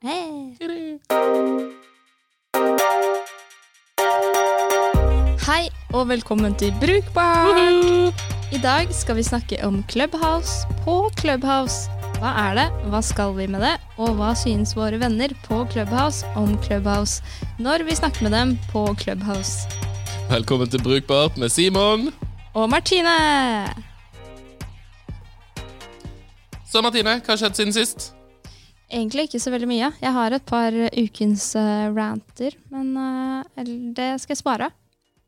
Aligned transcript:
Hei. 0.00 0.56
Hei, 5.44 5.64
og 5.92 6.06
velkommen 6.08 6.54
til 6.56 6.70
Brukbart! 6.80 8.22
I 8.48 8.60
dag 8.62 8.94
skal 8.96 9.18
vi 9.18 9.24
snakke 9.28 9.58
om 9.66 9.82
Clubhouse 9.92 10.64
på 10.86 10.94
Clubhouse. 11.20 11.92
Hva 12.16 12.30
er 12.46 12.56
det, 12.56 12.64
hva 12.88 13.02
skal 13.04 13.34
vi 13.36 13.44
med 13.52 13.60
det, 13.60 13.74
og 14.00 14.14
hva 14.16 14.30
synes 14.32 14.72
våre 14.72 14.96
venner 15.02 15.34
på 15.44 15.58
Clubhouse 15.74 16.24
om 16.32 16.54
Clubhouse 16.64 17.20
når 17.60 17.84
vi 17.84 17.98
snakker 17.98 18.24
med 18.24 18.32
dem 18.32 18.54
på 18.70 18.86
Clubhouse? 19.02 19.68
Velkommen 20.30 20.70
til 20.72 20.80
Brukbart 20.80 21.36
med 21.36 21.52
Simon. 21.52 22.08
Og 22.56 22.70
Martine! 22.72 23.18
Så 26.64 26.80
Martine, 26.80 27.18
hva 27.20 27.34
har 27.34 27.42
skjedd 27.44 27.60
siden 27.60 27.76
sist? 27.76 28.08
Egentlig 28.90 29.28
ikke 29.28 29.40
så 29.42 29.52
veldig 29.54 29.68
mye. 29.70 29.88
Jeg 30.02 30.12
har 30.16 30.34
et 30.34 30.46
par 30.48 30.74
ukens 30.98 31.44
uh, 31.58 31.88
ranter, 31.94 32.56
men 32.74 32.90
uh, 32.98 33.64
det 33.94 34.12
skal 34.22 34.34
jeg 34.34 34.40
spare. 34.42 34.70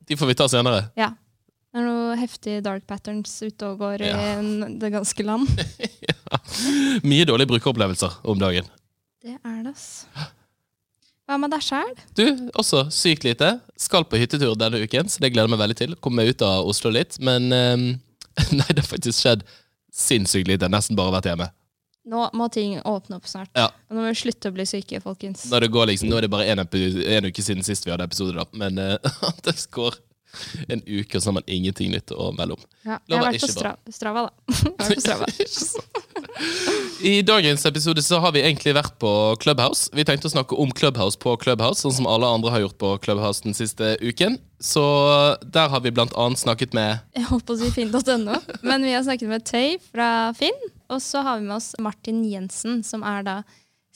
De 0.09 0.18
får 0.18 0.32
vi 0.32 0.38
ta 0.41 0.48
senere. 0.50 0.88
Ja. 0.98 1.12
Det 1.73 1.80
er 1.80 1.87
noe 1.87 2.16
heftig 2.20 2.59
dark 2.66 2.82
patterns 2.90 3.30
ute 3.40 3.70
og 3.70 3.78
går 3.80 4.02
Ja. 4.04 4.16
i 4.42 4.66
det 4.82 4.90
ganske 4.92 5.24
land. 5.24 5.48
Mye 7.09 7.24
dårlige 7.28 7.48
brukeropplevelser 7.54 8.18
om 8.28 8.40
dagen. 8.42 8.66
Det 9.23 9.38
er 9.38 9.62
det, 9.62 9.73
ass. 9.73 10.02
Hva 11.24 11.38
med 11.40 11.54
deg 11.54 11.62
sjæl? 11.65 11.95
Du, 12.18 12.24
også 12.59 12.82
sykt 12.92 13.24
lite. 13.24 13.54
Skal 13.80 14.04
på 14.04 14.18
hyttetur 14.20 14.59
denne 14.59 14.82
uken, 14.82 15.09
så 15.09 15.23
det 15.23 15.30
gleder 15.32 15.46
jeg 15.48 15.54
meg 15.54 15.62
veldig 15.62 15.79
til. 15.79 15.95
Komme 16.02 16.20
meg 16.20 16.34
ut 16.34 16.45
av 16.45 16.66
Oslo 16.68 16.92
litt. 16.92 17.16
Men 17.24 17.46
um, 17.54 17.87
nei, 18.59 18.68
det 18.74 18.82
har 18.82 18.90
faktisk 18.90 19.23
skjedd 19.23 19.46
sinnssykt 19.95 20.51
lite. 20.51 20.68
Nesten 20.68 20.98
bare 20.98 21.15
vært 21.15 21.30
hjemme. 21.30 21.48
Nå 22.05 22.23
må 22.34 22.48
ting 22.51 22.80
åpne 22.80 23.19
opp 23.20 23.29
snart. 23.30 23.51
Ja. 23.55 23.69
Og 23.88 23.95
Nå 23.95 24.02
må 24.02 24.09
vi 24.10 24.19
slutte 24.24 24.51
å 24.51 24.55
bli 24.55 24.66
syke, 24.66 24.98
folkens. 25.05 25.45
Når 25.52 25.66
det 25.66 25.73
går 25.74 25.93
liksom, 25.93 26.10
Nå 26.10 26.19
er 26.19 26.27
det 26.27 26.33
bare 26.33 26.48
én 26.51 27.29
uke 27.29 27.45
siden 27.45 27.62
sist 27.66 27.87
vi 27.87 27.93
hadde 27.95 28.09
episode, 28.09 28.34
da. 28.34 28.49
Men 28.59 28.79
uh, 28.82 29.30
det 29.46 29.54
går 29.71 30.01
en 30.73 30.80
uke, 30.87 31.16
og 31.18 31.23
så 31.23 31.29
har 31.29 31.37
man 31.37 31.46
ingenting 31.46 31.93
nytt 31.93 32.10
å 32.15 32.30
melde 32.35 32.57
om. 32.57 32.65
Ja, 32.82 32.99
jeg 33.07 33.18
har 33.18 33.29
vært 33.29 33.45
på 33.45 33.51
Stra 33.52 33.74
Strava, 33.99 34.26
da. 34.26 34.59
Jeg 34.73 34.96
på 34.96 35.04
Strava. 35.04 35.29
I 37.02 37.15
dagens 37.26 37.66
episode 37.68 38.02
så 38.02 38.19
har 38.24 38.35
vi 38.35 38.43
egentlig 38.43 38.74
vært 38.74 38.96
på 39.02 39.13
Clubhouse. 39.43 39.91
Vi 39.95 40.07
tenkte 40.09 40.30
å 40.30 40.35
snakke 40.35 40.59
om 40.59 40.73
Clubhouse 40.74 41.21
på 41.21 41.37
Clubhouse, 41.43 41.85
sånn 41.85 41.95
som 42.01 42.09
alle 42.10 42.30
andre 42.30 42.54
har 42.54 42.65
gjort 42.65 42.79
på 42.82 42.95
Clubhouse 43.04 43.45
den 43.45 43.54
siste 43.59 43.95
uken. 44.02 44.41
Så 44.63 44.82
der 45.43 45.71
har 45.71 45.82
vi 45.82 45.95
blant 45.95 46.15
annet 46.19 46.38
snakket 46.38 46.74
med 46.74 47.02
Jeg 47.19 47.26
holdt 47.30 47.46
på 47.46 47.57
å 47.57 47.63
si 47.63 47.71
finn.no, 47.74 48.38
men 48.63 48.87
vi 48.87 48.95
har 48.95 49.02
snakket 49.07 49.30
med 49.30 49.46
Tøy 49.46 49.76
fra 49.91 50.09
Finn. 50.38 50.59
Og 50.93 51.02
så 51.02 51.23
har 51.24 51.38
vi 51.38 51.46
med 51.46 51.57
oss 51.57 51.74
Martin 51.80 52.21
Jensen, 52.24 52.82
som 52.85 53.01
er 53.02 53.23
da 53.24 53.37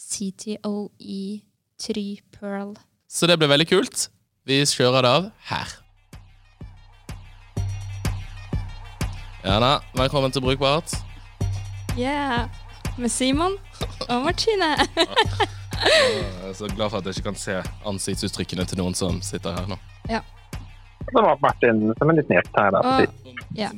CTO 0.00 0.89
i 0.98 1.42
Trypearl. 1.77 2.72
Så 3.08 3.28
det 3.28 3.36
ble 3.36 3.50
veldig 3.50 3.66
kult. 3.69 4.06
Vi 4.48 4.62
kjører 4.64 5.05
det 5.05 5.11
av 5.19 5.27
her. 5.50 5.74
Ja 9.44 9.58
da, 9.61 9.74
velkommen 9.98 10.33
til 10.33 10.47
Brukbart. 10.47 10.97
Yeah! 11.98 12.48
Med 12.97 13.12
Simon 13.12 13.58
og 14.08 14.24
Martine. 14.24 14.72
Jeg 15.77 16.48
er 16.48 16.55
så 16.56 16.70
glad 16.72 16.89
for 16.89 17.02
at 17.02 17.05
jeg 17.05 17.19
ikke 17.19 17.27
kan 17.28 17.36
se 17.36 17.58
ansiktsuttrykkene 17.84 18.64
til 18.64 18.80
noen 18.80 18.94
som 18.97 19.19
sitter 19.20 19.52
her 19.52 19.67
nå. 19.69 19.77
Ja. 20.08 20.22
Det 21.05 21.12
var 21.20 21.36
Martin 21.44 21.83
som 21.98 22.08
er 22.08 22.17
litt 22.22 22.33
gjest 22.33 22.56
her. 22.56 22.72
Da. 22.72 22.80
Og 22.80 23.58
ja, 23.61 23.69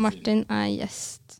Martin 0.00 0.46
er 0.48 0.70
gjest. 0.72 1.35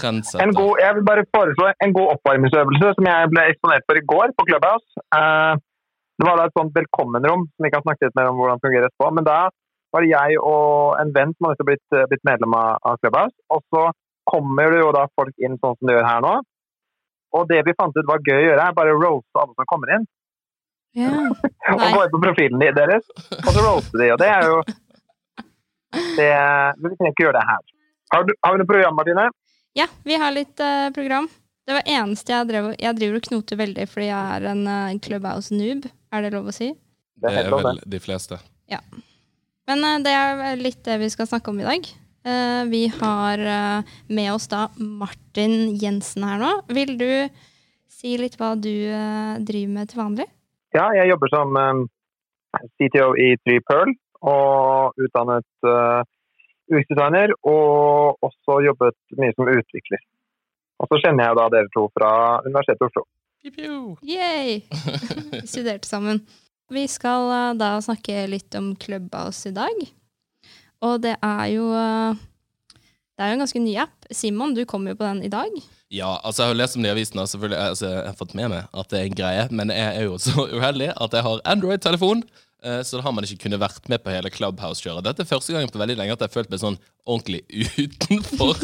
Trendsetter. 0.00 0.42
En 0.42 0.54
god, 0.56 0.80
jeg 0.82 0.96
vil 0.96 1.06
bare 1.06 1.26
foreslå 1.36 1.68
en 1.86 1.94
god 1.94 2.14
oppvarmingsøvelse 2.16 2.94
som 2.96 3.08
jeg 3.10 3.32
ble 3.32 3.44
eksponert 3.52 3.84
for 3.88 4.00
i 4.00 4.06
går 4.12 4.32
på 4.38 4.46
Clubhouse. 4.48 5.04
Eh, 5.18 5.52
det 6.18 6.26
var 6.28 6.38
da 6.38 6.46
et 6.48 6.56
sånt 6.58 6.74
velkommenrom 6.74 7.44
som 7.46 7.66
vi 7.66 7.72
kan 7.74 7.84
snakke 7.84 8.08
litt 8.08 8.16
mer 8.18 8.30
om 8.30 8.40
hvordan 8.40 8.58
det 8.58 8.66
fungerer 8.66 8.88
etterpå. 8.88 9.10
Men 9.18 9.28
da 9.28 9.38
var 9.94 10.02
det 10.02 10.10
jeg 10.10 10.40
og 10.42 10.98
en 10.98 11.12
venn 11.14 11.34
som 11.36 11.48
hadde 11.48 11.66
blitt, 11.68 11.98
blitt 12.10 12.26
medlem 12.26 12.56
av 12.58 12.82
av 12.82 12.98
Clubhouse. 13.02 13.36
Og 13.54 13.62
så 13.74 13.84
kommer 14.30 14.74
det 14.74 14.82
jo 14.82 14.90
da 14.96 15.06
folk 15.18 15.46
inn 15.46 15.58
sånn 15.60 15.76
som 15.78 15.88
de 15.88 15.96
gjør 15.96 16.08
her 16.08 16.24
nå. 16.24 16.34
Og 17.34 17.48
det 17.50 17.60
vi 17.66 17.74
fant 17.78 17.96
ut 17.98 18.08
var 18.08 18.22
gøy 18.22 18.36
å 18.38 18.46
gjøre, 18.48 18.66
er 18.66 18.76
bare 18.76 18.94
å 18.94 19.00
roaste 19.00 19.42
alle 19.42 19.56
som 19.58 19.70
kommer 19.70 19.94
inn. 19.96 20.06
Yeah. 20.94 21.30
Og 21.74 21.82
gå 21.82 22.02
inn 22.04 22.12
på 22.12 22.22
profilen 22.22 22.62
deres, 22.62 23.06
og 23.34 23.48
så 23.50 23.62
roaste 23.64 23.98
de. 23.98 24.12
Og 24.14 24.20
det 24.22 24.28
er 24.30 24.44
jo 24.46 24.60
det, 26.20 26.28
Men 26.78 26.92
vi 26.92 26.94
trenger 26.94 27.14
ikke 27.14 27.26
gjøre 27.26 27.40
det 27.40 27.48
her. 27.48 27.64
Har, 28.14 28.28
du, 28.28 28.30
har 28.44 28.54
vi 28.54 28.60
noe 28.62 28.70
program, 28.70 28.94
Martine? 28.94 29.24
Ja, 29.74 29.88
vi 30.06 30.18
har 30.20 30.34
litt 30.34 30.60
uh, 30.62 30.90
program. 30.94 31.28
Det 31.64 31.74
var 31.78 31.88
eneste 31.88 32.34
jeg 32.34 32.48
drev 32.50 32.66
Jeg 32.76 32.96
driver 32.98 33.18
og 33.18 33.26
knoter 33.28 33.58
veldig 33.58 33.86
fordi 33.88 34.06
jeg 34.10 34.36
er 34.36 34.48
en 34.52 34.62
uh, 34.68 34.94
Clubhouse-noob. 35.02 35.88
Er 36.14 36.24
det 36.24 36.32
lov 36.36 36.52
å 36.52 36.54
si? 36.54 36.70
Det 37.18 37.30
er 37.30 37.48
er 37.48 37.66
vel 37.68 37.82
de 37.88 38.00
fleste. 38.02 38.38
Ja. 38.70 38.80
Men 39.70 39.84
uh, 39.86 39.98
det 40.04 40.14
er 40.14 40.56
litt 40.60 40.82
det 40.86 41.00
vi 41.02 41.10
skal 41.12 41.30
snakke 41.30 41.50
om 41.50 41.60
i 41.62 41.68
dag. 41.68 41.94
Eh, 42.24 42.64
vi 42.68 42.88
har 43.00 43.38
eh, 43.38 43.84
med 44.06 44.32
oss 44.32 44.48
da 44.48 44.68
Martin 44.76 45.76
Jensen 45.76 46.24
her 46.24 46.38
nå. 46.40 46.52
Vil 46.72 46.96
du 46.96 47.10
si 47.92 48.14
litt 48.16 48.38
hva 48.40 48.54
du 48.56 48.72
eh, 48.72 49.34
driver 49.44 49.74
med 49.74 49.90
til 49.90 50.00
vanlig? 50.00 50.26
Ja, 50.72 50.88
jeg 50.96 51.10
jobber 51.12 51.30
som 51.30 51.52
um, 51.54 51.82
CTO 52.80 53.12
i 53.20 53.34
3Pearl 53.44 53.92
og 54.24 54.96
utdannet 55.04 55.46
uh, 55.68 56.00
UX-designer, 56.72 57.34
og 57.44 58.22
også 58.24 58.60
jobbet 58.64 58.96
mye 59.20 59.34
som 59.36 59.50
utvikler. 59.50 60.00
Og 60.82 60.90
så 60.90 61.00
kjenner 61.04 61.28
jeg 61.28 61.38
da 61.38 61.50
dere 61.52 61.70
to 61.74 61.84
fra 61.94 62.10
Universitetet 62.46 62.82
i 62.82 62.88
Oslo. 62.88 63.04
Yay! 63.44 64.60
Vi 65.42 65.46
studerte 65.46 65.88
sammen. 65.88 66.22
Vi 66.72 66.86
skal 66.88 67.28
eh, 67.28 67.50
da 67.60 67.76
snakke 67.84 68.24
litt 68.30 68.56
om 68.56 68.72
Clubhouse 68.80 69.50
i 69.50 69.54
dag. 69.54 69.84
Og 70.84 71.02
det 71.04 71.14
er 71.20 71.44
jo 71.52 71.68
eh, 71.76 72.22
Det 73.14 73.22
er 73.22 73.30
jo 73.30 73.36
en 73.36 73.44
ganske 73.44 73.62
ny 73.62 73.76
app. 73.84 74.08
Simon, 74.10 74.56
du 74.56 74.64
kom 74.66 74.88
jo 74.88 74.96
på 74.96 75.06
den 75.06 75.22
i 75.22 75.32
dag. 75.32 75.52
Ja, 75.94 76.16
altså 76.24 76.42
jeg 76.42 76.50
har 76.50 76.58
lest 76.58 76.76
om 76.76 76.82
det 76.82 76.90
i 76.90 76.94
avisen, 76.96 77.20
og 77.22 77.28
selvfølgelig, 77.30 77.58
altså, 77.60 77.86
jeg 77.92 78.06
har 78.08 78.16
fått 78.18 78.34
med 78.34 78.50
meg 78.50 78.72
at 78.74 78.90
det 78.90 78.98
er 78.98 79.04
en 79.06 79.18
greie, 79.20 79.44
men 79.54 79.70
jeg 79.70 80.00
er 80.00 80.08
jo 80.08 80.16
så 80.18 80.46
uheldig 80.56 80.90
at 80.96 81.14
jeg 81.14 81.26
har 81.26 81.44
Android-telefon, 81.52 82.24
så 82.64 82.96
da 82.96 83.02
har 83.04 83.12
man 83.12 83.26
ikke 83.26 83.42
kunnet 83.44 83.60
vært 83.60 83.88
med 83.92 84.00
på 84.00 84.12
hele 84.14 84.30
Clubhouse-kjøret. 84.32 85.04
Dette 85.04 85.24
er 85.24 85.28
første 85.28 85.52
gang 85.52 85.68
på 85.68 85.80
veldig 85.80 85.96
lenge 86.00 86.14
at 86.16 86.22
jeg 86.24 86.30
har 86.30 86.36
følt 86.38 86.52
meg 86.52 86.62
sånn 86.62 86.78
ordentlig 87.04 87.42
utenfor. 87.84 88.56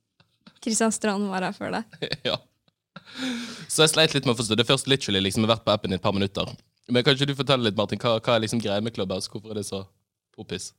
Kristian 0.64 0.92
Strand 0.92 1.28
var 1.30 1.46
her 1.46 1.54
før 1.56 1.78
deg. 1.78 2.08
ja. 2.28 2.36
Så 3.70 3.84
jeg 3.86 3.92
sleit 3.94 4.14
litt 4.16 4.26
med 4.28 4.34
å 4.34 4.38
forstå. 4.40 4.58
Det 4.58 4.66
er 4.66 4.72
først 4.72 4.90
literally 4.90 5.22
liksom 5.24 5.44
jeg 5.44 5.48
har 5.48 5.56
vært 5.56 5.66
på 5.68 5.74
appen 5.76 5.94
i 5.94 5.98
et 5.98 6.04
par 6.04 6.16
minutter. 6.16 6.50
Men 6.92 7.04
kan 7.04 7.16
ikke 7.16 7.28
du 7.30 7.36
fortelle 7.38 7.68
litt, 7.68 7.78
Martin, 7.78 8.00
hva, 8.02 8.18
hva 8.20 8.36
er 8.36 8.44
liksom 8.44 8.60
greia 8.64 8.84
med 8.84 8.94
Clubhouse? 8.96 9.30
Hvorfor 9.32 9.52
er 9.52 9.60
det 9.60 9.66
så 9.68 9.82
poppis? 10.36 10.70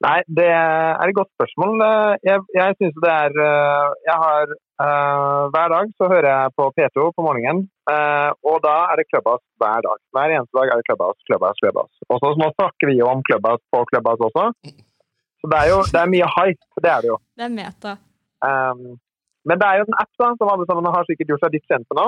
Nei, 0.00 0.18
det 0.32 0.46
er 0.48 1.02
et 1.10 1.16
godt 1.16 1.28
spørsmål. 1.36 1.82
Eh, 1.84 2.14
Jeg, 2.30 2.44
jeg 2.56 2.76
synes 2.80 3.00
det 3.04 3.10
er 3.12 3.34
eh, 3.44 3.88
Jeg 4.06 4.16
har 4.22 4.54
eh, 4.54 4.60
Hver 4.80 5.68
dag 5.74 5.90
så 5.98 6.04
hører 6.08 6.28
jeg 6.30 6.52
på 6.56 6.64
P2 6.76 7.02
på 7.16 7.24
morgenen, 7.24 7.58
eh, 7.92 8.30
og 8.50 8.56
da 8.64 8.76
er 8.90 8.94
det 8.96 9.10
Clubhouse 9.10 9.44
hver 9.60 9.80
dag. 9.84 9.98
Hver 10.16 10.32
eneste 10.36 10.56
dag 10.56 10.66
er 10.72 10.76
det 10.80 10.86
Clubhouse, 10.88 11.20
Clubhouse, 11.28 11.60
Clubhouse. 11.60 11.96
Og 12.08 12.16
så 12.22 12.26
nå 12.40 12.48
snakker 12.54 12.84
vi 12.88 12.94
jo 13.00 13.06
om 13.12 13.20
Clubhouse 13.28 13.64
på 13.72 13.78
Clubhouse 13.90 14.22
også. 14.28 14.44
Så 15.40 15.44
det 15.52 15.58
er 15.60 15.68
jo 15.72 15.78
det 15.92 16.00
er 16.00 16.14
mye 16.14 16.28
hype, 16.36 16.64
det 16.84 16.90
er 16.94 17.00
det 17.04 17.08
jo. 17.12 17.18
Det 17.36 17.44
er 17.48 17.54
meta. 17.60 17.92
Um, 18.48 18.80
men 19.48 19.56
det 19.60 19.66
er 19.68 19.76
jo 19.80 19.84
en 19.88 20.00
app 20.02 20.12
da, 20.22 20.28
som 20.38 20.52
alle 20.52 20.66
sammen 20.68 20.94
har 20.96 21.04
sikkert 21.08 21.30
gjort 21.32 21.44
seg 21.44 21.54
litt 21.56 21.68
kjent 21.68 21.86
med 21.90 21.96
nå. 22.00 22.06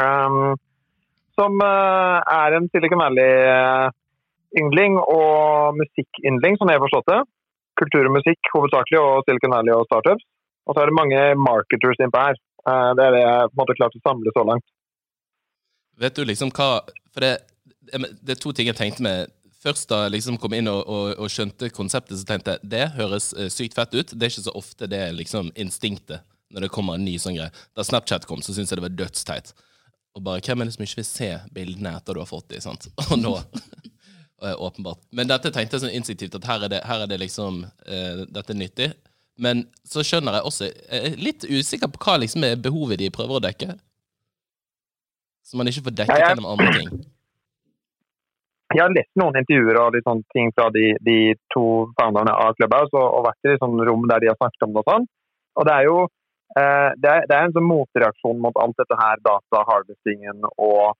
Um, 0.00 0.50
som 1.36 1.52
uh, 1.64 2.18
er 2.40 2.48
en 2.56 2.68
Silicon 2.72 3.02
Valley-yndling 3.04 4.92
og 5.00 5.76
musikkyndling, 5.80 6.54
som 6.56 6.68
jeg 6.68 6.76
har 6.80 6.86
forstått 6.88 7.10
det. 7.12 7.20
Kultur 7.80 8.04
og 8.08 8.16
musikk 8.16 8.40
hovedsakelig, 8.54 9.00
og 9.00 9.24
Silicon 9.28 9.56
Valley 9.56 9.72
og 9.76 9.88
startups. 9.88 10.24
Og 10.70 10.76
så 10.76 10.84
er 10.84 10.90
det 10.90 10.94
mange 10.94 11.20
marketers 11.34 11.98
innpå 11.98 12.22
her. 12.22 12.38
Eh, 12.70 12.90
det 12.94 13.06
er 13.06 13.16
det 13.16 13.22
jeg 13.24 13.50
på 13.50 13.56
en 13.56 13.62
måte 13.64 13.76
klart 13.78 13.96
å 13.98 14.02
samle 14.04 14.32
så 14.36 14.46
langt. 14.46 14.66
Vet 16.00 16.16
du 16.16 16.22
liksom 16.24 16.52
hva 16.56 16.80
For 17.10 17.24
det, 17.24 17.32
det 18.22 18.36
er 18.36 18.40
to 18.40 18.52
ting 18.54 18.70
jeg 18.70 18.78
tenkte 18.78 19.02
med. 19.02 19.32
Først 19.60 19.90
da 19.90 20.04
jeg 20.04 20.14
liksom 20.14 20.38
kom 20.40 20.54
inn 20.56 20.70
og, 20.70 20.84
og, 20.86 21.08
og 21.20 21.32
skjønte 21.32 21.68
konseptet, 21.74 22.16
så 22.16 22.28
tenkte 22.28 22.54
jeg 22.54 22.70
det 22.72 22.84
høres 22.94 23.32
eh, 23.34 23.50
sykt 23.52 23.74
fett 23.76 23.96
ut. 23.96 24.14
Det 24.14 24.22
er 24.22 24.32
ikke 24.32 24.46
så 24.46 24.54
ofte 24.56 24.88
det 24.88 25.00
er 25.08 25.16
liksom 25.16 25.50
instinktet 25.58 26.22
når 26.50 26.66
det 26.66 26.70
kommer 26.74 26.96
en 26.96 27.04
ny 27.06 27.18
sånn 27.20 27.36
greie. 27.36 27.50
Da 27.76 27.84
Snapchat 27.86 28.24
kom, 28.26 28.40
så 28.42 28.54
syntes 28.54 28.72
jeg 28.72 28.80
det 28.80 28.86
var 28.86 28.94
dødsteit. 29.02 29.52
Og 30.16 30.24
bare, 30.26 30.42
Hvem 30.42 30.62
er 30.62 30.70
det 30.70 30.74
som 30.74 30.86
ikke 30.86 31.02
vil 31.02 31.06
se 31.06 31.28
bildene 31.54 31.92
etter 31.98 32.16
du 32.16 32.22
har 32.22 32.30
fått 32.30 32.48
dem? 32.54 32.62
sant? 32.64 32.88
Og 33.10 33.18
nå 33.20 33.36
Åpenbart. 34.40 35.02
Men 35.12 35.28
dette 35.28 35.50
tenkte 35.52 35.76
jeg 35.76 35.82
sånn 35.82 35.98
instinktivt 35.98 36.38
at 36.38 36.46
her 36.48 36.62
er 36.64 36.72
det, 36.72 36.80
her 36.88 37.02
er 37.04 37.10
det 37.10 37.18
liksom 37.20 37.58
uh, 37.66 38.22
Dette 38.24 38.54
er 38.54 38.56
nyttig. 38.56 38.86
Men 39.40 39.64
så 39.88 40.04
skjønner 40.04 40.36
jeg 40.36 40.48
også 40.50 40.66
Jeg 40.68 41.12
er 41.12 41.22
litt 41.24 41.46
usikker 41.48 41.88
på 41.92 42.02
hva 42.04 42.18
liksom 42.20 42.44
er 42.44 42.60
behovet 42.60 43.00
de 43.00 43.08
prøver 43.14 43.38
å 43.38 43.44
dekke. 43.46 43.78
Så 45.46 45.58
man 45.58 45.70
ikke 45.70 45.86
får 45.88 45.96
dekket 46.02 46.20
Ja, 46.20 46.30
gjennom 46.30 46.52
andre 46.52 46.74
ting. 46.76 46.92
Jeg 48.70 48.84
har 48.84 48.92
lest 48.94 49.10
noen 49.18 49.34
intervjuer 49.40 49.80
og 49.82 49.96
litt 49.96 50.06
sånne 50.06 50.22
ting 50.30 50.52
fra 50.54 50.68
de, 50.70 50.92
de 51.02 51.16
to 51.50 51.64
founderne 51.98 52.30
av 52.38 52.54
Clubhouse, 52.58 52.92
og, 52.94 53.06
og 53.18 53.24
vært 53.26 53.50
i 53.50 53.58
sånn 53.58 53.80
rom 53.88 54.04
der 54.06 54.22
de 54.22 54.30
har 54.30 54.38
snakket 54.38 54.66
om 54.66 54.76
det 54.76 54.82
og 54.84 54.90
sånn. 54.92 55.06
Og 55.58 55.66
det 55.66 55.74
er 55.74 55.86
jo 55.88 55.96
eh, 56.04 56.90
det, 57.02 57.10
er, 57.10 57.26
det 57.26 57.34
er 57.34 57.48
en 57.48 57.56
sånn 57.56 57.66
motreaksjon 57.66 58.44
mot 58.44 58.60
alt 58.62 58.78
dette 58.78 58.98
her, 59.00 59.24
data-harvestingen 59.26 60.46
og, 60.52 60.94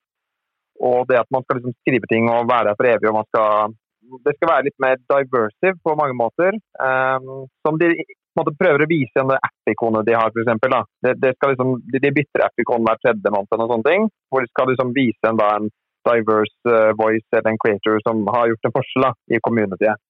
og 0.83 0.99
det 1.13 1.21
at 1.21 1.31
man 1.31 1.47
skal 1.47 1.61
liksom 1.61 1.77
skrive 1.85 2.11
ting 2.11 2.27
og 2.33 2.51
være 2.51 2.73
der 2.73 2.81
for 2.81 2.91
evig. 2.91 3.13
og 3.13 3.19
man 3.21 3.31
skal, 3.31 3.79
Det 4.27 4.35
skal 4.35 4.51
være 4.51 4.67
litt 4.67 4.79
mer 4.83 4.99
diversive 5.07 5.77
på 5.87 5.95
mange 6.01 6.19
måter. 6.19 6.59
Um, 6.83 7.47
som 7.63 7.79
de 7.79 7.93
måte 8.41 8.57
prøver 8.59 8.85
å 8.85 8.91
vise 8.91 9.13
gjennom 9.17 9.37
app-ikonet 9.37 10.07
de 10.09 10.17
har, 10.17 10.33
f.eks. 10.33 10.89
Det, 11.07 11.15
det 11.23 11.35
liksom, 11.37 11.77
de, 11.93 12.01
de 12.03 12.13
bytter 12.17 12.45
app-ikon 12.47 12.87
hver 12.87 13.01
tredje 13.05 13.33
måned 13.35 13.57
og 13.65 13.73
sånne 13.75 13.89
ting. 13.89 14.09
Hvor 14.33 14.45
de 14.45 14.51
skal 14.53 14.73
liksom 14.73 14.95
vise 14.97 15.31
en, 15.31 15.41
da, 15.41 15.51
en 15.59 15.71
diverse 16.09 16.73
uh, 16.73 16.93
voice 16.99 17.29
eller 17.37 17.51
en 17.51 17.61
creator 17.61 18.01
som 18.07 18.23
har 18.35 18.49
gjort 18.51 18.69
en 18.69 18.77
forskjell 18.77 19.07
da, 19.07 19.13
i 19.35 19.43
communityet. 19.47 20.03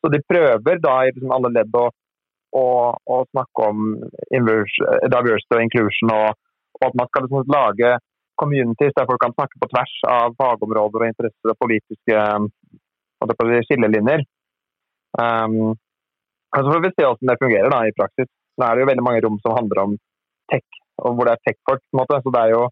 Så 0.00 0.12
de 0.12 0.20
prøver 0.32 0.80
da 0.80 0.94
i 1.04 1.12
liksom 1.12 1.32
alle 1.34 1.52
ledd 1.52 1.74
å, 1.76 1.86
å, 2.56 2.66
å 3.14 3.18
snakke 3.32 3.66
om 3.72 3.90
inverse, 4.36 4.94
diversity 5.12 5.58
og 5.58 5.64
inclusion, 5.66 6.14
og, 6.14 6.38
og, 6.78 6.86
at 6.88 6.96
man 7.00 7.10
skal 7.10 7.26
liksom 7.26 7.52
lage 7.52 7.92
communities 8.40 8.96
der 8.96 9.08
folk 9.08 9.20
kan 9.20 9.36
snakke 9.36 9.60
på 9.60 9.68
tvers 9.68 9.94
av 10.08 10.36
fagområder 10.40 11.04
og 11.04 11.12
interesser 11.12 11.52
og 11.52 11.60
politiske 11.60 12.24
skillelinjer. 13.68 14.24
Um, 15.20 15.76
så 16.56 16.66
får 16.66 16.84
vi 16.84 16.92
se 16.94 17.06
hvordan 17.06 17.30
det 17.30 17.40
fungerer 17.42 17.72
da, 17.72 17.80
i 17.86 17.96
praksis. 17.96 18.28
Nå 18.58 18.66
er 18.66 18.76
det 18.76 18.84
jo 18.84 18.90
veldig 18.90 19.06
mange 19.06 19.22
rom 19.24 19.38
som 19.44 19.56
handler 19.56 19.82
om 19.84 19.96
tech, 20.52 20.66
og 21.00 21.16
hvor 21.16 21.28
det 21.28 21.36
er 21.36 21.42
tech-folk. 21.46 21.82
på 21.82 21.96
en 21.96 22.00
måte, 22.02 22.20
så 22.24 22.34
det 22.34 22.44
er 22.44 22.54
jo 22.56 22.68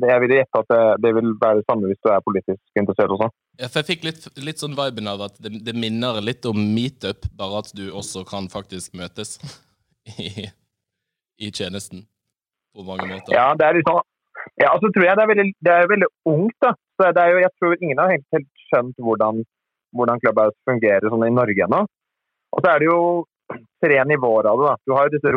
jeg 0.00 0.20
vil 0.22 0.32
gjette 0.32 0.60
at 0.62 0.70
det, 0.72 0.84
det, 1.04 1.10
vil 1.18 1.34
være 1.40 1.58
det 1.58 1.66
samme 1.68 1.88
hvis 1.90 2.00
du 2.00 2.08
er 2.08 2.22
politisk 2.24 2.80
interessert 2.80 3.12
også. 3.12 3.28
Ja, 3.60 3.68
for 3.68 3.82
Jeg 3.82 3.88
fikk 3.90 4.06
litt, 4.06 4.28
litt 4.40 4.62
sånn 4.62 4.76
viben 4.78 5.10
av 5.10 5.26
at 5.26 5.36
det, 5.42 5.52
det, 5.66 5.74
minner 5.76 6.20
litt 6.24 6.46
om 6.48 6.56
meetup, 6.56 7.28
bare 7.36 7.60
at 7.60 7.74
du 7.76 7.90
også 7.90 8.24
kan 8.28 8.48
faktisk 8.52 8.96
møtes 8.96 9.36
i, 10.16 10.48
i 11.36 11.52
tjenesten 11.52 12.06
på 12.72 12.86
mange 12.88 13.10
måter. 13.10 13.36
Ja, 13.36 13.50
det 13.58 13.68
er 13.68 13.78
litt 13.78 13.90
sånn 13.90 14.00
ja, 14.58 14.72
altså 14.72 14.88
tror 14.90 15.04
jeg 15.06 15.14
det 15.14 15.22
er 15.22 15.30
veldig, 15.30 15.44
det 15.62 15.72
er 15.72 15.90
veldig 15.90 16.08
ungt. 16.32 16.56
da. 16.64 16.72
Så 16.98 17.10
det 17.14 17.22
er 17.22 17.30
jo, 17.30 17.42
Jeg 17.44 17.52
tror 17.58 17.74
ingen 17.78 18.00
har 18.00 18.10
helt, 18.10 18.24
helt 18.34 18.48
skjønt 18.68 18.96
hvordan, 19.06 19.42
hvordan 19.94 20.22
Clubhouse 20.22 20.58
fungerer 20.68 21.12
sånn 21.12 21.26
i 21.28 21.36
Norge 21.36 21.66
ennå. 21.66 21.82
Og 22.52 22.62
så 22.62 22.72
er 22.72 22.82
det 22.82 22.88
jo 22.88 23.00
tre 23.82 23.98
nivåer 24.08 24.48
av 24.50 24.60
det. 24.60 24.70
da. 24.70 24.76
Du 24.86 24.94
har 24.96 25.08
jo 25.08 25.16
disse 25.16 25.34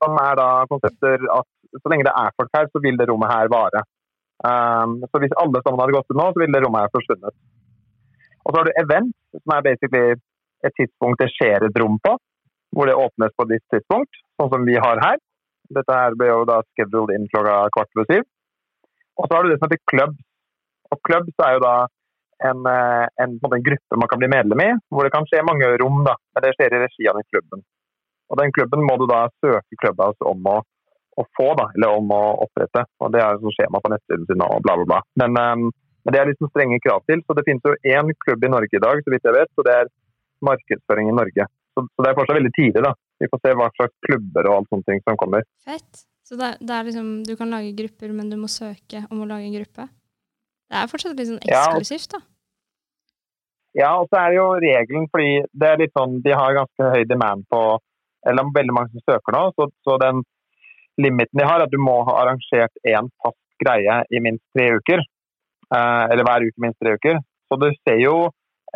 som 0.00 0.16
er 0.16 0.36
da 0.38 0.48
konsepter 0.70 1.24
at 1.34 1.48
så 1.76 1.92
lenge 1.92 2.06
det 2.08 2.16
er 2.16 2.36
folk 2.36 2.54
her, 2.56 2.68
så 2.72 2.82
vil 2.82 2.98
det 2.98 3.06
rommet 3.10 3.30
her 3.30 3.50
vare. 3.52 3.84
Um, 4.40 4.96
så 5.10 5.20
hvis 5.20 5.36
alle 5.42 5.60
sammen 5.60 5.82
hadde 5.82 5.96
gått 5.98 6.10
ut 6.10 6.18
nå, 6.18 6.28
så 6.32 6.40
ville 6.40 6.56
det 6.56 6.64
rommet 6.64 6.86
her 6.86 6.94
forsvunnet. 6.94 7.36
Og 8.40 8.52
så 8.52 8.56
har 8.58 8.68
du 8.68 8.80
event, 8.80 9.14
som 9.36 9.54
er 9.54 9.66
basically 9.66 10.16
et 10.66 10.76
tidspunkt 10.76 11.20
det 11.20 11.28
skjer 11.34 11.66
et 11.68 11.78
rom 11.82 11.98
på, 12.04 12.16
hvor 12.76 12.88
det 12.88 12.96
åpnes 12.96 13.34
på 13.36 13.46
et 13.46 13.54
visst 13.56 13.68
tidspunkt, 13.74 14.22
sånn 14.40 14.50
som 14.54 14.66
vi 14.68 14.78
har 14.80 15.02
her. 15.04 15.20
Dette 15.76 15.94
her 15.94 16.16
ble 16.18 16.30
jo 16.30 16.42
da 16.48 16.60
scheduled 16.72 17.12
inn 17.14 17.28
klokka 17.30 17.62
kvart 17.76 17.92
over 17.96 18.08
syv. 18.08 18.26
Og 19.20 19.28
så 19.28 19.36
har 19.36 19.44
du 19.44 19.52
det 19.52 19.60
som 19.60 19.68
heter 19.68 19.82
clubs. 19.92 20.20
Og 20.90 21.00
clubs 21.06 21.44
er 21.46 21.56
jo 21.58 21.62
da 21.62 21.74
en, 22.48 22.64
eh, 22.66 23.06
en, 23.22 23.36
en, 23.36 23.62
gruppe 23.68 24.00
man 24.00 24.08
kan 24.08 24.20
bli 24.22 24.30
medlem 24.32 24.62
i, 24.64 24.70
hvor 24.88 25.06
det 25.06 25.12
kan 25.14 25.26
skje 25.28 25.44
mange 25.46 25.68
rom. 25.82 26.02
da, 26.06 26.16
men 26.34 26.46
Det 26.46 26.54
skjer 26.56 26.76
i 26.76 26.82
regi 26.84 27.08
av 27.10 27.20
den 27.20 27.28
klubben. 27.32 27.64
Og 28.30 28.38
Den 28.38 28.52
klubben 28.56 28.86
må 28.86 28.96
du 29.00 29.06
da 29.10 29.26
søke 29.42 29.80
klubben 29.82 30.14
om 30.32 30.50
å, 30.54 30.56
å 31.20 31.26
få, 31.36 31.48
da, 31.58 31.70
eller 31.76 32.00
om 32.00 32.10
å 32.14 32.22
opprette. 32.46 32.86
og 33.00 33.12
Det 33.12 33.22
er 33.22 33.40
sånn 33.42 33.56
skjema 33.56 33.82
på 33.82 33.92
nettsiden 33.92 34.26
sin 34.28 34.44
og 34.46 34.60
bla, 34.66 34.76
bla, 34.80 34.86
bla. 34.92 35.00
Men, 35.22 35.38
um, 35.38 35.70
men 36.04 36.14
det 36.14 36.20
er 36.20 36.30
liksom 36.30 36.50
strenge 36.52 36.80
krav 36.84 37.02
til. 37.10 37.22
så 37.26 37.36
Det 37.36 37.46
finnes 37.48 37.66
jo 37.66 37.76
én 37.96 38.14
klubb 38.24 38.44
i 38.44 38.52
Norge 38.54 38.78
i 38.78 38.84
dag, 38.86 39.02
så 39.04 39.12
vidt 39.12 39.26
jeg 39.26 39.36
vet, 39.36 39.50
og 39.58 39.66
det 39.66 39.74
er 39.76 39.90
markedsføring 40.46 41.10
i 41.10 41.16
Norge. 41.16 41.46
Så, 41.74 41.84
så 41.84 42.04
det 42.04 42.10
er 42.10 42.18
fortsatt 42.18 42.38
veldig 42.38 42.54
tidlig. 42.56 42.84
da. 42.86 42.94
Vi 43.20 43.28
får 43.28 43.42
se 43.42 43.56
hva 43.58 43.68
slags 43.76 43.96
klubber 44.06 44.48
og 44.48 44.56
alt 44.56 44.86
ting 44.88 45.02
som 45.04 45.18
kommer. 45.20 45.44
Fett. 45.66 46.06
Så 46.24 46.38
det, 46.38 46.54
det 46.62 46.74
er 46.76 46.86
liksom, 46.86 47.08
du 47.26 47.34
kan 47.36 47.50
lage 47.50 47.74
grupper, 47.76 48.12
men 48.14 48.30
du 48.30 48.36
må 48.38 48.48
søke 48.48 49.02
om 49.10 49.24
å 49.24 49.28
lage 49.28 49.48
en 49.48 49.56
gruppe? 49.58 49.88
Det 50.70 50.78
er 50.78 50.90
fortsatt 50.90 51.18
litt 51.18 51.28
sånn 51.30 51.42
eksklusivt, 51.42 52.12
da? 52.14 52.20
Ja, 53.78 53.90
og 54.00 54.08
så 54.10 54.18
er 54.18 54.32
det 54.32 54.38
jo 54.38 54.48
regelen, 54.62 55.06
fordi 55.10 55.30
det 55.54 55.68
er 55.68 55.80
litt 55.82 55.94
sånn, 55.94 56.18
de 56.24 56.34
har 56.34 56.56
ganske 56.56 56.90
høy 56.94 57.04
demand 57.10 57.46
på 57.50 57.62
eller 58.28 58.50
veldig 58.54 58.74
mange 58.76 58.92
som 58.92 59.04
søker 59.06 59.36
nå. 59.36 59.44
Så, 59.56 59.68
så 59.86 59.96
den 60.02 60.22
limiten 61.00 61.40
de 61.40 61.46
har, 61.46 61.60
er 61.60 61.68
at 61.68 61.74
du 61.74 61.80
må 61.80 62.00
ha 62.08 62.18
arrangert 62.22 62.82
én 62.86 63.08
fast 63.22 63.38
greie 63.62 64.00
i 64.10 64.20
minst 64.24 64.44
tre 64.56 64.70
uker. 64.76 65.02
Eh, 65.70 66.04
eller 66.10 66.26
hver 66.26 66.46
uke 66.48 66.64
minst 66.64 66.80
tre 66.82 66.96
uker. 66.98 67.22
Så 67.48 67.58
du 67.60 67.68
ser, 67.72 68.00
jo, 68.02 68.16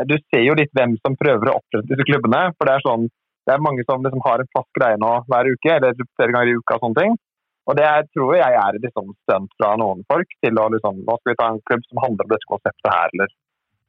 du 0.08 0.16
ser 0.30 0.44
jo 0.46 0.56
litt 0.58 0.72
hvem 0.76 0.96
som 1.02 1.18
prøver 1.18 1.50
å 1.50 1.58
opprette 1.60 1.90
disse 1.90 2.06
klubbene. 2.08 2.46
For 2.56 2.68
det 2.68 2.78
er, 2.78 2.86
sånn, 2.86 3.08
det 3.46 3.54
er 3.54 3.64
mange 3.66 3.86
som 3.88 4.04
liksom 4.04 4.24
har 4.26 4.42
en 4.42 4.52
fast 4.56 4.70
greie 4.78 5.00
nå 5.00 5.12
hver 5.28 5.52
uke, 5.52 5.76
eller 5.76 5.98
flere 6.16 6.36
ganger 6.36 6.52
i 6.52 6.58
uka. 6.58 6.78
og 6.78 6.86
sånne 6.86 7.02
ting. 7.02 7.18
Og 7.64 7.78
det 7.78 7.90
tror 8.12 8.34
jeg 8.36 8.56
er 8.60 8.80
liksom 8.82 9.12
stunt 9.24 9.54
fra 9.60 9.70
noen 9.80 10.02
folk 10.10 10.34
til 10.44 10.58
å 10.60 10.66
liksom 10.74 10.98
Nå 11.06 11.14
skal 11.20 11.32
vi 11.32 11.38
ta 11.38 11.46
en 11.52 11.62
klubb 11.68 11.86
som 11.88 12.02
handler 12.04 12.26
om 12.26 12.34
dette 12.34 12.50
konseptet 12.50 12.90
her, 12.92 13.14
eller, 13.14 13.30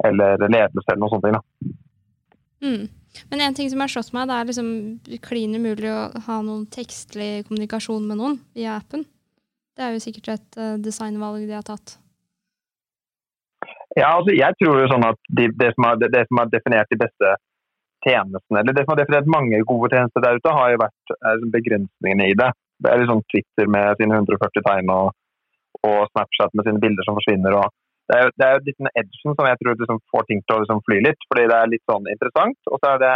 eller 0.08 0.54
ledelse 0.54 0.94
eller 0.94 1.04
noe 1.04 1.12
sånt. 1.12 1.28
Da. 1.36 1.42
Mm. 2.64 2.86
Men 3.32 3.42
en 3.42 3.58
ting 3.58 3.70
som 3.72 3.84
har 3.84 3.92
slått 3.92 4.14
meg, 4.16 4.30
det 4.30 4.38
er 4.38 4.50
liksom 4.50 4.72
klin 5.24 5.56
umulig 5.56 5.92
å 5.92 6.08
ha 6.28 6.40
noen 6.44 6.66
tekstlig 6.72 7.46
kommunikasjon 7.50 8.08
med 8.08 8.20
noen 8.20 8.40
via 8.56 8.78
appen. 8.80 9.06
Det 9.76 9.84
er 9.84 9.96
jo 9.96 10.04
sikkert 10.04 10.34
et 10.38 10.60
uh, 10.60 10.76
designvalg 10.80 11.44
de 11.44 11.56
har 11.56 11.66
tatt. 11.68 11.98
Ja, 13.96 14.12
altså 14.18 14.36
jeg 14.36 14.56
tror 14.60 14.82
jo 14.82 14.88
sånn 14.92 15.08
at 15.08 15.20
de, 15.32 15.50
det, 15.56 15.72
som 15.76 15.88
har, 15.88 16.00
det, 16.00 16.24
som 16.28 16.42
har, 16.42 16.52
definert 16.52 16.92
de 16.92 17.00
beste 17.00 17.36
tjenestene, 18.04 18.62
eller 18.62 18.76
det 18.76 18.84
som 18.84 18.92
har 18.94 19.02
definert 19.02 19.30
mange 19.32 19.62
gode 19.68 19.92
tjenester 19.94 20.24
der 20.24 20.40
ute, 20.40 20.56
har 20.58 20.74
jo 20.74 20.82
vært 20.84 21.14
er 21.16 21.46
begrensningene 21.54 22.28
i 22.32 22.36
det. 22.40 22.50
Det 22.84 22.92
er 22.92 23.02
liksom 23.02 23.24
Twitter 23.32 23.72
med 23.72 24.00
sine 24.00 24.20
140 24.20 24.66
tegn 24.68 24.92
og, 24.94 25.12
og 25.88 25.98
Snapchat 26.12 26.56
med 26.56 26.68
sine 26.68 26.82
bilder 26.84 27.08
som 27.08 27.18
forsvinner. 27.18 27.58
og 27.62 27.72
det 28.06 28.18
er, 28.22 28.32
det 28.38 28.46
er 28.46 28.60
litt 28.62 28.78
den 28.78 28.92
edgen 29.02 29.34
som 29.34 29.48
jeg 29.50 29.58
tror 29.60 29.78
liksom 29.80 30.00
får 30.14 30.26
ting 30.30 30.42
til 30.46 30.56
å 30.56 30.62
liksom 30.62 30.82
fly 30.86 30.98
litt, 31.08 31.24
fordi 31.30 31.46
det 31.50 31.58
er 31.58 31.72
litt 31.72 31.86
sånn 31.90 32.10
interessant. 32.12 32.60
Og 32.70 32.78
så, 32.84 32.92
det, 33.02 33.14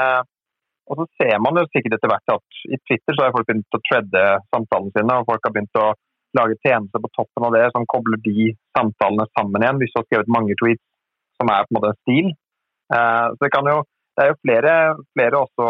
og 0.89 1.01
så 1.01 1.06
ser 1.21 1.35
man 1.45 1.59
jo 1.61 1.67
sikkert 1.69 2.00
etter 2.00 2.09
hvert 2.09 2.33
at 2.33 2.61
i 2.65 2.79
Twitter 2.89 3.17
så 3.17 3.27
har 3.27 3.35
folk 3.35 3.50
begynt 3.50 3.77
å 3.77 3.81
tredde 3.85 4.23
samtalene 4.50 4.95
sine, 4.95 5.17
og 5.19 5.29
folk 5.29 5.45
har 5.45 5.53
begynt 5.53 5.81
å 5.81 5.91
lage 6.38 6.57
tjenester 6.65 7.01
på 7.03 7.11
toppen 7.17 7.45
av 7.45 7.53
det 7.57 7.67
som 7.75 7.85
kobler 7.89 8.21
de 8.25 8.50
samtalene 8.77 9.29
sammen 9.38 9.65
igjen, 9.65 9.81
hvis 9.81 9.94
du 9.94 10.00
har 10.00 10.07
skrevet 10.07 10.33
mange 10.33 10.57
tweets 10.57 10.85
som 11.39 11.53
er 11.53 11.65
på 11.65 11.73
en 11.73 11.77
måte 11.79 11.94
en 11.94 12.01
stil. 12.01 12.33
Uh, 12.89 13.29
så 13.38 13.45
det 13.45 13.77
jo 13.77 13.79
Det 14.17 14.25
er 14.25 14.31
jo 14.33 14.41
flere, 14.44 14.71
flere 15.15 15.39
også 15.39 15.65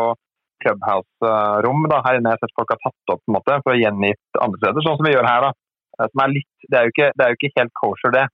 Clubhouse-rom 0.64 1.88
da, 1.92 2.02
her 2.06 2.20
inne 2.20 2.34
jeg 2.34 2.40
har 2.40 2.44
sett 2.46 2.58
folk 2.58 2.74
har 2.74 2.82
tatt 2.84 3.14
opp 3.16 3.22
på 3.24 3.32
en 3.32 3.38
måte, 3.38 3.60
for 3.66 3.76
å 3.76 3.80
gjengitt 3.80 4.42
andre 4.44 4.62
steder, 4.62 4.86
sånn 4.86 5.00
som 5.00 5.08
vi 5.08 5.16
gjør 5.16 5.30
her. 5.30 5.48
da. 5.48 5.54
Eh, 6.00 6.10
som 6.12 6.24
er 6.24 6.34
litt, 6.36 6.52
det 6.68 6.80
er 6.80 6.92
ikke, 6.92 7.12
det 7.16 7.26
er 7.26 7.32
jo 7.32 7.40
ikke 7.40 7.54
helt 7.60 7.76
kosher, 7.82 8.16
det. 8.16 8.26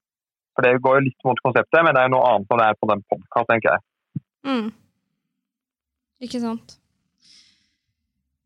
For 0.56 0.66
det 0.66 0.80
går 0.86 0.98
jo 1.00 1.06
litt 1.10 1.28
mot 1.28 1.44
konseptet, 1.44 1.82
men 1.84 1.96
det 1.96 2.02
er 2.02 2.10
jo 2.10 2.16
noe 2.16 2.32
annet 2.32 2.52
når 2.52 2.62
det 2.62 2.68
er 2.72 2.82
på 2.82 2.90
den 2.92 3.06
podkasten, 3.12 3.52
tenker 3.52 3.76
jeg. 3.76 4.24
Mm. 4.46 4.68
Ikke 6.26 6.42
sant. 6.44 6.78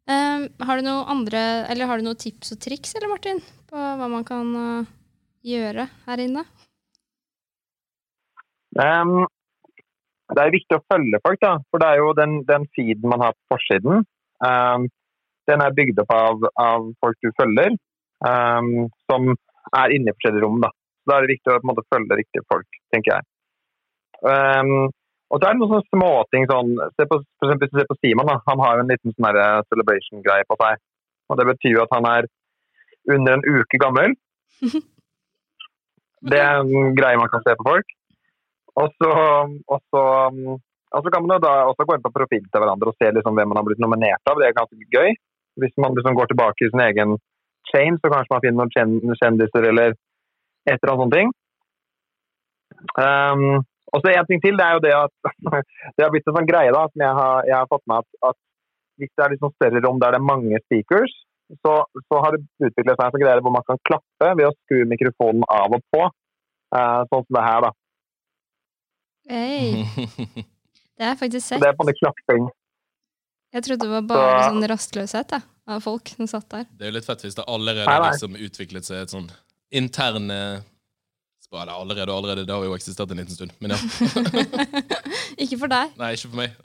Um, 0.09 0.47
har 0.65 0.79
du 0.79 0.87
noe 0.87 1.03
andre, 1.13 1.41
eller 1.69 1.85
har 1.85 1.99
du 1.99 2.07
noen 2.07 2.17
tips 2.17 2.55
og 2.55 2.61
triks 2.63 2.95
eller 2.97 3.11
Martin, 3.11 3.43
på 3.69 3.77
hva 3.77 4.07
man 4.09 4.25
kan 4.25 4.55
uh, 4.57 4.87
gjøre 5.45 5.85
her 6.07 6.23
inne? 6.23 6.47
Um, 8.79 9.27
det 10.35 10.43
er 10.43 10.53
viktig 10.53 10.77
å 10.77 10.85
følge 10.91 11.19
folk, 11.25 11.39
da. 11.41 11.55
For 11.71 11.81
det 11.81 11.89
er 11.89 12.01
jo 12.03 12.13
den, 12.17 12.39
den 12.49 12.67
feeden 12.77 13.09
man 13.09 13.23
har 13.25 13.35
på 13.35 13.55
forsiden. 13.55 14.03
Um, 14.45 14.89
den 15.49 15.63
er 15.65 15.73
bygd 15.75 16.01
opp 16.03 16.13
av, 16.13 16.43
av 16.61 16.89
folk 17.01 17.17
du 17.25 17.31
følger, 17.39 17.73
som 19.09 19.31
er 19.73 19.95
inne 19.95 20.11
i 20.11 20.13
forskjellige 20.13 20.43
rom. 20.43 20.59
da. 20.61 20.69
Da 21.09 21.17
er 21.17 21.25
det 21.25 21.33
viktig 21.33 21.55
å 21.55 21.61
måte, 21.65 21.87
følge 21.89 22.19
riktige 22.19 22.45
folk, 22.51 22.79
tenker 22.93 23.15
jeg. 23.15 23.25
Um, 24.21 24.91
og 25.29 25.37
så 25.37 25.47
er 25.47 25.55
det 25.55 25.61
noen 25.61 25.71
sånne 25.71 25.93
småting 25.93 26.45
sånn 26.49 26.71
se 26.97 27.05
på, 27.09 27.19
for 27.37 27.49
eksempel, 27.49 27.69
se 27.73 27.85
på 27.89 27.97
Simon. 28.01 28.29
Da. 28.29 28.37
Han 28.49 28.61
har 28.63 28.77
jo 28.77 28.83
en 28.83 28.89
liten 28.89 29.13
sånn 29.13 29.27
eh, 29.29 29.59
celebration-greie 29.69 30.47
på 30.49 30.57
seg. 30.61 30.81
Og 31.29 31.37
Det 31.37 31.45
betyr 31.51 31.75
jo 31.75 31.83
at 31.83 31.93
han 31.93 32.07
er 32.09 32.29
under 33.13 33.37
en 33.37 33.45
uke 33.45 33.81
gammel. 33.81 34.15
Det 36.29 36.39
er 36.41 36.63
en 36.63 36.97
greie 36.97 37.19
man 37.21 37.29
kan 37.31 37.45
se 37.45 37.53
på 37.59 37.67
folk. 37.67 37.93
Og 38.79 38.91
så, 38.95 39.11
og 39.73 39.79
så, 39.91 40.03
og 40.95 41.03
så 41.03 41.11
kan 41.11 41.25
man 41.25 41.35
jo 41.35 41.45
da 41.45 41.53
også 41.69 41.87
gå 41.87 41.97
inn 41.97 42.05
på 42.05 42.13
profilen 42.15 42.47
til 42.47 42.63
hverandre 42.63 42.91
og 42.91 42.99
se 42.99 43.09
liksom 43.15 43.35
hvem 43.35 43.51
man 43.51 43.59
har 43.59 43.67
blitt 43.67 43.81
nominert 43.83 44.31
av. 44.31 44.39
Det 44.39 44.47
er 44.47 44.59
ganske 44.59 44.87
gøy. 44.95 45.17
Hvis 45.59 45.75
man 45.83 45.97
liksom 45.97 46.15
går 46.15 46.29
tilbake 46.31 46.65
i 46.65 46.71
sin 46.71 46.83
egen 46.85 47.17
chain, 47.71 47.97
så 47.99 48.11
kanskje 48.13 48.33
man 48.33 48.43
finner 48.45 48.59
noen 48.61 49.19
kjendiser 49.19 49.67
eller 49.71 49.97
et 50.69 50.77
eller 50.77 50.93
annet 50.93 51.03
sånt 51.03 51.17
ting. 51.17 51.33
Um, 52.95 53.65
og 53.91 54.03
så 54.03 54.13
En 54.13 54.27
ting 54.29 54.41
til 54.43 54.59
det 54.59 54.65
er 54.65 54.77
jo 54.77 54.85
det 54.85 54.93
at 54.95 55.13
det 55.97 56.05
har 56.05 56.11
blitt 56.13 56.29
en 56.29 56.37
sånn 56.37 56.49
greie 56.49 56.73
da, 56.75 56.85
som 56.91 57.03
jeg 57.05 57.17
har, 57.19 57.47
jeg 57.49 57.57
har 57.57 57.71
fått 57.71 57.85
med 57.89 58.03
at, 58.03 58.29
at, 58.29 58.37
hvis 59.01 59.11
det 59.15 59.25
er 59.25 59.33
liksom 59.33 59.55
større 59.55 59.81
rom 59.85 59.99
der 59.99 60.13
det 60.13 60.19
er 60.19 60.29
mange 60.29 60.59
speakers, 60.67 61.13
så, 61.65 61.73
så 62.07 62.21
har 62.23 62.35
det 62.35 62.43
utviklet 62.67 62.95
seg 62.95 63.05
en 63.05 63.13
sånn 63.15 63.23
greie 63.23 63.43
hvor 63.43 63.55
man 63.55 63.65
kan 63.67 63.79
klappe 63.87 64.31
ved 64.37 64.49
å 64.49 64.55
skru 64.57 64.83
mikrofonen 64.91 65.45
av 65.49 65.75
og 65.77 65.85
på. 65.95 66.03
Uh, 66.69 67.01
sånn 67.09 67.23
som 67.25 67.37
det 67.39 67.45
her, 67.47 67.63
da. 67.65 67.71
Hey. 69.29 69.85
Det 70.99 71.07
er 71.07 71.15
faktisk 71.15 71.45
sett. 71.45 71.61
Det 71.61 71.69
er 71.69 71.75
på 71.77 71.85
klapping. 71.95 72.49
Jeg 73.55 73.63
trodde 73.65 73.85
det 73.85 73.93
var 73.93 74.07
bare 74.09 74.41
så... 74.41 74.49
sånn 74.49 74.65
rastløshet. 74.67 75.29
Da. 75.31 75.39
av 75.69 75.83
folk 75.85 76.11
som 76.11 76.27
satt 76.27 76.49
der. 76.51 76.65
Det 76.75 76.87
er 76.87 76.91
jo 76.91 76.97
litt 76.97 77.07
fett 77.07 77.23
hvis 77.23 77.37
det 77.37 77.45
allerede 77.47 77.85
nei. 77.87 78.09
liksom 78.09 78.35
utviklet 78.35 78.87
seg 78.87 79.05
et 79.05 79.13
sånn 79.13 79.29
interne 79.69 80.39
Spa, 81.39 81.63
det 81.63 81.71
er 81.71 81.77
allerede, 81.77 82.13
allerede, 82.13 82.43
det 82.45 82.53
har 82.53 82.65
jo 82.67 82.75
eksistert 82.75 83.13
en 83.13 83.21
liten 83.21 83.33
stund. 83.33 83.53
Men 83.63 83.73
ja. 83.73 83.79
Ikke 85.45 85.57
for 85.61 85.71
deg. 85.71 85.95
Nei, 85.97 86.09
ikke 86.13 86.27
for 86.27 86.41
meg. 86.41 86.57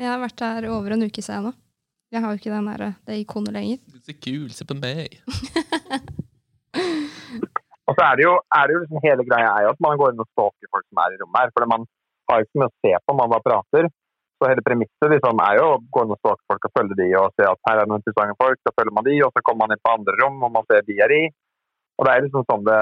Jeg 0.00 0.10
har 0.10 0.18
vært 0.20 0.42
her 0.44 0.66
over 0.72 0.96
en 0.96 1.06
uke 1.06 1.24
siden 1.24 1.48
nå. 1.48 1.52
Jeg 2.10 2.24
har 2.24 2.34
jo 2.34 2.40
ikke 2.40 2.50
den 2.50 2.68
der, 2.68 2.82
det 3.06 3.20
ikonet 3.22 3.54
lenger. 3.54 3.78
Er 3.94 4.02
så 4.02 4.16
kul, 4.18 4.50
se 4.52 4.66
på 4.66 4.74
meg. 4.74 5.20
Og 7.90 7.96
så 7.98 8.04
er 8.06 8.18
det 8.18 8.22
jo, 8.22 8.34
er 8.54 8.68
det 8.68 8.74
jo 8.76 8.82
liksom 8.84 9.02
hele 9.02 9.24
greia 9.26 9.50
er 9.50 9.64
jo 9.66 9.72
at 9.74 9.80
man 9.82 9.98
går 9.98 10.12
inn 10.12 10.22
og 10.22 10.28
stalker 10.30 10.70
folk 10.70 10.84
som 10.86 11.00
er 11.02 11.16
i 11.16 11.18
rommet 11.18 11.40
her. 11.42 11.50
For 11.56 11.70
man 11.70 11.86
har 12.30 12.38
jo 12.38 12.46
ikke 12.46 12.62
mye 12.62 12.70
å 12.70 12.76
se 12.78 12.92
på, 13.02 13.16
man 13.18 13.32
bare 13.32 13.46
prater. 13.46 13.88
Så 14.40 14.48
hele 14.48 14.64
premisset 14.64 15.12
liksom 15.12 15.42
er 15.44 15.58
jo 15.58 15.64
å 15.72 15.80
gå 15.92 16.04
inn 16.06 16.14
og 16.14 16.20
stalke 16.22 16.46
folk 16.48 16.68
og 16.68 16.76
følge 16.78 16.98
de 17.02 17.08
og 17.18 17.34
se 17.34 17.48
at 17.48 17.60
her 17.68 17.82
er 17.82 17.90
noen 17.90 18.00
interessante 18.00 18.38
folk. 18.38 18.62
Så 18.62 18.74
følger 18.78 18.94
man 18.96 19.08
de, 19.08 19.16
og 19.26 19.34
så 19.34 19.42
kommer 19.42 19.66
man 19.66 19.74
inn 19.74 19.82
på 19.82 19.96
andre 19.96 20.14
rom 20.22 20.46
og 20.46 20.54
man 20.54 20.68
ser 20.70 20.86
de 20.86 20.96
er 21.02 21.16
i. 21.16 21.24
Og 21.98 22.06
det 22.06 22.14
er 22.14 22.24
liksom 22.28 22.46
sånn 22.46 22.64
det 22.70 22.80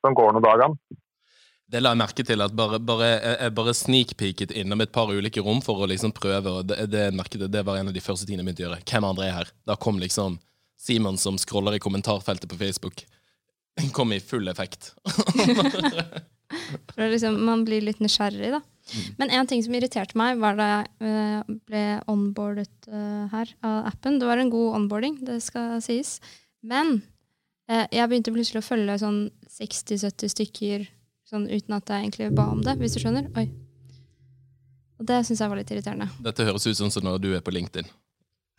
sånn 0.00 0.16
går 0.16 0.34
noen 0.34 0.48
dagene. 0.48 0.98
Det 1.70 1.78
la 1.78 1.92
jeg 1.92 2.00
merke 2.00 2.24
til 2.26 2.42
at 2.42 2.54
bare, 2.58 2.80
bare, 2.82 3.08
jeg 3.12 3.54
bare 3.54 3.76
snikpiket 3.78 4.56
innom 4.58 4.80
et 4.82 4.90
par 4.90 5.12
ulike 5.12 5.44
rom 5.46 5.60
for 5.62 5.84
å 5.84 5.86
liksom 5.86 6.10
prøve, 6.16 6.50
og 6.50 6.66
det, 6.66 6.88
det, 6.90 7.04
merket, 7.14 7.44
det 7.46 7.62
var 7.68 7.78
en 7.78 7.92
av 7.92 7.94
de 7.94 8.02
første 8.02 8.26
tingene 8.26 8.42
jeg 8.42 8.48
begynte 8.48 8.64
å 8.64 8.66
gjøre. 8.66 8.82
Hvem 8.90 9.06
andre 9.06 9.28
er 9.28 9.36
her? 9.36 9.52
Da 9.70 9.76
kom 9.78 10.00
liksom 10.02 10.40
Simon 10.80 11.20
som 11.20 11.38
scroller 11.38 11.76
i 11.76 11.82
kommentarfeltet 11.82 12.50
på 12.50 12.58
Facebook. 12.58 13.04
Kom 13.94 14.12
i 14.12 14.20
full 14.20 14.48
effekt. 14.48 14.94
Liksom, 16.96 17.38
man 17.46 17.64
blir 17.64 17.84
litt 17.84 18.00
nysgjerrig, 18.02 18.50
da. 18.56 18.60
Men 19.20 19.30
en 19.30 19.46
ting 19.46 19.62
som 19.62 19.74
irriterte 19.76 20.18
meg, 20.18 20.40
var 20.42 20.56
da 20.58 20.66
jeg 20.70 21.06
eh, 21.06 21.52
ble 21.68 21.84
onboardet 22.10 22.88
eh, 22.90 23.26
her 23.30 23.52
av 23.66 23.90
appen. 23.92 24.18
Det 24.18 24.28
var 24.28 24.42
en 24.42 24.50
god 24.50 24.80
onboarding, 24.80 25.20
det 25.26 25.38
skal 25.44 25.78
sies. 25.84 26.18
Men 26.66 26.98
eh, 27.70 27.86
jeg 27.94 28.10
begynte 28.10 28.34
plutselig 28.34 28.64
å 28.64 28.66
følge 28.66 28.98
sånn 29.02 29.20
60-70 29.60 30.34
stykker 30.34 30.88
sånn 31.30 31.46
uten 31.46 31.76
at 31.76 31.90
jeg 31.90 32.04
egentlig 32.08 32.30
ba 32.34 32.48
om 32.50 32.62
det, 32.66 32.74
hvis 32.80 32.96
du 32.96 33.04
skjønner. 33.04 33.30
Oi. 33.38 33.46
Og 35.00 35.06
det 35.08 35.22
syns 35.24 35.40
jeg 35.40 35.52
var 35.52 35.60
litt 35.60 35.70
irriterende. 35.72 36.10
Dette 36.20 36.44
høres 36.48 36.66
ut 36.66 36.76
sånn 36.76 36.92
som 36.92 37.06
når 37.06 37.22
du 37.22 37.30
er 37.36 37.44
på 37.44 37.54
LinkedIn. 37.54 37.86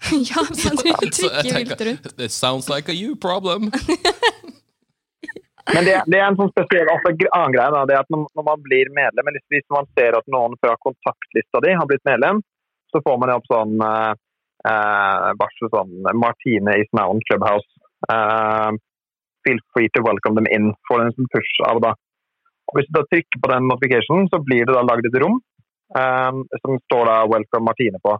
ja, 0.31 0.41
så 0.47 0.71
du 0.73 0.87
trykker 1.17 1.57
vilt 1.59 1.81
rundt. 1.89 2.13
It 2.17 2.31
sounds 2.31 2.69
like 2.71 2.89
a 2.89 2.95
you 2.95 3.15
problem. 3.15 3.71
Men 5.75 5.85
det, 5.87 5.95
det 6.11 6.19
er 6.19 6.27
en 6.27 6.37
sånn 6.39 6.51
spesiell 6.51 6.89
altså, 6.91 7.13
annen 7.37 7.53
greie. 7.55 7.71
Da, 7.75 7.83
det 7.87 7.95
er 7.95 8.03
at 8.03 8.11
når, 8.13 8.25
når 8.37 8.47
man 8.47 8.63
blir 8.65 8.91
medlem, 8.95 9.29
eller 9.31 9.43
hvis 9.53 9.67
man 9.73 9.87
ser 9.97 10.17
at 10.17 10.27
noen 10.33 10.57
fra 10.63 10.75
kontaktlista 10.83 11.61
di 11.63 11.75
har 11.77 11.87
blitt 11.89 12.03
medlem, 12.07 12.41
så 12.91 13.01
får 13.05 13.19
man 13.21 13.31
opp 13.31 13.47
sånn 13.47 13.77
eh, 13.87 14.13
eh, 14.67 15.27
varsel 15.39 15.71
sånn 15.71 15.93
Martine 16.19 16.75
is 16.81 16.89
now 16.97 17.13
on 17.13 17.23
Clubhouse. 17.29 17.67
Eh, 18.11 18.71
feel 19.47 19.61
free 19.73 19.89
to 19.95 20.03
welcome 20.05 20.35
them 20.35 20.49
in. 20.51 20.73
Får 20.89 21.05
en 21.05 21.29
push 21.35 21.53
av 21.69 21.79
da. 21.85 21.93
Og 22.71 22.79
hvis 22.79 22.89
du 22.89 22.99
da 22.99 23.05
trykker 23.07 23.41
på 23.43 23.51
den 23.53 23.69
notificationen, 23.71 24.27
så 24.31 24.41
blir 24.43 24.67
det 24.67 24.75
da 24.75 24.83
lagd 24.85 25.07
et 25.07 25.19
rom 25.23 25.39
eh, 25.97 26.41
som 26.63 26.81
står 26.87 27.07
da 27.09 27.17
'Welcome 27.31 27.67
Martine' 27.69 28.03
på. 28.03 28.17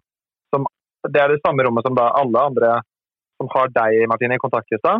Som, 0.56 0.68
det 1.08 1.22
er 1.22 1.36
det 1.36 1.44
samme 1.46 1.68
rommet 1.68 1.88
som 1.88 1.96
da 2.00 2.12
alle 2.22 2.48
andre 2.48 2.80
som 3.42 3.50
har 3.56 3.72
deg, 3.74 4.06
Martine, 4.08 4.38
i 4.38 4.44
kontaktlista, 4.44 5.00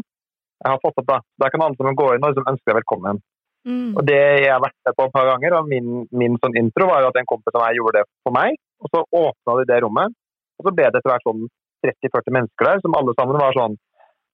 jeg 0.62 0.70
har 0.70 0.82
fått 0.82 1.00
opp 1.02 1.10
da. 1.10 1.20
Der 1.42 1.52
kan 1.54 1.64
alle 1.66 1.78
sammen 1.78 1.98
gå 1.98 2.08
inn 2.14 2.26
og 2.26 2.34
liksom 2.34 2.50
ønske 2.52 2.70
deg 2.70 2.80
velkommen. 2.82 3.22
Mm. 3.68 3.94
Og 3.94 4.02
det 4.06 4.18
jeg 4.18 4.50
har 4.50 4.62
vært 4.62 4.78
med 4.88 4.98
på 4.98 5.06
et 5.06 5.16
par 5.16 5.28
ganger, 5.30 5.56
og 5.58 5.70
min, 5.70 5.90
min 6.18 6.38
sånn 6.42 6.58
intro 6.62 6.88
var 6.90 7.04
jo 7.04 7.12
at 7.12 7.20
en 7.22 7.30
kompis 7.30 7.56
av 7.56 7.66
meg 7.66 7.78
gjorde 7.78 8.00
det 8.00 8.10
for 8.26 8.36
meg. 8.38 8.58
Og 8.82 8.94
så 8.94 9.04
åpna 9.06 9.58
de 9.60 9.68
det 9.70 9.80
rommet, 9.86 10.18
og 10.58 10.68
så 10.68 10.74
ble 10.74 10.88
det 10.88 11.02
etter 11.02 11.14
hvert 11.14 11.28
sånn 11.28 11.48
30-40 11.86 12.36
mennesker 12.38 12.70
der, 12.70 12.84
som 12.84 12.98
alle 12.98 13.18
sammen 13.18 13.42
var 13.42 13.58
sånn 13.58 13.80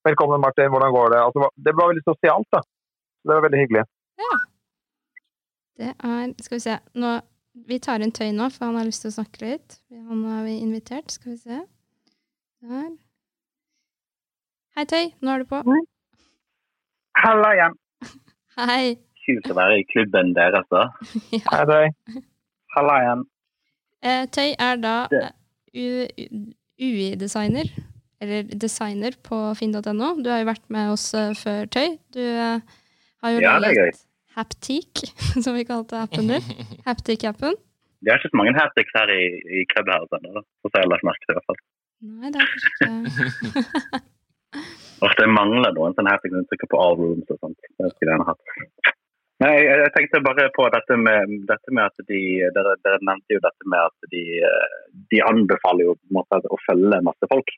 Velkommen, 0.08 0.40
Martin, 0.40 0.70
hvordan 0.72 0.94
går 0.94 1.10
det? 1.12 1.18
Altså, 1.20 1.48
det 1.66 1.72
var 1.76 1.90
veldig 1.90 2.04
sosialt, 2.06 2.48
da. 2.54 2.62
Det 3.28 3.34
var 3.34 3.42
veldig 3.44 3.60
hyggelig. 3.60 3.82
Det 5.78 5.90
er 5.92 6.30
Skal 6.46 6.56
vi 6.56 6.62
se. 6.64 6.78
Nå, 6.96 7.10
vi 7.68 7.80
tar 7.84 8.06
inn 8.06 8.14
Tøy 8.16 8.30
nå, 8.32 8.48
for 8.54 8.70
han 8.70 8.80
har 8.80 8.88
lyst 8.88 9.04
til 9.04 9.12
å 9.12 9.18
snakke 9.18 9.44
litt. 9.44 9.82
Han 9.92 10.24
har 10.30 10.48
vi 10.48 10.56
invitert. 10.62 11.12
Skal 11.12 11.34
vi 11.34 11.42
se. 11.42 11.60
Der. 12.64 12.90
Hei, 14.78 14.88
Tøy. 14.88 15.12
Nå 15.20 15.36
er 15.36 15.44
du 15.44 15.52
på. 15.52 15.62
Halla 17.18 17.50
igjen. 17.56 17.76
Hei. 18.58 18.98
Kult 19.26 19.50
å 19.52 19.56
være 19.58 19.80
i 19.82 19.86
klubben 19.90 20.34
deres, 20.38 20.68
da. 20.72 20.84
Hei, 21.52 21.64
Tøy. 21.70 22.22
Halla 22.76 22.98
igjen. 23.04 23.24
Eh, 24.06 24.24
Tøy 24.34 24.50
er 24.54 24.82
da 24.84 24.96
UI-designer, 26.78 27.72
eller 28.22 28.52
designer 28.54 29.18
på 29.26 29.40
finn.no. 29.58 30.12
Du 30.22 30.30
har 30.30 30.44
jo 30.44 30.50
vært 30.52 30.68
med 30.74 30.94
oss 30.94 31.10
eh, 31.18 31.34
før, 31.38 31.66
Tøy. 31.74 31.98
Du 32.14 32.22
eh, 32.22 32.60
har 33.24 33.34
jo 33.34 33.42
Ja, 33.44 33.58
laget 33.64 34.04
Haptik, 34.38 35.02
som 35.44 35.58
vi 35.58 35.66
kalte 35.66 35.98
appen 36.04 36.30
din. 36.30 36.52
Haptik-appen. 36.88 37.58
Det 38.06 38.14
er 38.14 38.22
ikke 38.22 38.30
så 38.30 38.38
mange 38.38 38.54
haptics 38.54 38.94
her 38.94 39.10
i, 39.10 39.24
i 39.58 39.64
Clubhouse 39.72 40.20
ennå. 40.20 40.44
Så 40.62 40.70
jeg 40.70 40.86
har 40.86 40.92
lagt 40.94 41.08
merke 41.08 41.26
til 41.26 41.34
i 41.34 41.38
hvert 41.40 41.50
fall. 41.50 41.64
Nei, 42.06 42.30
det 42.30 42.44
er 42.44 42.52
kanskje 42.54 42.70
ikke 42.70 44.06
Åh, 45.02 45.14
det 45.20 45.28
mangler 45.30 45.76
noen 45.76 45.94
sånne 45.98 46.14
her 46.14 46.22
fikk 46.24 46.34
du 46.34 46.46
trykker 46.50 46.70
på 46.72 46.80
all 46.82 46.96
rooms 46.98 47.34
og 47.34 47.38
sånt. 47.42 47.70
Det 47.78 47.92
skulle 47.94 48.16
jeg 48.16 48.28
hatt. 48.30 48.94
Nei, 49.44 49.54
jeg, 49.62 49.90
tenkte 49.94 50.24
bare 50.26 50.48
på 50.56 50.66
dette 50.74 50.96
med, 50.98 51.34
dette 51.46 51.74
med 51.78 51.86
at 51.86 52.06
de 52.10 52.22
dere, 52.56 52.74
dere 52.82 52.98
nevnte 53.06 53.36
jo 53.36 53.42
dette 53.44 53.70
med 53.70 53.84
at 53.84 54.08
de, 54.14 54.22
eh, 54.48 54.78
de 55.14 55.20
anbefaler 55.28 55.86
jo 55.92 55.94
måte 56.18 56.40
å 56.50 56.58
følge 56.64 57.04
masse 57.06 57.30
folk. 57.30 57.54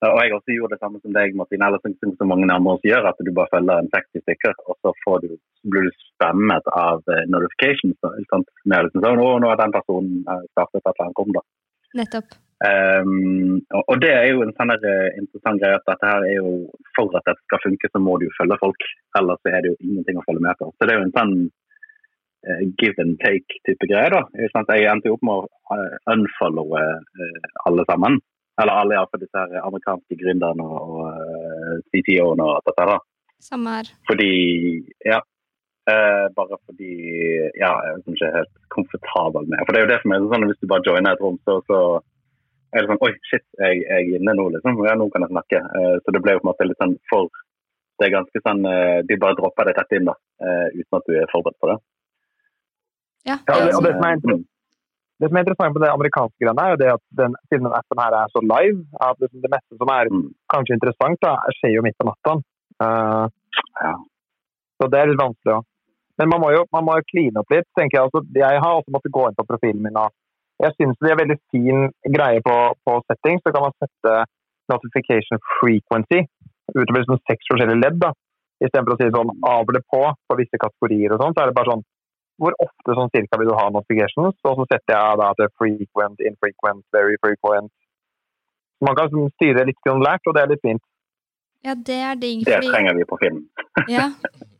Eh, 0.00 0.08
Og 0.08 0.20
jeg 0.22 0.32
også 0.38 0.56
gjorde 0.56 0.78
det 0.78 0.80
samme 0.80 1.02
som 1.02 1.12
deg, 1.12 1.36
Martin, 1.36 1.64
eller 1.66 1.82
som, 1.84 2.14
som 2.16 2.32
mange 2.32 2.48
andre 2.48 2.78
også 2.78 2.88
gjør, 2.88 3.10
at 3.10 3.20
du 3.20 3.32
bare 3.36 3.52
følger 3.52 3.82
en 3.82 3.92
60 3.92 4.24
stykker, 4.24 4.56
og 4.64 4.78
så 4.80 4.94
får 5.04 5.20
du, 5.26 5.36
blir 5.68 5.90
du 5.90 6.00
spammet 6.06 6.72
av 6.72 7.04
eh, 7.12 7.28
notifications. 7.28 7.98
Sant? 8.32 8.48
Liksom 8.64 9.04
sånn, 9.04 9.20
å, 9.20 9.36
nå 9.36 9.52
har 9.52 9.60
den 9.60 9.76
personen 9.76 10.24
startet 10.24 10.80
et 10.80 10.88
eller 10.94 11.10
annet, 11.10 11.18
kom 11.20 11.36
da. 11.36 11.44
Nettopp. 12.00 12.40
Um, 12.62 13.58
og, 13.74 13.96
det 13.98 14.12
er 14.14 14.28
jo 14.30 14.44
en 14.44 14.52
sånn 14.54 14.70
eh, 14.70 15.08
interessant 15.18 15.58
greie 15.58 15.74
at 15.74 15.88
dette 15.88 16.06
her 16.06 16.22
er 16.28 16.36
jo 16.36 16.50
For 16.94 17.10
at 17.18 17.24
dette 17.26 17.42
skal 17.48 17.62
funke, 17.64 17.88
så 17.90 17.98
må 17.98 18.14
du 18.20 18.28
jo 18.28 18.36
følge 18.36 18.58
folk. 18.60 18.84
Ellers 19.18 19.50
er 19.50 19.64
det 19.64 19.72
jo 19.72 19.78
ingenting 19.80 20.20
å 20.20 20.24
følge 20.28 20.44
med 20.44 20.60
på. 20.60 20.68
Så 20.76 20.86
det 20.86 20.94
er 20.94 21.00
jo 21.00 21.06
en 21.08 21.16
sånn 21.16 21.32
uh, 22.46 22.62
give 22.78 23.02
and 23.02 23.16
take-type 23.24 23.88
greie. 23.90 24.12
da. 24.14 24.22
Ikke? 24.36 24.62
Jeg 24.78 24.90
endte 24.92 25.10
jo 25.10 25.16
opp 25.16 25.26
med 25.26 25.40
å 25.40 25.78
eh, 25.78 25.96
unfollowe 26.14 26.84
uh, 26.84 27.50
alle 27.66 27.88
sammen. 27.90 28.20
Eller 28.60 28.78
alle 28.78 28.98
iallfall 28.98 29.24
disse 29.24 29.42
her 29.42 29.58
amerikanske 29.64 30.20
gründerne 30.22 30.68
og 30.68 31.02
uh, 31.08 31.74
CTO-ene 31.90 32.46
og 32.46 32.62
dette. 32.68 32.88
da. 32.92 32.98
Samme 33.42 33.78
her. 33.80 33.92
Fordi 34.10 34.32
Ja. 35.08 35.18
Uh, 35.90 36.28
bare 36.36 36.54
fordi 36.62 36.92
ja, 37.58 37.72
jeg 37.82 37.94
er 37.96 38.02
ikke 38.12 38.28
helt 38.36 38.52
komfortabel 38.70 39.48
med 39.50 39.64
For 39.66 39.74
det 39.74 39.80
er 39.80 39.82
jo 39.82 39.90
det 39.90 39.96
som 40.04 40.12
er 40.14 40.26
sånn 40.30 40.46
hvis 40.46 40.60
du 40.60 40.68
bare 40.70 40.86
joiner 40.86 41.16
et 41.16 41.24
rom, 41.24 41.40
så, 41.42 41.56
så 41.66 41.78
er 42.72 42.82
det 42.84 42.88
sånn 42.90 43.02
Oi, 43.06 43.12
shit, 43.30 43.44
jeg, 43.60 43.80
jeg 43.84 44.06
er 44.08 44.18
inne 44.20 44.34
nå, 44.38 44.48
liksom. 44.56 44.78
Ja, 44.86 44.94
nå 44.98 45.08
kan 45.12 45.24
jeg 45.26 45.32
snakke. 45.34 45.58
Eh, 45.78 45.96
så 46.04 46.14
det 46.14 46.22
ble 46.24 46.34
jo 46.36 46.42
på 46.42 46.46
en 46.46 46.50
måte 46.52 46.68
litt 46.68 46.80
sånn 46.82 46.96
for 47.10 47.28
Det 48.00 48.06
er 48.08 48.14
ganske 48.16 48.40
sånn 48.42 48.62
eh, 48.66 49.00
De 49.08 49.18
bare 49.20 49.36
dropper 49.38 49.68
det 49.68 49.74
tett 49.78 49.92
inn, 49.98 50.08
da. 50.08 50.14
eh, 50.42 50.68
uten 50.80 50.98
at 50.98 51.06
du 51.10 51.12
er 51.20 51.28
forberedt 51.32 51.60
på 51.62 51.68
det. 51.72 51.76
Ja. 53.28 53.36
Ja, 53.46 53.58
det, 53.66 53.74
og 53.76 53.84
det, 53.86 53.92
som 53.98 54.06
er 54.08 54.16
det 55.22 55.28
som 55.30 55.36
er 55.38 55.44
interessant 55.44 55.74
med 55.76 55.84
det 55.84 55.90
amerikanske 55.94 56.40
greiene, 56.42 56.62
er 56.66 56.72
jo 56.72 56.78
det 56.80 56.88
at 56.96 57.02
den, 57.20 57.34
siden 57.46 57.68
den 57.68 57.74
appen 57.78 58.00
her 58.02 58.14
er 58.18 58.30
så 58.32 58.40
live, 58.42 58.80
at 59.06 59.20
liksom 59.22 59.42
det 59.44 59.50
meste 59.52 59.76
som 59.78 59.92
er 59.94 60.08
Mm. 60.10 60.24
kanskje 60.50 60.74
interessant, 60.74 61.20
da, 61.22 61.36
skjer 61.60 61.76
jo 61.76 61.84
midt 61.86 61.94
på 62.00 62.08
natta. 62.08 62.32
Uh, 62.82 63.28
Ja. 63.84 63.92
Så 64.80 64.88
det 64.90 64.98
er 64.98 65.06
litt 65.12 65.20
vanskelig 65.20 65.54
òg. 65.60 65.64
Men 66.18 66.28
man 66.32 66.40
må 66.42 66.48
jo 66.56 66.64
man 66.74 66.84
må 66.88 66.96
jo 66.98 67.06
kline 67.12 67.38
opp 67.38 67.50
litt. 67.54 67.68
tenker 67.78 67.98
Jeg 68.00 68.08
altså, 68.08 68.20
Jeg 68.34 68.58
har 68.64 68.72
også 68.80 68.90
måttet 68.90 69.14
gå 69.14 69.28
inn 69.28 69.38
på 69.38 69.46
profilen 69.46 69.82
min. 69.82 69.96
og 69.96 70.10
Jeg 70.62 70.76
syns 70.76 70.98
det 71.02 71.10
er 71.10 71.18
veldig 71.18 71.38
fin 71.50 71.88
greie 72.16 72.42
på, 72.46 72.56
på 72.86 72.98
settings. 73.08 73.42
Så 73.42 73.52
kan 73.54 73.66
man 73.66 73.74
sette 73.82 74.18
notification 74.70 75.42
frequency 75.58 76.22
utover 76.72 77.00
liksom 77.00 77.18
seks 77.28 77.48
forskjellige 77.50 77.80
ledd. 77.82 77.98
da. 78.02 78.12
Istedenfor 78.62 78.94
å 78.94 79.00
si 79.00 79.10
sånn 79.10 79.32
av 79.48 79.66
eller 79.66 79.82
på 79.90 80.02
på 80.28 80.38
visse 80.38 80.60
kategorier 80.64 81.14
og 81.14 81.22
sånn, 81.22 81.34
så 81.34 81.42
er 81.42 81.50
det 81.50 81.58
bare 81.58 81.74
sånn 81.74 81.84
hvor 82.42 82.54
ofte 82.64 82.94
sånn 82.96 83.10
cirka 83.14 83.38
vil 83.38 83.50
du 83.50 83.56
ha 83.58 83.66
notifications? 83.70 84.38
Og 84.48 84.56
så 84.58 84.64
setter 84.70 84.94
jeg 84.94 85.18
da 85.20 85.28
til 85.38 85.50
frequent, 85.60 86.22
infrequent, 86.30 86.82
very 86.94 87.18
frequent. 87.22 87.70
Man 88.82 88.96
kan 88.98 89.10
liksom 89.10 89.28
styre 89.36 89.66
litt 89.68 89.92
lært, 90.06 90.26
og 90.26 90.34
det 90.34 90.42
er 90.42 90.50
litt 90.54 90.64
fint. 90.64 90.82
Ja, 91.62 91.76
det 91.78 91.98
er 92.02 92.16
digg. 92.18 92.42
Det 92.46 92.58
trenger 92.66 92.96
vi 92.98 93.06
på 93.06 93.20
film. 93.22 93.44
ja. 93.90 94.10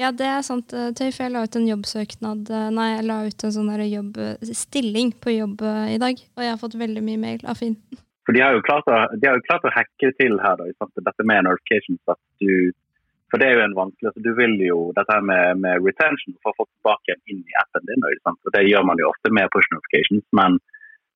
ja, 0.00 0.10
det 0.12 0.26
er 0.26 0.40
sant, 0.46 0.72
Tøyf. 0.98 1.20
Jeg 1.20 1.32
la 1.34 1.44
ut 1.46 1.58
en 1.58 1.68
jobbsøknad 1.68 2.50
eh, 2.50 2.70
Nei, 2.74 2.88
jeg 2.96 3.06
la 3.08 3.18
ut 3.28 3.44
en 3.46 3.54
sånn 3.54 3.70
jobbstilling 3.70 5.12
jobb, 5.12 5.20
på 5.22 5.36
jobb 5.36 5.62
eh, 5.62 5.94
i 5.94 6.00
dag, 6.02 6.24
og 6.36 6.44
jeg 6.44 6.54
har 6.54 6.62
fått 6.62 6.78
veldig 6.80 7.04
mye 7.04 7.20
mail 7.26 7.44
av 7.46 7.60
Finn. 7.60 7.78
For 8.24 8.36
de 8.36 8.40
har 8.40 8.56
jo 8.56 8.64
klart 8.64 8.88
å, 8.88 9.02
jo 9.20 9.36
klart 9.44 9.66
å 9.68 9.74
hacke 9.74 10.10
til 10.16 10.38
her, 10.40 10.56
da, 10.56 10.88
dette 10.96 11.26
med 11.28 11.44
notifications. 11.44 12.00
For 13.34 13.42
det 13.42 13.48
er 13.50 13.58
jo 13.58 13.64
en 13.64 13.74
vanskelig 13.76 14.08
altså, 14.10 14.22
Du 14.24 14.30
vil 14.38 14.54
jo 14.62 14.78
dette 14.96 15.16
med, 15.28 15.60
med 15.60 15.82
retention, 15.84 16.36
få 16.40 16.54
folk 16.56 16.70
tilbake 16.70 17.10
igjen 17.10 17.34
inn 17.34 17.42
i 17.44 17.58
appen 17.60 17.84
din. 17.88 18.04
da? 18.04 18.32
Og 18.32 18.54
det 18.54 18.62
gjør 18.68 18.86
man 18.88 19.02
jo 19.02 19.10
ofte 19.10 19.32
med 19.34 19.50
push 19.52 19.68
notifications, 19.74 20.24
men 20.38 20.56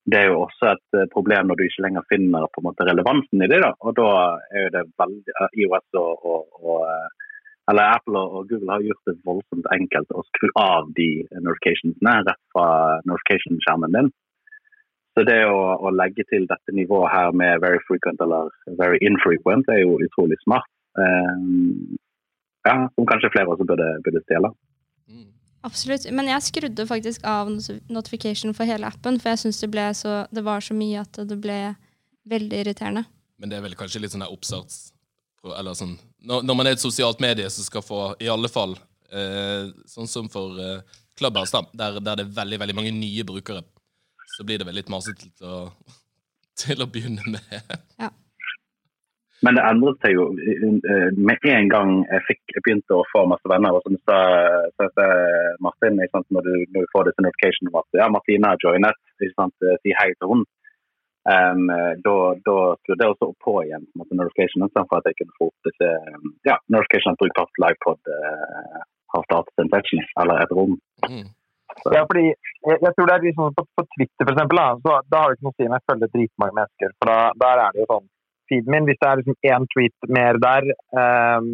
det 0.09 0.23
er 0.23 0.31
jo 0.31 0.43
også 0.47 0.71
et 0.73 0.99
eh, 0.99 1.09
problem 1.13 1.49
når 1.49 1.59
du 1.59 1.65
ikke 1.67 1.85
lenger 1.85 2.07
finner 2.09 2.49
på 2.53 2.63
en 2.63 2.67
måte 2.69 2.87
relevansen 2.89 3.45
i 3.45 3.49
det. 3.51 3.61
da, 3.65 3.73
og 3.81 3.97
Da 3.97 4.11
er 4.53 4.67
jo 4.67 4.75
det 4.77 4.85
veldig 5.03 5.35
eh, 5.35 5.57
IOS 5.65 6.01
og, 6.01 6.29
og, 6.33 6.61
og 6.65 6.85
eh, 6.89 7.28
eller 7.71 7.97
Apple 7.97 8.21
og 8.21 8.49
Google 8.49 8.73
har 8.73 8.85
gjort 8.87 9.11
det 9.11 9.19
voldsomt 9.29 9.69
enkelt 9.75 10.15
å 10.17 10.25
skru 10.31 10.49
av 10.61 10.89
de 10.97 11.09
notificationsene 11.37 12.15
rett 12.29 12.43
fra 12.55 12.69
notification-skjermen 13.09 13.97
din. 13.97 14.11
Så 15.19 15.25
det 15.27 15.41
å, 15.51 15.59
å, 15.83 15.91
legge 15.93 16.25
til 16.31 16.47
dette 16.49 16.73
nivået 16.73 17.11
her 17.13 17.33
med 17.35 17.61
very 17.65 17.81
frequent 17.89 18.21
eller 18.25 18.53
very 18.79 19.01
infrequent 19.05 19.69
er 19.73 19.83
jo 19.83 19.99
utrolig 20.05 20.39
smart. 20.45 20.69
Um, 20.95 21.99
ja, 22.69 22.87
som 22.95 23.09
kanskje 23.09 23.33
flere 23.35 23.53
også 23.53 23.67
burde, 23.69 23.89
burde 24.07 24.23
stjele. 24.25 24.53
Mm. 25.11 25.27
Absolutt. 25.67 26.07
Men 26.15 26.31
jeg 26.31 26.47
skrudde 26.47 26.87
faktisk 26.87 27.27
av 27.27 27.51
notification 27.91 28.55
for 28.55 28.69
hele 28.69 28.87
appen, 28.87 29.19
for 29.19 29.35
jeg 29.35 29.43
syns 29.43 29.61
det, 29.65 29.73
det, 30.31 30.45
var 30.47 30.63
så 30.65 30.77
mye 30.79 31.03
at 31.03 31.19
det 31.19 31.41
ble 31.43 31.59
veldig 32.31 32.63
irriterende. 32.63 33.05
Men 33.43 33.51
det 33.51 33.59
er 33.59 33.67
vel 33.67 33.77
kanskje 33.79 34.05
litt 34.05 34.15
sånn 34.15 34.27
oppstarts... 34.29 34.95
Eller 35.49 35.77
sånn 35.79 35.95
når, 36.21 36.43
når, 36.43 36.55
man 36.59 36.67
er 36.67 36.77
et 36.77 36.83
sosialt 36.83 37.21
medie 37.23 37.49
som 37.53 37.67
skal 37.67 37.85
få, 37.85 38.01
i 38.23 38.31
alle 38.31 38.51
fall 38.51 38.75
eh, 39.15 39.69
Sånn 39.87 40.11
som 40.11 40.31
for 40.33 40.59
eh, 40.63 40.81
Clubhouse, 41.19 41.55
da, 41.55 41.65
der, 41.73 42.01
der, 42.01 42.21
det 42.21 42.27
er 42.27 42.37
veldig 42.37 42.61
veldig 42.63 42.79
mange 42.79 42.95
nye 42.95 43.27
brukere, 43.27 43.65
så 44.37 44.47
blir 44.47 44.61
det 44.61 44.69
vel 44.69 44.79
litt 44.79 44.91
masete 44.93 45.31
til, 45.35 45.71
til, 46.63 46.83
å 46.83 46.91
begynne 46.91 47.25
med. 47.27 47.77
Ja. 47.99 48.13
Men 49.47 49.55
det 49.55 49.65
endret 49.69 50.03
seg 50.03 50.17
jo 50.17 50.25
med 50.35 51.45
en 51.47 51.69
gang 51.71 51.91
jeg 52.09 52.25
fikk 52.27 52.55
jeg 52.57 52.63
begynte 52.67 52.97
å 52.97 53.05
få 53.13 53.23
masse 53.31 53.51
venner. 53.51 53.77
og 53.77 53.85
som 53.87 53.95
sa, 54.03 54.19
sa 54.83 55.07
Martin, 55.63 56.01
sant, 56.11 56.27
når, 56.35 56.47
du, 56.47 56.55
når, 56.75 56.87
du, 56.87 56.91
får 56.95 57.07
disse 57.07 57.23
notification 57.23 57.71
om 57.71 57.79
at 57.79 58.01
ja, 58.01 58.09
Martina 58.11 58.55
har 58.55 58.65
joinet, 58.65 58.99
sant, 59.37 59.55
si 59.85 59.95
hei 60.01 60.09
til 60.17 60.33
henne. 60.33 60.51
Um, 61.29 61.67
da, 62.05 62.13
da 62.47 62.57
skrudde 62.81 63.05
jeg 63.05 63.13
også 63.13 63.27
på 63.45 63.55
igjen 63.67 63.83
på 63.85 64.01
måte, 64.01 64.17
notification, 64.17 64.65
for 64.75 65.01
at 65.01 65.09
jeg 65.11 65.19
kunne 65.19 65.37
få 65.37 65.49
opp 65.51 65.69
disse 65.69 65.89
ja, 66.49 66.57
notification 66.73 67.13
at 67.13 67.21
Brukbart 67.21 67.61
Livepod 67.65 68.13
uh, 68.13 68.79
har 69.15 69.27
startet 69.27 69.65
en 69.65 69.73
section, 69.75 70.07
eller 70.23 70.45
et 70.45 70.55
rom. 70.57 70.79
Mm. 71.05 71.27
Ja, 71.95 72.03
fordi 72.09 72.25
jeg, 72.31 72.77
jeg, 72.81 72.93
tror 72.95 73.09
det 73.09 73.15
er 73.15 73.27
liksom 73.27 73.57
på, 73.59 73.65
på 73.77 73.85
Twitter 73.95 74.25
for 74.25 74.33
eksempel, 74.35 74.61
da, 74.61 74.69
så 74.85 74.95
da 75.13 75.21
har 75.21 75.31
det 75.31 75.39
ikke 75.39 75.47
noe 75.47 75.55
å 75.55 75.59
si 75.59 75.69
om 75.69 75.77
jeg 75.77 75.87
følger 75.91 76.15
dritmange 76.15 76.59
mennesker. 76.59 76.95
For 76.97 77.13
da, 77.13 77.19
der 77.45 77.63
er 77.65 77.75
det 77.75 77.83
jo 77.83 77.89
sånn 77.93 78.09
feeden 78.49 78.75
min. 78.75 78.89
Hvis 78.89 79.01
det 79.03 79.09
er 79.11 79.21
liksom 79.21 79.39
én 79.53 79.69
tweet 79.75 80.11
mer 80.19 80.41
der, 80.45 80.69
um, 81.03 81.51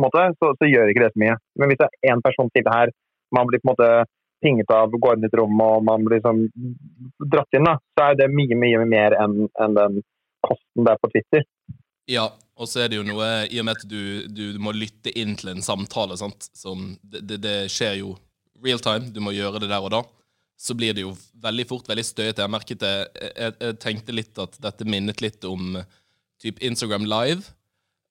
måte, 0.00 0.26
så, 0.38 0.52
så, 0.58 0.68
gjør 0.68 0.92
ikke 0.92 1.04
det 1.06 1.12
så 1.14 1.22
mye. 1.24 1.36
Men 1.58 1.72
hvis 1.72 1.80
det 1.80 1.88
er 1.88 2.12
én 2.12 2.24
person 2.24 2.52
til 2.54 2.72
her, 2.76 2.92
man 3.36 3.48
blir 3.48 3.62
på 3.62 3.68
en 3.68 3.72
måte 3.72 3.90
pinget 4.42 4.70
av, 4.74 4.92
går 4.92 5.18
inn 5.18 5.26
i 5.26 5.30
et 5.30 5.38
rom 5.38 5.64
og 5.64 5.84
man 5.86 6.06
blir 6.06 6.20
liksom 6.20 6.44
dratt 7.32 7.56
inn, 7.56 7.68
da, 7.68 7.76
så 7.96 8.10
er 8.10 8.20
det 8.20 8.30
mye 8.32 8.58
mye 8.58 8.84
mer 8.88 9.16
enn 9.20 9.42
en 9.46 9.76
den 9.78 9.98
posten 10.46 10.86
det 10.86 10.94
er 10.94 11.02
på 11.02 11.10
Twitter. 11.12 11.44
Ja, 12.10 12.30
og 12.56 12.68
så 12.68 12.82
er 12.82 12.90
det 12.90 12.98
jo 12.98 13.06
noe 13.06 13.28
i 13.48 13.60
og 13.60 13.68
med 13.68 13.78
at 13.78 13.84
du, 13.88 14.26
du 14.28 14.58
må 14.62 14.72
lytte 14.76 15.12
inn 15.16 15.36
til 15.38 15.52
en 15.52 15.64
samtale, 15.64 16.16
sant? 16.20 16.48
som 16.56 16.94
det, 17.02 17.22
det, 17.28 17.42
det 17.44 17.58
skjer 17.72 18.00
jo 18.00 18.16
real 18.64 18.82
time, 18.84 19.12
du 19.12 19.20
må 19.24 19.32
gjøre 19.36 19.62
det 19.62 19.70
der 19.70 19.84
og 19.84 19.94
da 19.94 20.02
så 20.60 20.74
blir 20.76 20.92
det 20.92 21.06
jo 21.06 21.14
veldig 21.40 21.64
fort 21.64 21.86
veldig 21.88 22.04
støyete. 22.04 22.44
Jeg 22.44 22.52
merket 22.52 22.82
det, 22.82 22.92
jeg, 23.16 23.54
jeg, 23.62 23.76
tenkte 23.80 24.12
litt 24.12 24.40
at 24.42 24.58
dette 24.60 24.84
minnet 24.84 25.22
litt 25.24 25.46
om 25.48 25.78
typ 26.40 26.60
Instagram 26.60 27.06
Live. 27.08 27.54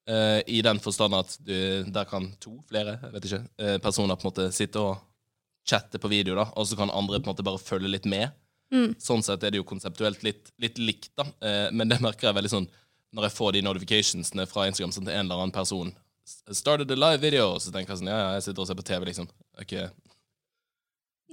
Uh, 0.10 0.42
I 0.50 0.64
den 0.66 0.82
forstand 0.82 1.14
at 1.14 1.36
du, 1.46 1.54
der 1.94 2.08
kan 2.10 2.32
to, 2.42 2.56
flere, 2.72 2.96
jeg 3.04 3.14
vet 3.14 3.28
ikke, 3.28 3.42
uh, 3.62 3.76
personer 3.84 4.18
på 4.18 4.26
en 4.26 4.32
måte 4.32 4.48
sitte 4.56 4.82
og 4.82 4.98
chatte 5.70 6.02
på 6.02 6.12
video, 6.12 6.36
da, 6.40 6.50
og 6.58 6.68
så 6.68 6.78
kan 6.80 6.92
andre 6.92 7.20
på 7.20 7.30
en 7.30 7.34
måte 7.34 7.46
bare 7.46 7.62
følge 7.62 7.92
litt 7.92 8.10
med. 8.10 8.36
Mm. 8.74 8.94
Sånn 9.02 9.24
sett 9.26 9.44
er 9.44 9.54
det 9.54 9.62
jo 9.62 9.70
konseptuelt 9.70 10.22
litt, 10.26 10.52
litt 10.62 10.78
likt, 10.82 11.12
da. 11.18 11.26
Eh, 11.46 11.70
men 11.74 11.90
det 11.90 12.02
merker 12.04 12.30
jeg 12.30 12.38
veldig 12.38 12.54
sånn 12.54 12.70
når 13.18 13.26
jeg 13.26 13.38
får 13.40 13.56
de 13.56 13.64
notificationsene 13.66 14.46
fra 14.50 14.68
Instagram 14.70 14.92
sånn 14.94 15.08
til 15.08 15.16
en 15.16 15.26
eller 15.26 15.42
annen 15.42 15.56
person. 15.56 15.90
Started 16.54 16.92
a 16.94 16.98
live 16.98 17.24
video, 17.24 17.56
og 17.56 17.64
så 17.64 17.74
tenker 17.74 17.96
jeg 17.96 18.04
sånn, 18.04 18.12
ja, 18.12 18.20
ja, 18.22 18.36
jeg 18.38 18.50
sitter 18.50 18.62
og 18.62 18.70
ser 18.70 18.78
på 18.78 18.86
TV, 18.86 19.08
liksom. 19.10 19.30
Okay, 19.58 19.88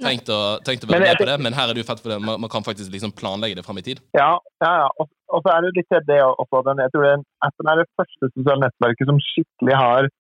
tenkt 0.03 0.31
å, 0.33 0.39
tenkt 0.67 0.85
å 0.85 0.91
være 0.91 1.09
med 1.09 1.21
på 1.21 1.27
det, 1.29 1.37
men 1.45 1.57
her 1.57 1.71
er 1.71 1.77
det 1.77 1.83
jo 1.85 1.89
fett 1.89 2.03
for 2.03 2.13
det. 2.13 2.19
Man, 2.25 2.41
man 2.45 2.53
kan 2.53 2.65
faktisk 2.67 2.93
liksom 2.93 3.15
planlegge 3.17 3.59
det 3.59 3.65
fram 3.67 3.81
i 3.81 3.85
tid. 3.87 4.03
Ja, 4.17 4.35
ja, 4.65 4.73
ja. 4.83 4.89
Og, 5.01 5.09
og, 5.33 5.43
så 5.45 5.53
er 5.55 5.65
det 5.65 5.75
litt 5.79 5.99
det 6.09 6.21
også. 6.27 6.63
Den, 6.69 6.83
jeg 6.85 6.93
tror 6.95 7.07
den 7.07 7.27
appen 7.47 7.73
er 7.73 7.81
det 7.81 7.89
første 8.01 8.31
sosiale 8.35 8.65
nettverket 8.65 9.11
som 9.11 9.21
skikkelig 9.31 9.79
har, 9.81 10.11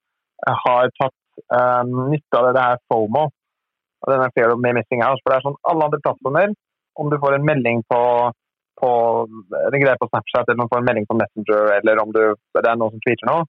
har 0.64 0.93
tatt 1.01 1.19
um, 1.53 2.07
nytte 2.12 2.41
av 2.41 2.49
det, 2.49 2.55
det 2.59 2.67
her 2.69 2.83
FOMO. 2.93 3.27
Og 4.05 4.13
denne 4.13 4.31
fear 4.37 4.53
of 4.53 4.63
missing 4.63 5.03
out. 5.05 5.23
For 5.23 5.33
det 5.33 5.39
er 5.39 5.47
sånn 5.47 5.61
alle 5.71 5.87
andre 5.89 6.03
plattformer, 6.05 6.57
om 7.01 7.13
du 7.13 7.17
får 7.21 7.37
en 7.37 7.47
melding 7.49 7.83
på, 7.93 8.01
på 8.81 8.91
en 9.27 9.83
greie 9.83 10.01
på 10.01 10.09
Snapchat, 10.11 10.49
eller 10.49 10.61
om 10.61 10.69
du 10.69 10.75
får 10.75 10.83
en 10.83 10.89
melding 10.91 11.09
på 11.09 11.19
Messenger, 11.21 11.73
eller 11.79 12.03
om 12.03 12.13
du, 12.17 12.23
det 12.57 12.65
er 12.65 12.81
noen 12.81 12.95
som 12.95 13.05
tweeter 13.05 13.31
noe, 13.31 13.47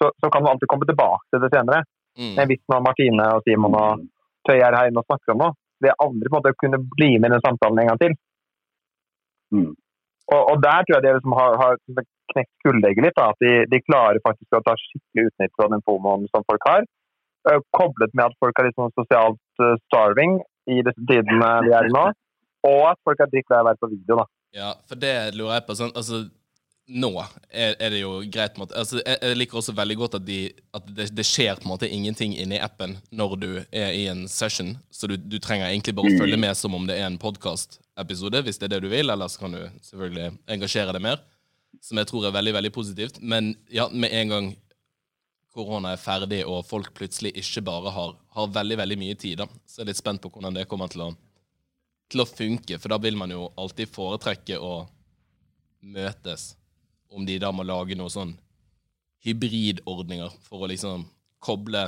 så, 0.00 0.10
så, 0.20 0.30
kan 0.32 0.44
du 0.44 0.50
alltid 0.50 0.68
komme 0.72 0.88
tilbake 0.88 1.32
til 1.32 1.42
det 1.44 1.52
senere. 1.52 1.84
Mm. 2.20 2.34
Men 2.38 2.50
hvis 2.50 2.62
nå 2.72 2.80
Martine 2.84 3.30
og 3.36 3.48
Simon 3.48 3.76
og 3.76 4.04
Tøy 4.46 4.60
er 4.60 4.76
her 4.76 4.90
inne 4.90 5.02
og 5.02 5.08
snakker 5.08 5.34
om 5.34 5.42
noe, 5.42 5.56
vil 5.84 5.98
aldri 6.04 6.30
på 6.30 6.36
en 6.36 6.38
måte 6.38 6.58
kunne 6.60 6.80
bli 6.96 7.10
med 7.18 7.28
i 7.28 7.34
den 7.34 7.44
samtalen 7.44 7.80
en 7.82 7.90
gang 7.90 8.00
til. 8.00 8.14
Mm. 9.56 9.72
Og, 10.34 10.40
og, 10.40 10.56
der 10.62 10.84
tror 10.84 10.96
jeg 10.96 11.04
de 11.04 11.16
liksom 11.16 11.34
har, 11.38 11.56
har 11.60 11.74
knekt 12.32 12.52
gulllegget 12.66 13.04
litt. 13.04 13.18
Da, 13.18 13.30
at 13.32 13.42
de, 13.44 13.52
de, 13.70 13.82
klarer 13.84 14.22
faktisk 14.24 14.56
å 14.56 14.62
ta 14.66 14.74
skikkelig 14.80 15.30
utnyttelse 15.30 15.66
av 15.66 15.74
den 15.74 15.84
fomoen 15.86 16.26
som 16.32 16.46
folk 16.48 16.66
har. 16.70 16.86
Uh, 17.46 17.60
koblet 17.76 18.14
med 18.14 18.26
at 18.28 18.38
folk 18.42 18.58
er 18.58 18.72
sånn 18.74 18.94
sosialt 18.98 19.62
uh, 19.62 19.76
starving 19.86 20.40
i 20.66 20.80
disse 20.82 21.04
tidene 21.06 21.50
vi 21.66 21.74
er 21.78 21.86
i 21.86 21.94
nå. 21.94 22.08
Og 22.66 22.80
at 22.90 22.98
folk 23.06 23.20
er 23.22 23.30
drittlei 23.30 23.60
av 23.60 23.66
å 23.66 23.68
være 23.70 23.82
på 23.82 23.92
video. 23.92 24.18
da. 24.18 24.26
Ja, 24.56 24.72
for 24.88 24.98
det 24.98 25.14
lurer 25.36 25.60
jeg 25.60 25.66
på. 25.68 25.76
sånn, 25.78 25.94
altså 25.94 26.24
nå 26.86 27.10
er, 27.50 27.74
er, 27.82 27.90
det 27.90 28.00
jo 28.00 28.20
greit 28.30 28.54
på 28.54 28.60
en 28.60 28.62
måte, 28.62 28.76
altså, 28.78 29.00
jeg, 29.00 29.18
jeg, 29.18 29.36
liker 29.40 29.58
også 29.58 29.74
veldig 29.74 29.96
godt 29.98 30.16
at, 30.20 30.26
de, 30.26 30.38
at 30.76 30.90
det, 30.94 31.08
det, 31.18 31.24
skjer 31.26 31.58
på 31.58 31.66
en 31.66 31.72
måte 31.72 31.88
ingenting 31.90 32.36
inni 32.38 32.60
appen 32.62 32.94
når 33.10 33.34
du 33.42 33.48
er 33.74 33.90
i 33.90 34.04
en 34.10 34.26
session. 34.30 34.76
Så 34.94 35.10
du, 35.10 35.16
du 35.18 35.38
trenger 35.42 35.66
egentlig 35.66 35.96
bare 35.98 36.12
å 36.12 36.20
følge 36.20 36.38
med 36.38 36.54
som 36.58 36.76
om 36.78 36.86
det 36.86 36.98
er 37.00 37.08
en 37.08 37.18
podkast-episode, 37.22 38.44
hvis 38.46 38.62
det 38.62 38.68
er 38.68 38.76
det 38.76 38.84
du 38.86 38.90
vil. 38.92 39.10
ellers 39.10 39.38
kan 39.40 39.56
du 39.56 39.64
selvfølgelig 39.88 40.36
engasjere 40.56 40.94
deg 40.94 41.04
mer, 41.08 41.24
som 41.82 41.98
jeg 41.98 42.10
tror 42.10 42.28
er 42.28 42.36
veldig 42.38 42.54
veldig 42.60 42.72
positivt. 42.74 43.18
Men 43.20 43.54
ja, 43.72 43.88
med 43.90 44.14
en 44.14 44.34
gang 44.34 44.52
korona 45.56 45.94
er 45.94 46.00
ferdig 46.00 46.42
og 46.44 46.66
folk 46.68 46.92
plutselig 46.96 47.32
ikke 47.40 47.64
bare 47.66 47.92
har, 47.94 48.14
har 48.36 48.52
veldig 48.54 48.78
veldig 48.82 48.98
mye 49.00 49.16
tid, 49.18 49.40
da, 49.42 49.48
så 49.66 49.80
jeg 49.80 49.86
er 49.86 49.90
litt 49.92 50.02
spent 50.02 50.22
på 50.22 50.30
hvordan 50.34 50.58
det 50.58 50.66
kommer 50.70 50.92
til 50.92 51.06
å, 51.06 51.10
til 52.12 52.22
å 52.22 52.28
funke. 52.28 52.78
For 52.82 52.92
da 52.92 53.00
vil 53.02 53.18
man 53.18 53.32
jo 53.32 53.48
alltid 53.56 53.92
foretrekke 53.92 54.60
å 54.60 54.74
møtes 55.86 56.54
om 57.12 57.26
de 57.26 57.38
da 57.40 57.52
må 57.54 57.64
lage 57.66 57.96
noen 57.98 58.12
sånn 58.12 58.34
hybridordninger 59.26 60.34
for 60.46 60.64
å 60.64 60.70
liksom 60.70 61.06
koble 61.42 61.86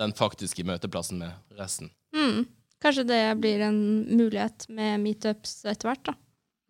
den 0.00 0.14
faktiske 0.16 0.64
møteplassen 0.66 1.20
med 1.20 1.58
resten. 1.58 1.92
Mm. 2.16 2.44
Kanskje 2.82 3.06
det 3.06 3.22
blir 3.38 3.62
en 3.62 3.78
mulighet 4.10 4.66
med 4.72 5.00
meetups 5.04 5.62
etter 5.68 5.90
hvert, 5.90 6.04
da. 6.08 6.16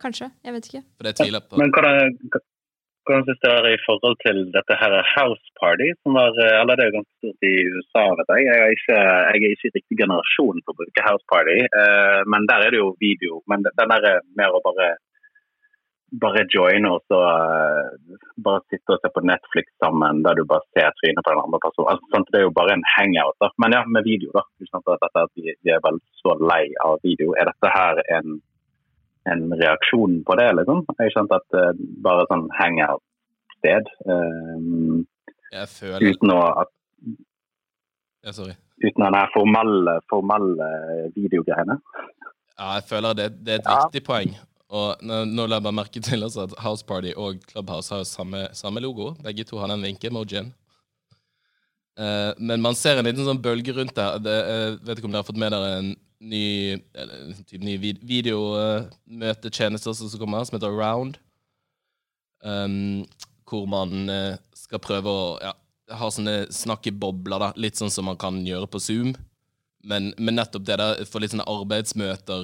Kanskje. 0.02 0.28
Jeg 0.42 0.56
vet 0.56 0.68
ikke. 0.68 0.82
For 0.98 1.08
det 1.08 1.14
tviler 1.16 1.38
jeg 1.38 1.48
på. 1.48 1.60
Men 1.62 1.72
hvordan, 1.72 2.16
hvordan 2.26 2.51
syns 3.08 3.40
dere 3.44 3.74
i 3.74 3.80
forhold 3.84 4.18
til 4.24 4.42
dette 4.54 4.76
her 4.80 4.96
House 5.14 5.54
Party, 5.60 5.88
som 6.02 6.18
var 6.18 6.32
Eller 6.60 6.74
det 6.76 6.84
er 6.84 6.90
jo 6.90 6.98
ganske 6.98 7.18
stort 7.20 7.48
i 7.48 7.54
USA, 7.76 8.04
vet 8.18 8.34
jeg. 8.34 8.48
Jeg 8.48 8.58
er 8.64 8.74
ikke, 8.76 8.98
jeg 8.98 9.30
er 9.30 9.54
ikke 9.54 9.72
riktig 9.78 10.00
generasjon 10.02 10.62
for 10.64 10.74
å 10.74 10.80
bruke 10.80 11.06
House 11.06 11.26
Party, 11.32 11.58
eh, 11.82 12.20
men 12.34 12.50
der 12.50 12.66
er 12.66 12.74
det 12.74 12.82
jo 12.82 12.92
video. 13.02 13.40
Men 13.50 13.66
den 13.66 13.96
er 13.96 14.20
mer 14.38 14.54
å 14.54 14.62
bare 14.66 14.94
bare 16.20 16.44
joine 16.52 16.90
og 16.92 17.00
så 17.08 17.18
uh, 17.24 18.16
bare 18.44 18.60
sitte 18.68 18.94
og 18.94 19.00
se 19.00 19.10
på 19.14 19.22
Netflix 19.24 19.72
sammen 19.80 20.20
der 20.26 20.36
du 20.36 20.44
bare 20.48 20.64
ser 20.76 20.92
trynet 21.00 21.24
på 21.24 21.32
den 21.32 21.40
andre 21.40 21.60
personen. 21.64 21.92
Altså, 21.94 22.10
sånn, 22.12 22.26
det 22.32 22.40
er 22.40 22.46
jo 22.46 22.56
bare 22.58 22.76
en 22.76 22.86
hangout. 22.96 23.36
Da. 23.40 23.48
Men 23.64 23.76
ja, 23.76 23.82
med 23.88 24.08
video, 24.08 24.32
da. 24.36 24.44
Dette, 24.60 25.26
vi, 25.36 25.54
vi 25.64 25.72
er 25.72 25.80
vel 25.84 26.00
så 26.20 26.36
lei 26.40 26.64
av 26.84 27.00
video. 27.06 27.32
Er 27.40 27.48
dette 27.48 27.72
her 27.72 28.02
en, 28.18 28.40
en 29.30 29.46
reaksjon 29.60 30.20
på 30.26 30.36
det, 30.40 30.48
liksom? 30.58 30.84
Jeg 30.98 31.14
skjønte 31.14 31.38
at 31.38 31.58
uh, 31.58 31.72
bare 32.04 32.26
sånn 32.30 32.48
hangout-sted 32.58 33.90
um, 34.06 35.02
Uten 35.52 36.32
å 36.32 36.38
at, 36.62 36.70
ja, 38.24 38.32
sorry. 38.32 38.54
Uten 38.80 39.04
den 39.04 39.18
formelle, 39.34 39.98
formelle 40.10 40.68
videogreiene. 41.12 41.76
Ja, 42.56 42.78
jeg 42.78 42.86
føler 42.88 43.18
det, 43.18 43.28
det 43.42 43.58
er 43.58 43.60
et 43.60 43.68
ja. 43.68 43.82
viktig 43.82 44.02
poeng. 44.06 44.32
Og 44.72 45.02
nå, 45.04 45.18
nå 45.28 45.44
la 45.44 45.58
jeg 45.58 45.66
bare 45.66 45.76
merke 45.76 46.00
til 46.00 46.24
at 46.24 46.54
House 46.64 46.86
Party 46.88 47.12
og 47.18 47.42
Clubhouse 47.50 47.92
har 47.92 48.06
samme, 48.08 48.46
samme 48.56 48.80
logo. 48.80 49.10
Begge 49.24 49.44
to 49.48 49.60
har 49.60 49.68
den 49.68 49.84
vinke-emojien. 49.84 50.52
Uh, 52.00 52.32
men 52.40 52.62
man 52.64 52.78
ser 52.78 52.96
en 52.96 53.04
liten 53.04 53.26
sånn 53.26 53.42
bølge 53.42 53.74
rundt 53.76 53.92
der. 53.98 54.16
Det, 54.22 54.38
uh, 54.48 54.78
vet 54.86 54.96
ikke 54.96 55.10
om 55.10 55.12
dere 55.12 55.24
har 55.24 55.28
fått 55.28 55.42
med 55.42 55.52
dere 55.52 55.74
en 55.82 55.92
ny, 56.22 56.78
typ, 57.48 57.62
ny 57.62 57.76
videomøtetjeneste 57.80 59.94
som 59.98 60.20
kommer, 60.20 60.44
som 60.46 60.56
heter 60.58 60.76
Round. 60.76 61.14
Um, 62.42 63.06
hvor 63.46 63.66
man 63.70 64.10
uh, 64.10 64.36
skal 64.56 64.80
prøve 64.82 65.08
å 65.10 65.38
ja, 65.42 65.52
ha 65.98 66.10
sånne 66.10 66.46
snakkebobler, 66.54 67.38
da. 67.42 67.52
Litt 67.60 67.76
sånn 67.78 67.90
som 67.92 68.04
man 68.08 68.18
kan 68.20 68.46
gjøre 68.46 68.66
på 68.70 68.78
Zoom. 68.82 69.10
Men, 69.82 70.12
men 70.18 70.34
nettopp 70.38 70.64
det 70.66 70.76
der 70.80 71.04
for 71.10 71.20
litt 71.22 71.32
sånne 71.34 71.50
arbeidsmøter 71.50 72.42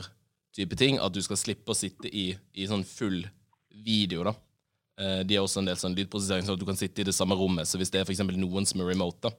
type 0.58 0.74
ting, 0.78 0.94
at 0.98 1.14
du 1.14 1.20
skal 1.22 1.38
slippe 1.38 1.72
å 1.72 1.78
sitte 1.78 2.08
i, 2.10 2.32
i 2.58 2.68
sånn 2.68 2.84
full 2.86 3.20
video, 3.70 4.24
da. 4.26 4.34
Eh, 4.98 5.20
de 5.26 5.36
har 5.38 5.44
også 5.46 5.60
en 5.62 5.68
del 5.70 5.78
sånn 5.78 5.94
lydprosessering, 5.94 6.46
så 6.46 6.56
at 6.56 6.60
du 6.60 6.66
kan 6.66 6.78
sitte 6.78 7.02
i 7.02 7.06
det 7.06 7.14
samme 7.14 7.36
rommet. 7.38 7.68
Så 7.70 7.78
hvis 7.78 7.92
det 7.94 8.02
er 8.02 8.08
for 8.08 8.34
noen 8.34 8.66
som 8.66 8.82
er 8.82 8.90
remote, 8.90 9.28
da. 9.28 9.30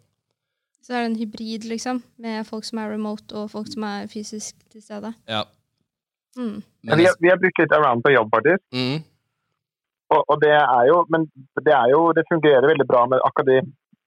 Så 0.82 0.96
er 0.96 1.04
det 1.04 1.10
en 1.12 1.20
hybrid, 1.20 1.68
liksom, 1.70 2.02
med 2.24 2.48
folk 2.48 2.66
som 2.68 2.80
er 2.82 2.94
remote, 2.94 3.30
og 3.36 3.52
folk 3.52 3.68
som 3.72 3.86
er 3.88 4.08
fysisk 4.12 4.56
til 4.72 4.82
stede. 4.82 5.14
Ja. 5.30 5.44
Mm. 6.38 6.62
Men 6.88 7.02
vi, 7.02 7.06
har, 7.06 7.16
vi 7.20 7.30
har 7.32 7.40
brukt 7.42 7.62
litt 7.62 7.76
around 7.76 8.06
på 8.06 8.14
jobb, 8.14 8.32
faktisk. 8.36 8.64
mm, 8.74 9.00
Og, 10.16 10.22
og 10.24 10.38
det 10.42 10.56
er 10.56 10.88
jo, 10.90 11.04
men 11.14 11.28
det 11.68 11.74
er 11.76 11.92
jo, 11.94 12.00
det 12.18 12.26
fungerer 12.32 12.66
veldig 12.72 12.88
bra 12.90 13.06
med 13.12 13.22
akkurat 13.28 13.52
de. 13.52 13.60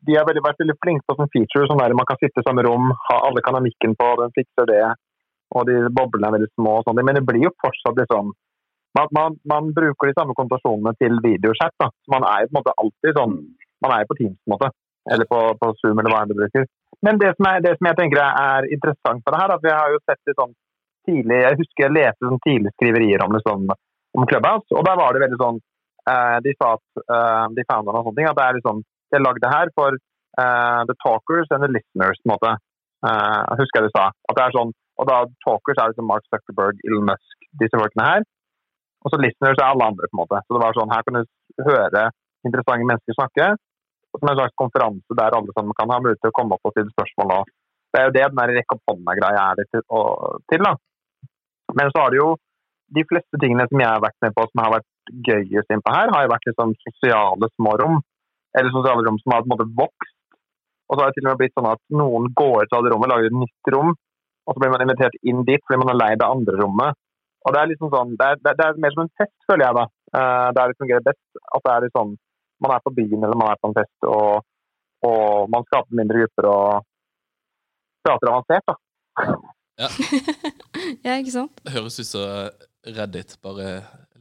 De 0.02 0.16
har 0.18 0.26
veldig, 0.26 0.42
vært 0.42 0.58
veldig 0.58 0.74
flinke 0.82 1.06
på 1.06 1.14
sånn 1.14 1.30
feature, 1.30 1.68
sånn 1.70 1.78
der 1.78 1.92
man 1.94 2.08
kan 2.08 2.18
sitte 2.18 2.42
i 2.42 2.46
samme 2.46 2.64
rom, 2.66 2.88
ha 3.06 3.18
alle 3.28 3.42
kan 3.46 3.54
ha 3.54 3.60
mikken 3.62 3.92
på, 3.94 4.08
den 4.18 4.32
fikser 4.34 4.66
det, 4.66 4.80
og 5.54 5.68
de 5.68 5.76
boblene 5.94 6.26
er 6.26 6.34
veldig 6.40 6.48
små 6.56 6.80
og 6.80 6.88
sånn. 6.88 6.98
Men 7.06 7.20
det 7.20 7.22
blir 7.28 7.44
jo 7.44 7.52
fortsatt 7.62 8.00
liksom 8.02 8.32
man, 8.98 9.08
man, 9.16 9.36
man 9.48 9.70
bruker 9.76 10.10
de 10.10 10.16
samme 10.16 10.34
konnotasjonene 10.36 10.92
til 11.00 11.20
videochat. 11.24 11.74
da. 11.80 11.88
Man 12.12 12.26
er 12.28 12.42
jo 12.42 12.50
på 12.50 12.52
en 12.52 12.58
måte 12.60 12.74
alltid 12.82 13.20
sånn 13.20 13.36
Man 13.82 13.94
er 13.94 14.02
jo 14.02 14.08
på 14.10 14.16
Teams, 14.18 14.36
på 14.38 14.46
en 14.46 14.52
måte. 14.52 14.68
Eller 15.10 15.26
på, 15.26 15.38
på 15.58 15.72
Zoom, 15.80 15.98
eller 15.98 16.12
hva 16.12 16.22
enn 16.22 16.30
du 16.30 16.38
bruker. 16.38 16.66
Men 17.02 17.18
det 17.18 17.32
som, 17.34 17.48
er, 17.50 17.62
det 17.64 17.74
som 17.78 17.88
jeg 17.88 17.98
tenker 17.98 18.20
er 18.22 18.68
interessant 18.70 19.24
for 19.24 19.34
det 19.34 19.40
her, 19.42 19.54
at 19.56 19.64
vi 19.64 19.72
har 19.74 19.90
jo 19.90 20.02
sett 20.06 20.20
litt 20.28 20.38
sånn 20.38 20.54
tidlig 21.08 21.40
Jeg 21.40 21.58
husker 21.58 21.82
jeg 21.82 21.94
leste 21.96 22.28
sånn 22.28 22.42
tidlige 22.44 22.74
skriverier 22.76 23.24
om, 23.24 23.32
liksom, 23.34 23.64
om 24.14 24.26
Clubhouse, 24.30 24.70
og 24.70 24.84
der 24.86 25.00
var 25.00 25.14
det 25.14 25.24
veldig 25.24 25.38
sånn 25.40 25.58
eh, 26.12 26.36
De 26.44 26.52
sa 26.54 26.76
at 26.76 27.02
eh, 27.02 27.46
de 27.56 27.64
founderne 27.66 27.98
og 27.98 28.06
sånne 28.06 28.20
ting, 28.20 28.28
at 28.30 28.38
det 28.38 28.44
er 28.44 28.58
liksom 28.60 28.84
De 28.86 29.18
har 29.18 29.40
det 29.42 29.50
her 29.50 29.72
for 29.80 29.98
eh, 29.98 30.82
the 30.90 30.96
talkers 31.02 31.50
and 31.50 31.66
the 31.66 31.72
listeners, 31.72 32.20
på 32.22 32.28
en 32.28 32.34
måte. 32.36 32.52
Eh, 33.02 33.40
husker 33.58 33.80
jeg 33.82 33.90
du 33.90 33.96
sa. 33.96 34.06
At 34.30 34.38
det 34.38 34.46
er 34.46 34.54
sånn, 34.54 34.70
og 35.02 35.08
da 35.10 35.18
talkers 35.42 35.80
er 35.82 35.90
liksom 35.90 36.08
Mark 36.08 36.24
Zuckerberg, 36.30 36.78
Elon 36.86 37.10
Musk, 37.10 37.50
disse 37.60 37.82
folkene 37.82 38.06
her. 38.06 38.26
Og 39.02 39.10
så 39.10 39.18
listeners 39.18 39.58
er 39.58 39.66
alle 39.66 39.90
andre, 39.90 40.08
på 40.08 40.16
en 40.16 40.22
måte. 40.22 40.40
Så 40.46 40.54
det 40.54 40.62
var 40.62 40.78
sånn, 40.78 40.92
her 40.94 41.04
kan 41.06 41.18
du 41.18 41.66
høre 41.66 42.06
interessante 42.46 42.86
mennesker 42.86 43.18
snakke. 43.18 43.48
Og 44.12 44.20
som 44.20 44.30
en 44.30 44.38
slags 44.38 44.58
konferanse 44.60 45.18
der 45.18 45.36
alle 45.36 45.54
sammen 45.56 45.76
kan 45.78 45.92
ha 45.92 45.98
mulighet 46.02 46.20
til 46.22 46.32
å 46.32 46.36
komme 46.36 46.56
opp 46.56 46.68
og 46.68 46.74
stille 46.74 46.92
spørsmål. 46.92 47.34
Og 47.38 47.52
det 47.92 48.00
er 48.00 48.08
jo 48.08 48.14
det 48.16 48.24
den 48.28 48.40
der 48.40 48.54
rekke 48.58 48.76
opp 48.76 48.92
hånda-greia 48.92 49.44
er 49.52 49.68
til, 49.72 49.84
og, 49.98 50.40
til, 50.52 50.64
da. 50.66 50.72
Men 51.78 51.92
så 51.92 52.02
har 52.02 52.12
det 52.12 52.20
jo 52.20 52.30
de 52.92 53.04
fleste 53.08 53.40
tingene 53.40 53.66
som 53.68 53.80
jeg 53.80 53.88
har 53.88 54.04
vært 54.04 54.18
med 54.24 54.34
på 54.36 54.46
som 54.50 54.62
har 54.64 54.74
vært 54.76 54.88
gøyest 55.28 55.72
innpå 55.72 55.94
her, 55.94 56.12
har 56.12 56.26
jo 56.26 56.32
vært 56.32 56.48
liksom 56.50 56.74
sosiale 56.84 57.48
små 57.56 57.76
rom. 57.80 58.00
Eller 58.58 58.74
sosiale 58.74 59.04
rom 59.06 59.20
som 59.22 59.32
har 59.32 59.44
på 59.44 59.48
en 59.48 59.54
måte 59.54 59.70
vokst. 59.78 60.16
Og 60.88 60.96
så 60.96 61.00
har 61.00 61.12
det 61.12 61.16
til 61.16 61.24
og 61.26 61.30
med 61.30 61.40
blitt 61.40 61.54
sånn 61.56 61.70
at 61.70 61.80
noen 61.96 62.26
går 62.36 62.66
ut 62.66 62.74
av 62.76 62.84
det 62.84 62.92
rommet, 62.92 63.12
lager 63.12 63.30
et 63.30 63.38
nytt 63.40 63.70
rom, 63.72 63.94
og 64.42 64.52
så 64.52 64.60
blir 64.60 64.72
man 64.74 64.84
invitert 64.84 65.16
inn 65.24 65.44
dit 65.48 65.62
fordi 65.64 65.80
man 65.80 65.92
har 65.92 66.00
leid 66.02 66.20
det 66.20 66.28
andre 66.28 66.58
rommet. 66.60 66.98
Og 67.42 67.54
det 67.54 67.60
er 67.60 67.70
liksom 67.70 67.90
sånn, 67.94 68.12
det 68.18 68.26
er, 68.26 68.40
det 68.42 68.50
er, 68.52 68.58
det 68.58 68.66
er 68.66 68.82
mer 68.84 68.94
som 68.94 69.04
en 69.06 69.14
fest, 69.18 69.34
føler 69.48 69.64
jeg 69.66 69.78
da. 69.78 69.86
Uh, 70.12 70.48
der 70.54 70.70
det 70.70 70.78
fungerer 70.82 71.06
best. 71.06 71.22
At 71.56 71.64
det 71.64 71.72
er 71.72 71.86
litt 71.86 71.96
sånn, 71.96 72.12
man 72.62 72.74
er 72.76 72.82
på 72.84 72.92
byen 72.96 73.20
eller 73.26 73.38
man 73.38 73.52
er 73.52 73.60
på 73.62 73.70
en 73.70 73.76
fest, 73.76 74.08
og, 74.08 74.44
og 75.08 75.50
man 75.52 75.66
skaper 75.68 75.98
mindre 76.00 76.22
grupper 76.24 76.48
og 76.50 76.86
prater 78.06 78.30
avansert, 78.32 78.66
da. 78.70 78.76
ja, 81.04 81.16
ikke 81.20 81.34
sant? 81.34 81.62
Det 81.66 81.74
høres 81.76 81.98
ut 82.02 82.08
som 82.08 82.50
Reddit, 82.96 83.36
bare 83.44 83.68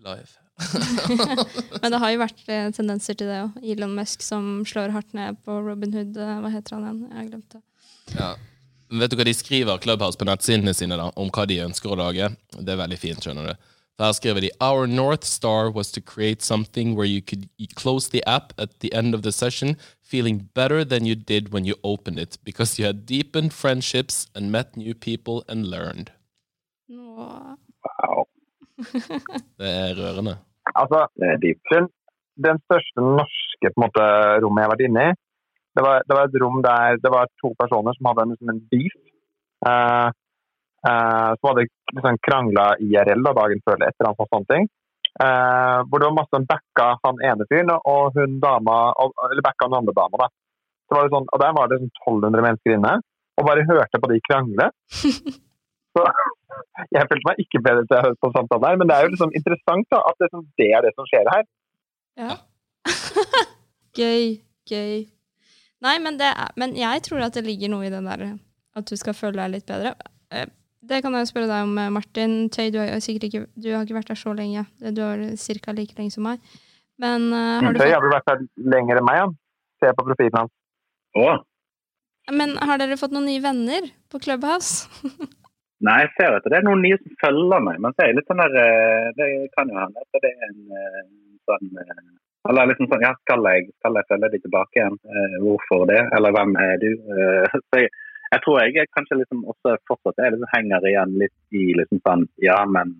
live. 0.01 0.38
Men 1.82 1.93
det 1.95 1.99
har 2.04 2.12
jo 2.13 2.19
vært 2.21 2.41
eh, 2.54 2.67
tendenser 2.75 3.17
til 3.17 3.30
det 3.32 3.39
òg. 3.47 3.56
Elon 3.73 3.95
Musk 3.97 4.21
som 4.25 4.60
slår 4.69 4.93
hardt 4.93 5.15
ned 5.17 5.39
på 5.45 5.56
Robin 5.65 5.93
Hood. 5.95 6.17
eh, 6.21 6.36
Hva 6.43 6.51
heter 6.54 6.75
han 6.77 6.86
igjen? 6.86 6.99
Jeg 7.10 7.17
har 7.17 7.30
glemt 7.32 7.56
det. 7.56 7.62
Ja. 8.19 8.30
Vet 9.01 9.13
du 9.13 9.17
hva 9.17 9.25
de 9.25 9.34
skriver 9.34 9.82
Clubhouse 9.82 10.19
på 10.19 10.27
nettsidene 10.27 10.73
sine 10.77 10.97
da, 10.99 11.08
om 11.17 11.30
hva 11.34 11.45
de 11.49 11.62
ønsker 11.65 11.93
å 11.93 11.97
lage? 11.97 12.27
Det 12.58 12.73
er 12.75 12.82
veldig 12.84 12.99
fint, 13.01 13.23
skjønner 13.23 13.49
du. 13.49 13.69
Der 14.02 14.12
skriver 14.20 14.40
de 14.46 14.52
Our 14.70 14.86
North 15.02 15.26
Star 15.38 15.64
was 15.78 15.92
to 15.92 16.02
create 16.14 16.42
something 16.52 16.88
where 16.98 17.10
you 17.16 17.22
could 17.30 17.44
close 17.82 18.10
the 18.16 18.24
app 18.38 18.48
at 18.64 18.70
the 18.82 18.90
end 19.00 19.10
of 19.18 19.22
the 19.22 19.32
session 19.44 19.70
feeling 20.12 20.38
better 20.60 20.80
than 20.92 21.02
you 21.10 21.16
did 21.34 21.44
when 21.54 21.64
you 21.70 21.76
opened 21.84 22.18
it, 22.24 22.32
because 22.50 22.70
you 22.78 22.86
had 22.92 23.00
deepened 23.16 23.52
friendships 23.64 24.16
and 24.36 24.44
met 24.58 24.68
new 24.84 24.94
people 25.08 25.38
and 25.52 25.60
learned. 25.76 26.08
Wow. 26.90 28.20
Det 29.60 29.70
er 29.84 29.92
rørende. 30.02 30.34
Altså, 30.82 31.00
Det 31.20 31.28
er 31.34 31.38
deep. 31.46 31.60
den, 31.74 31.86
den 32.48 32.58
største 32.68 33.00
norske 33.20 33.68
på 33.72 33.78
en 33.78 33.84
måte, 33.86 34.04
rommet 34.44 34.62
jeg 34.62 34.68
har 34.68 34.74
vært 34.76 34.88
inne 34.90 35.04
i, 35.10 35.12
det 35.76 35.82
var, 35.88 35.96
det 36.08 36.14
var 36.18 36.24
et 36.26 36.42
rom 36.44 36.60
der 36.70 36.98
det 37.04 37.12
var 37.18 37.26
to 37.42 37.50
personer 37.62 37.92
som 37.96 38.08
hadde 38.10 38.24
en, 38.28 38.36
en 38.54 38.62
beef. 38.72 38.96
Eh, 39.70 40.08
eh, 40.88 41.32
som 41.38 41.50
hadde 41.52 41.65
liksom 41.94 42.17
krangla 42.28 42.65
IRL 42.82 43.24
da, 43.28 43.34
dagen 43.41 43.62
før 43.65 43.78
eller 43.78 43.91
et 43.91 43.98
eller 44.00 44.12
annet 44.12 44.32
sånne 44.36 44.52
ting. 44.54 44.70
Eh, 45.22 45.80
hvor 45.91 46.00
det 46.00 46.08
var 46.08 46.17
masse 46.17 46.34
som 46.36 46.46
backa 46.48 46.88
han 47.04 47.20
ene 47.30 47.48
fyren 47.52 47.72
og 47.76 48.15
hun 48.15 48.38
dama, 48.44 48.78
eller 49.28 49.44
backa 49.46 49.67
den 49.67 49.80
andre 49.82 49.96
dama. 49.98 50.22
da. 50.26 50.30
Så 50.88 50.98
var 50.98 51.08
det 51.08 51.13
sånn, 51.15 51.28
og 51.32 51.39
Der 51.44 51.56
var 51.58 51.67
det 51.72 51.80
sånn 51.82 51.94
1200 52.08 52.46
mennesker 52.48 52.76
inne, 52.78 52.94
og 53.39 53.48
bare 53.48 53.67
hørte 53.67 54.00
på 54.04 54.10
de 54.12 54.20
krangle. 54.30 54.70
Så 55.91 56.04
jeg 56.96 57.08
følte 57.10 57.28
meg 57.28 57.39
ikke 57.44 57.60
bedre 57.65 57.84
til 57.84 57.98
å 57.98 58.04
høre 58.06 58.15
på 58.24 58.30
samtalen 58.32 58.63
her, 58.70 58.78
men 58.80 58.88
det 58.88 58.96
er 58.96 59.04
jo 59.04 59.12
liksom 59.12 59.34
interessant 59.36 59.88
da, 59.91 60.00
at 60.08 60.15
det, 60.24 60.30
som- 60.32 60.46
det 60.60 60.70
er 60.78 60.86
det 60.86 60.94
som 60.96 61.08
skjer 61.10 61.28
her. 61.34 61.44
Ja. 62.22 62.38
gøy, 64.00 64.39
gøy. 64.72 65.02
Nei, 65.84 65.96
men, 66.00 66.15
det 66.22 66.30
er, 66.32 66.54
men 66.62 66.76
jeg 66.80 67.04
tror 67.08 67.26
at 67.26 67.36
det 67.36 67.44
ligger 67.44 67.72
noe 67.74 67.88
i 67.88 67.91
den 67.91 68.08
der 68.08 68.24
at 68.80 68.88
du 68.88 68.96
skal 68.96 69.17
føle 69.17 69.36
deg 69.41 69.52
litt 69.58 69.67
bedre. 69.67 69.96
Det 70.89 71.04
kan 71.06 71.13
jeg 71.13 71.30
spørre 71.30 71.50
deg 71.52 71.67
om, 71.67 71.78
eh, 71.78 71.91
Martin. 71.94 72.36
Tøy, 72.50 72.72
du 72.74 72.80
har, 72.82 72.98
sikkert 73.04 73.30
ikke, 73.30 73.46
du 73.54 73.70
har 73.76 73.86
ikke 73.86 74.00
vært 74.00 74.12
der 74.12 74.20
så 74.20 74.34
lenge. 74.34 74.65
Du 74.82 75.04
har 75.06 75.22
ca. 75.38 75.78
like 75.78 75.98
lenge 75.98 76.15
som 76.15 76.26
meg. 76.26 76.41
Men 77.02 77.30
uh, 77.34 77.62
har, 77.62 77.74
du 77.74 77.80
Tøy 77.80 77.88
fått, 77.88 77.96
har 77.96 78.04
vel 78.04 78.13
vært 78.13 78.30
her 78.30 78.41
lenger 78.76 79.00
enn 79.00 79.08
meg, 79.08 79.22
han. 79.24 79.38
Se 79.82 79.94
på 79.98 80.06
profilen 80.06 80.38
hans. 80.38 80.54
Å, 81.17 81.39
men 82.30 82.54
har 82.62 82.80
dere 82.80 83.00
fått 83.00 83.13
noen 83.15 83.28
nye 83.28 83.41
venner 83.44 83.88
på 84.12 84.22
Clubhouse? 84.22 84.88
Nei, 85.86 85.98
jeg 86.04 86.12
ser 86.20 86.38
at 86.38 86.46
det 86.46 86.60
er 86.60 86.67
noen 86.67 86.84
nye 86.86 87.00
som 87.02 87.15
følger 87.24 87.63
meg, 87.65 87.80
men 87.82 87.96
så 87.96 88.04
er 88.04 88.12
jeg 88.12 88.20
litt 88.20 88.28
sånn 88.30 88.44
der 88.44 88.58
eh, 88.62 89.08
Det 89.17 89.30
kan 89.56 89.72
jo 89.72 89.80
hende 89.82 90.04
at 90.04 90.20
det 90.22 90.30
er 90.30 90.44
en 90.46 90.60
eh, 90.78 91.00
sånn 91.50 91.72
Eller 92.52 92.70
liksom 92.70 92.91
sånn 92.91 93.06
Ja, 93.08 93.15
skal 93.24 93.50
jeg, 93.50 93.72
skal 93.80 93.98
jeg 93.98 94.10
følge 94.12 94.30
deg 94.36 94.46
tilbake 94.46 94.78
igjen? 94.78 95.00
Eh, 95.10 95.38
Hvorfor 95.41 95.88
det? 95.89 96.04
Eller 96.17 96.36
hvem 96.38 96.54
er 96.62 96.78
du? 96.84 96.89
Så 97.72 97.82
jeg, 97.82 97.89
jeg 98.32 98.44
tror 98.44 98.60
jeg 98.62 98.89
kanskje 98.96 99.20
liksom 99.22 99.46
også 99.52 99.78
fortsatt 99.89 100.22
jeg 100.24 100.36
liksom 100.36 100.52
henger 100.56 100.86
igjen 100.88 101.15
litt 101.20 101.58
i 101.58 101.72
liksom 101.80 102.00
sånn 102.06 102.28
Ja, 102.44 102.62
men 102.65 102.96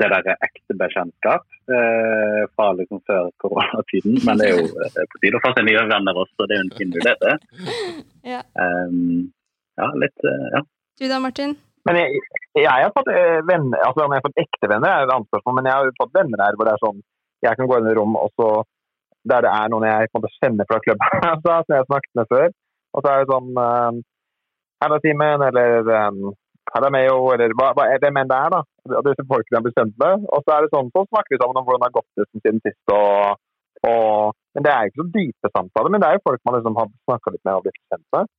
det 0.00 0.08
der 0.10 0.28
er 0.32 0.44
ekte 0.46 0.74
bekjentskap 0.78 1.44
eh, 1.76 2.42
fra 2.56 2.70
liksom 2.78 3.02
før 3.06 3.28
koronatiden. 3.42 4.16
Men 4.26 4.40
det 4.40 4.48
er 4.48 4.56
jo 4.56 4.64
eh, 4.86 5.04
på 5.12 5.20
tide 5.22 5.38
å 5.38 5.42
få 5.44 5.52
seg 5.56 5.66
nye 5.68 5.84
venner 5.90 6.20
også, 6.24 6.46
det 6.48 6.56
er 6.56 6.60
jo 6.60 6.66
en 6.66 6.76
fin 6.78 6.94
mulighet, 6.94 7.26
det. 7.26 7.36
Ja. 8.32 8.38
Um, 8.54 9.32
ja, 9.80 9.88
litt 9.98 10.26
uh, 10.26 10.48
Ja. 10.54 10.60
Du 11.00 11.08
da, 11.10 11.18
Martin? 11.22 11.56
Men 11.88 11.98
jeg, 11.98 12.20
jeg 12.54 12.70
har 12.70 12.92
fått 12.94 13.10
eh, 13.10 13.40
venner, 13.48 13.80
altså 13.82 14.04
om 14.04 14.14
jeg 14.14 14.22
har 14.22 14.28
fått 14.28 14.42
ekte 14.44 14.70
venner 14.70 14.92
er 14.92 15.06
et 15.06 15.14
annet 15.14 15.30
spørsmål, 15.30 15.56
men 15.58 15.68
jeg 15.68 15.78
har 15.78 15.96
fått 15.98 16.14
venner 16.14 16.44
her 16.44 16.58
hvor 16.58 16.68
det 16.68 16.76
er 16.76 16.84
sånn, 16.84 17.00
jeg 17.42 17.58
kan 17.58 17.70
gå 17.70 17.78
inn 17.80 17.90
i 17.90 17.94
rom, 17.98 18.14
og 18.20 18.30
så, 18.38 18.50
der 19.26 19.42
det 19.46 19.50
er 19.50 19.72
noen 19.72 19.88
jeg 19.88 20.10
på 20.12 20.20
en 20.20 20.22
måte 20.22 20.36
kjenner 20.36 20.68
fra 20.70 20.78
klubben, 20.84 21.16
altså, 21.32 21.56
som 21.58 21.74
jeg 21.74 21.82
har 21.82 21.90
snakket 21.90 22.20
med 22.20 22.30
før, 22.30 22.54
og 22.92 23.02
så 23.02 23.12
er 23.12 23.24
det 23.24 23.32
sånn, 23.32 23.50
um, 24.86 24.96
er 24.96 25.04
timen, 25.04 25.44
eller 25.48 25.90
um, 26.08 26.20
er 26.72 26.86
eller 26.88 27.54
hva, 27.58 27.70
hva 27.76 27.86
er 27.92 27.98
det 28.02 28.12
men 28.16 28.28
det 28.30 28.36
er 28.38 28.52
da, 28.54 28.60
og 28.98 29.06
disse 29.08 29.24
folkene 29.28 29.58
har 29.60 29.66
bestemt 29.66 29.96
med, 30.02 30.26
og 30.32 30.44
så 30.44 30.54
er 30.56 30.64
det 30.66 30.72
sånn, 30.74 30.92
så 30.94 31.04
snakker 31.08 31.34
vi 31.34 31.40
sammen 31.42 31.58
om 31.60 31.66
hvordan 31.66 31.82
det 31.82 31.88
har 31.90 31.96
gått 31.98 32.22
liksom, 32.22 32.42
siden 32.44 32.62
sist, 32.66 32.94
og, 32.94 33.40
og, 33.88 34.36
men 34.56 34.66
det 34.66 34.72
er 34.74 34.88
ikke 34.90 35.02
så 35.02 35.08
dype 35.16 35.52
samtaler, 35.56 35.92
men 35.94 36.02
det 36.04 36.08
er 36.10 36.18
jo 36.18 36.24
folk 36.28 36.40
man 36.48 36.58
liksom 36.58 36.78
har 36.80 36.88
snakket 37.08 37.36
litt 37.36 37.44
med 37.48 37.58
og 37.58 37.66
blitt 37.66 37.82
kjent 37.92 38.08
med. 38.16 38.30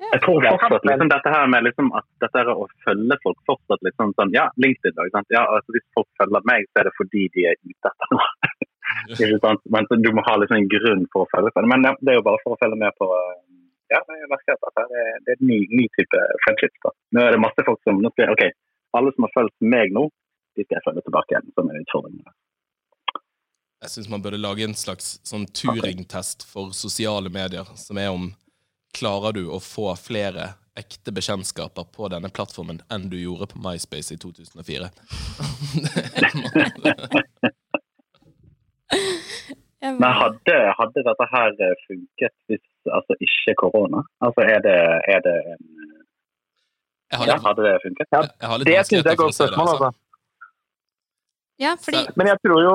Jeg 0.00 0.20
tror 0.24 0.44
fortsatt 0.48 0.86
liksom, 0.88 1.08
dette 1.12 1.30
her 1.34 1.48
med 1.52 1.66
liksom, 1.66 1.90
at 1.98 2.06
dette 2.24 2.40
er 2.40 2.48
å 2.48 2.64
følge 2.86 3.16
folk 3.24 3.40
fortsatt 3.50 3.82
litt 3.84 3.96
sånn, 4.00 4.14
sånn 4.16 4.30
Ja, 4.32 4.46
LinkedIn, 4.64 4.94
da. 4.96 5.04
sant? 5.12 5.28
Ja, 5.34 5.42
altså, 5.44 5.74
hvis 5.76 5.84
folk 5.96 6.08
følger 6.20 6.46
meg, 6.48 6.64
så 6.70 6.80
er 6.80 6.88
det 6.88 6.94
fordi 6.96 7.26
de 7.34 7.44
er 7.50 7.58
ute 7.60 7.90
etter 7.92 8.14
noe. 8.14 8.28
Men 9.76 9.86
så 9.90 9.98
du 10.00 10.08
må 10.16 10.24
ha 10.26 10.38
liksom 10.40 10.56
en 10.56 10.70
grunn 10.72 11.04
for 11.12 11.26
å 11.26 11.30
følge 11.34 11.52
med. 11.60 11.68
Men 11.74 11.84
det- 11.84 11.98
det 12.00 12.14
er 12.14 12.18
jo 12.18 12.24
bare 12.30 12.40
for 12.44 12.56
å 12.56 12.60
følge 12.62 12.78
med 12.80 12.96
på 12.96 13.10
eh, 13.18 13.36
Ja, 13.90 14.00
jeg 14.06 14.28
merker 14.30 14.54
at 14.54 14.62
dette 14.66 14.82
er, 14.86 15.16
det 15.26 15.34
er 15.34 15.40
en 15.40 15.48
ny, 15.50 15.60
ny 15.74 15.86
type 15.96 16.18
friendship. 16.44 16.74
da. 16.84 16.92
Nå 17.16 17.24
er 17.24 17.34
det 17.34 17.40
masse 17.42 17.64
folk 17.66 17.80
som 17.86 17.98
nå 18.02 18.12
skal, 18.14 18.30
OK, 18.36 18.44
alle 18.98 19.10
som 19.16 19.26
har 19.26 19.34
fulgt 19.34 19.58
meg 19.74 19.94
nå, 19.96 20.04
de 20.58 20.66
skal 20.66 20.78
jeg 20.78 20.86
følge 20.86 21.02
tilbake 21.06 21.34
igjen. 21.34 21.48
Som 21.56 21.70
er 21.70 21.80
utfordringen. 21.82 22.30
Jeg 23.80 23.90
syns 23.94 24.10
man 24.12 24.22
burde 24.22 24.38
lage 24.38 24.66
en 24.66 24.76
slags 24.76 25.06
sånn 25.26 25.46
Turing-test 25.56 26.44
for 26.46 26.74
sosiale 26.76 27.30
medier, 27.32 27.66
som 27.80 27.98
er 27.98 28.10
om 28.12 28.24
klarer 28.96 29.32
du 29.38 29.44
å 29.48 29.58
få 29.62 29.94
flere 29.96 30.44
ekte 30.78 31.12
bekjentskaper 31.14 31.84
på 31.94 32.08
denne 32.12 32.30
plattformen 32.34 32.80
enn 32.92 33.08
du 33.10 33.18
gjorde 33.18 33.46
på 33.50 33.58
MySpace 33.62 34.14
i 34.14 34.18
2004. 34.20 34.90
Men 39.80 40.12
hadde, 40.12 40.56
hadde 40.76 41.02
dette 41.06 41.26
her 41.32 41.50
funket 41.86 42.34
hvis 42.50 42.64
altså 42.88 43.16
ikke 43.26 43.54
korona? 43.62 44.02
Altså 44.24 44.40
er 44.54 44.60
det, 44.64 44.76
er 45.14 45.20
det 45.26 45.34
en 45.52 45.64
Jeg 47.10 47.18
har 47.18 47.26
Ja, 47.26 47.36
hadde 47.46 47.62
det 47.66 47.74
funket? 47.84 48.06
Ja, 48.14 48.20
jeg 48.40 48.48
har 48.52 48.58
litt 48.58 48.66
Det 48.70 48.76
syns 48.86 48.90
jeg 49.04 49.06
er 49.06 49.12
et 49.12 49.18
godt 49.18 49.34
spørsmål, 49.38 49.68
altså. 49.74 49.90
Ja, 51.60 51.74
fordi 51.84 52.04
Men 52.16 52.26
jeg 52.32 52.38
tror 52.46 52.62
jo 52.64 52.74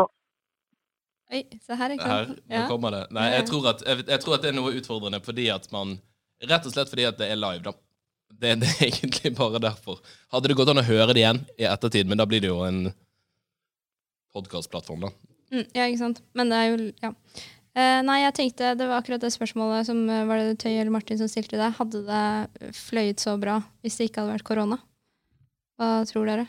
Oi, 1.33 1.41
se 1.65 1.75
her, 1.79 1.89
ikke 1.95 2.05
Her, 2.11 2.27
Ja. 2.53 2.67
kommer 2.69 2.91
det. 2.93 3.03
Nei, 3.11 3.29
jeg 3.33 3.45
tror, 3.49 3.63
at, 3.71 3.81
jeg, 3.87 4.03
jeg 4.07 4.19
tror 4.21 4.35
at 4.35 4.41
det 4.45 4.49
er 4.51 4.57
noe 4.59 4.75
utfordrende 4.77 5.19
fordi 5.25 5.47
at 5.49 5.65
man 5.73 5.95
Rett 6.45 6.65
og 6.67 6.73
slett 6.75 6.91
fordi 6.91 7.05
at 7.07 7.17
det 7.17 7.31
er 7.31 7.39
live, 7.39 7.63
da. 7.63 7.71
Det, 8.29 8.51
det 8.61 8.67
er 8.75 8.85
egentlig 8.91 9.31
bare 9.37 9.59
derfor. 9.63 10.01
Hadde 10.33 10.49
det 10.51 10.57
gått 10.59 10.69
an 10.69 10.81
å 10.81 10.83
høre 10.85 11.13
det 11.15 11.21
igjen 11.23 11.39
i 11.57 11.63
ettertid, 11.65 12.09
men 12.11 12.19
da 12.19 12.25
blir 12.27 12.41
det 12.43 12.49
jo 12.51 12.59
en 12.67 12.91
podkastplattform, 14.35 15.05
da. 15.07 15.11
Mm, 15.53 15.63
ja, 15.77 15.85
ikke 15.87 16.01
sant. 16.01 16.19
Men 16.35 16.51
det 16.51 16.57
er 16.59 16.67
jo 16.73 16.91
Ja. 17.01 17.11
Eh, 17.75 18.01
nei, 18.07 18.21
jeg 18.23 18.35
tenkte 18.37 18.75
det 18.79 18.85
var 18.87 19.01
akkurat 19.01 19.23
det 19.23 19.33
spørsmålet 19.33 19.87
som 19.89 19.97
eh, 20.07 20.23
var 20.27 20.39
det 20.39 20.59
Tøy 20.63 20.71
eller 20.77 20.93
Martin 20.95 21.19
som 21.19 21.27
stilte 21.27 21.59
det. 21.59 21.73
Hadde 21.75 22.05
det 22.07 22.71
fløyet 22.77 23.19
så 23.19 23.35
bra 23.39 23.59
hvis 23.83 23.97
det 23.99 24.09
ikke 24.09 24.23
hadde 24.23 24.37
vært 24.37 24.47
korona? 24.47 24.79
Hva 25.75 25.89
tror 26.07 26.29
dere? 26.29 26.47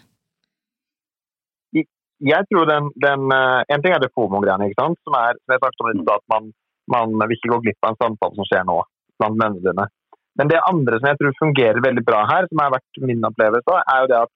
jeg 2.25 2.49
tror 2.49 2.65
den, 2.69 2.89
den 3.03 3.33
eh, 3.35 3.63
En 3.75 3.83
ting 3.85 3.93
er 3.93 4.01
det 4.01 4.13
FOMO-greiene, 4.15 4.71
som 4.79 5.19
er 5.19 5.37
jeg 5.37 5.61
snakket 5.61 5.83
om 5.85 6.15
at 6.15 6.25
man, 6.33 6.49
man 6.89 7.13
vil 7.27 7.37
ikke 7.37 7.53
gå 7.53 7.61
glipp 7.67 7.85
av 7.85 7.93
en 7.93 8.01
samtale 8.05 8.39
som 8.39 8.49
skjer 8.49 8.65
nå 8.69 8.79
blant 9.21 9.39
menneskene. 9.43 9.87
Men 10.37 10.51
det 10.53 10.65
andre 10.69 10.99
som 11.01 11.11
jeg 11.11 11.19
tror 11.21 11.39
fungerer 11.41 11.85
veldig 11.85 12.05
bra 12.05 12.23
her, 12.29 12.49
som 12.49 12.61
har 12.61 12.73
vært 12.73 13.01
min 13.09 13.25
opplevelse, 13.25 13.79
er 13.93 14.03
jo 14.03 14.11
det 14.13 14.19
at 14.23 14.33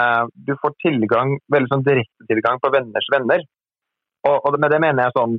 eh, 0.00 0.22
du 0.48 0.54
får 0.60 0.76
tilgang, 0.84 1.36
veldig 1.52 1.72
sånn 1.72 1.86
direkte 1.88 2.28
tilgang 2.30 2.60
på 2.60 2.72
venners 2.74 3.10
venner. 3.12 3.44
Og, 4.26 4.36
og 4.42 4.58
med 4.60 4.72
det 4.72 4.82
mener 4.82 5.06
jeg 5.06 5.16
sånn 5.16 5.36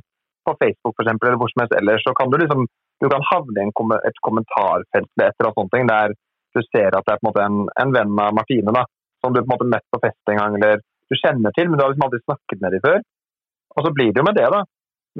på 0.48 0.56
Facebook 0.62 0.94
for 0.96 1.04
eksempel, 1.04 1.28
eller 1.28 1.40
hvor 1.40 1.52
som 1.52 1.62
helst 1.62 1.76
ellers, 1.78 2.04
så 2.06 2.14
kan 2.18 2.32
du 2.32 2.38
liksom 2.40 2.66
du 3.02 3.06
kan 3.12 3.24
havne 3.30 3.62
i 3.62 3.74
kom 3.78 3.92
et 3.94 4.24
kommentarfelt 4.26 5.10
eller 5.14 5.28
et 5.28 5.36
eller 5.38 5.48
annet 5.48 5.60
sånt, 5.60 5.72
ting, 5.74 5.90
der 5.90 6.14
du 6.56 6.60
ser 6.72 6.96
at 6.96 7.06
det 7.06 7.14
er 7.14 7.20
på 7.20 7.26
en 7.26 7.28
måte 7.28 7.44
en, 7.44 7.58
en 7.82 7.94
venn 7.94 8.22
av 8.24 8.34
Martine 8.34 8.74
da, 8.74 8.82
som 9.22 9.34
du 9.34 9.40
på 9.40 9.46
en 9.46 9.54
måte 9.54 9.68
møtt 9.74 9.86
på 9.94 10.00
fest 10.02 10.32
en 10.32 10.40
gang, 10.40 10.56
eller 10.58 10.82
du 11.08 11.16
kjenner 11.20 11.54
til, 11.56 11.68
men 11.68 11.78
du 11.78 11.84
har 11.84 11.92
liksom 11.92 12.06
aldri 12.08 12.20
snakket 12.24 12.62
med 12.64 12.74
dem 12.74 12.84
før. 12.84 12.98
Og 13.76 13.86
så 13.86 13.92
blir 13.94 14.10
det 14.12 14.20
jo 14.20 14.26
med 14.26 14.36
det, 14.38 14.48
da. 14.54 14.62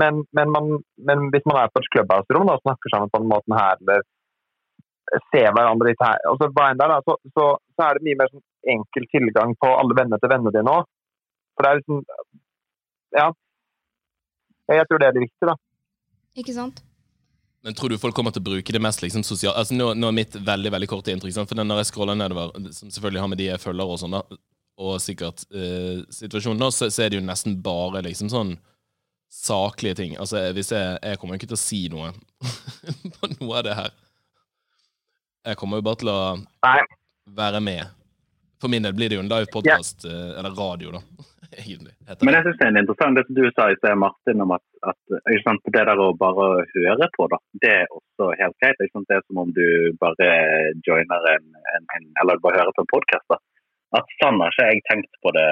Men, 0.02 0.22
men, 0.36 0.52
man, 0.54 0.70
men 1.08 1.28
hvis 1.32 1.46
man 1.48 1.60
er 1.62 1.70
på 1.72 1.82
et 1.82 1.90
clubhouse-rom 1.94 2.50
og 2.52 2.62
snakker 2.64 2.92
sammen 2.92 3.12
på 3.12 3.20
den 3.22 3.30
måten 3.30 3.56
her, 3.56 3.78
eller 3.82 4.04
ser 5.32 5.48
hverandre 5.56 5.88
litt 5.88 6.04
her, 6.04 6.20
og 6.28 6.42
hva 6.44 6.68
enn 6.68 6.80
det 6.80 6.88
så, 7.06 7.16
så, 7.32 7.46
så 7.76 7.86
er 7.86 7.96
det 7.96 8.06
mye 8.08 8.18
mer 8.20 8.32
sånn 8.32 8.44
enkel 8.74 9.06
tilgang 9.14 9.54
på 9.62 9.70
alle 9.80 9.96
vennene 9.96 10.20
til 10.20 10.32
vennene 10.32 10.52
dine 10.54 10.74
òg. 10.74 10.88
For 11.56 11.64
det 11.64 11.70
er 11.70 11.80
liksom 11.80 12.02
Ja. 13.16 13.30
Jeg 14.68 14.88
tror 14.88 15.00
det 15.00 15.08
er 15.08 15.16
det 15.16 15.24
viktige, 15.24 15.48
da. 15.48 15.56
Ikke 16.38 16.54
sant? 16.54 16.82
Men 17.66 17.74
tror 17.74 17.90
du 17.90 17.98
folk 17.98 18.14
kommer 18.14 18.32
til 18.34 18.42
å 18.44 18.48
bruke 18.50 18.72
det 18.74 18.80
mest 18.82 19.02
liksom 19.02 19.24
sosialt 19.26 19.58
altså, 19.58 19.74
nå, 19.74 19.90
nå 19.98 20.10
er 20.10 20.14
mitt 20.20 20.36
veldig 20.46 20.70
veldig 20.76 20.88
korte 20.90 21.12
inntrykk. 21.12 21.34
Sant? 21.34 21.50
For 21.50 21.58
når 21.58 21.82
jeg 21.82 21.90
scroller 21.90 22.18
nedover, 22.18 22.52
som 22.76 22.92
selvfølgelig 22.92 23.24
har 23.24 23.30
med 23.32 23.40
de 23.40 23.48
jeg 23.48 23.62
følger, 23.62 23.90
og 23.90 24.00
sånn 24.02 24.14
da, 24.14 24.22
og 24.78 25.00
sikkert 25.02 25.42
eh, 25.50 26.04
situasjonen 26.14 26.60
nå, 26.62 26.68
så, 26.74 26.86
så 26.94 27.02
er 27.02 27.10
det 27.10 27.18
jo 27.18 27.26
nesten 27.26 27.56
bare 27.64 28.04
liksom 28.06 28.30
sånn 28.30 28.54
saklige 29.32 29.98
ting. 29.98 30.14
Altså, 30.22 30.44
hvis 30.56 30.70
jeg, 30.72 31.00
jeg 31.02 31.20
kommer 31.20 31.40
ikke 31.40 31.50
til 31.50 31.58
å 31.58 31.60
si 31.60 31.80
noe 31.92 32.12
på 33.18 33.32
noe 33.34 33.58
av 33.58 33.66
det 33.66 33.74
her. 33.80 33.96
Jeg 35.48 35.58
kommer 35.58 35.80
jo 35.80 35.88
bare 35.88 36.00
til 36.00 36.12
å 36.12 36.20
være 37.36 37.60
med. 37.64 37.90
For 38.62 38.70
min 38.70 38.86
del 38.86 38.94
blir 38.94 39.10
det 39.10 39.18
jo 39.18 39.24
en 39.24 39.30
live 39.30 39.50
podkast, 39.52 40.06
eller 40.06 40.54
radio, 40.54 40.98
da. 40.98 41.26
Egentlig. 41.62 41.94
Men 42.24 42.34
jeg 42.36 42.44
synes 42.44 42.58
det 42.60 42.66
er 42.66 42.80
interessant 42.82 43.16
det 43.16 43.24
som 43.26 43.36
du 43.38 43.44
sa 43.56 43.68
i 43.72 43.76
sted, 43.78 43.94
Martin, 43.96 44.42
om 44.44 44.50
at, 44.56 44.64
at 44.90 44.98
sant, 45.44 45.70
det 45.74 45.84
der 45.88 46.02
å 46.02 46.08
bare 46.20 46.48
høre 46.74 47.08
på, 47.14 47.28
da, 47.32 47.38
det 47.62 47.70
er 47.82 47.94
også 47.98 48.30
helt 48.40 48.56
greit. 48.60 48.80
Det 48.80 49.16
er 49.16 49.22
som 49.24 49.40
om 49.44 49.52
du 49.56 49.64
bare 50.02 50.28
joiner 50.86 51.30
en, 51.34 51.46
en, 51.74 51.86
en 51.96 52.10
eller 52.22 52.42
bare 52.44 52.60
hører 52.60 52.76
på 52.76 52.84
en 52.84 52.92
podkast. 52.92 53.38
At 53.96 54.10
sånn 54.20 54.42
har 54.42 54.52
ikke 54.52 54.66
jeg 54.68 54.84
tenkt 54.90 55.14
på 55.24 55.32
det 55.32 55.48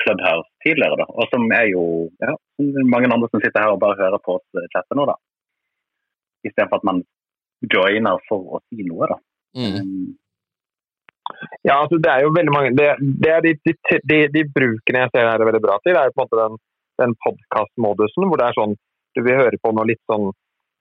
Clubhouse 0.00 0.48
tidligere, 0.64 0.96
da. 1.02 1.08
Og 1.12 1.28
som 1.28 1.44
er 1.52 1.66
jo 1.68 1.84
ja, 2.24 2.32
mange 2.88 3.10
andre 3.12 3.28
som 3.28 3.42
sitter 3.42 3.60
her 3.60 3.74
og 3.74 3.82
bare 3.82 4.00
hører 4.00 4.22
på 4.24 4.38
oss 4.38 4.64
chatte 4.72 4.96
nå, 4.96 5.04
da. 5.10 5.18
Istedenfor 6.48 6.80
at 6.80 6.88
man 6.88 7.04
joiner 7.68 8.24
for 8.30 8.56
å 8.56 8.62
si 8.64 8.88
noe, 8.88 9.10
da. 9.12 9.20
Mm. 9.60 10.14
Ja, 11.66 11.78
altså 11.78 11.98
det 12.02 12.10
er 12.10 12.24
jo 12.24 12.32
veldig 12.34 12.52
mange 12.54 12.70
Det, 12.78 12.88
det 13.22 13.30
er 13.30 13.42
de, 13.44 13.52
de, 13.66 13.74
de, 14.10 14.18
de 14.34 14.44
brukene 14.54 15.04
jeg 15.04 15.12
ser 15.14 15.28
her 15.28 15.40
er 15.40 15.48
veldig 15.48 15.62
bra 15.64 15.78
til, 15.82 15.94
det 15.94 16.02
er 16.02 16.14
på 16.14 16.22
en 16.22 16.26
måte 16.26 16.40
den, 16.40 16.60
den 17.02 17.14
podkast-modusen 17.26 18.28
hvor 18.28 18.40
det 18.40 18.48
er 18.48 18.58
sånn 18.58 18.78
du 19.12 19.20
vil 19.26 19.36
høre 19.36 19.60
på 19.60 19.72
noe 19.76 19.88
litt 19.90 20.00
sånn 20.08 20.30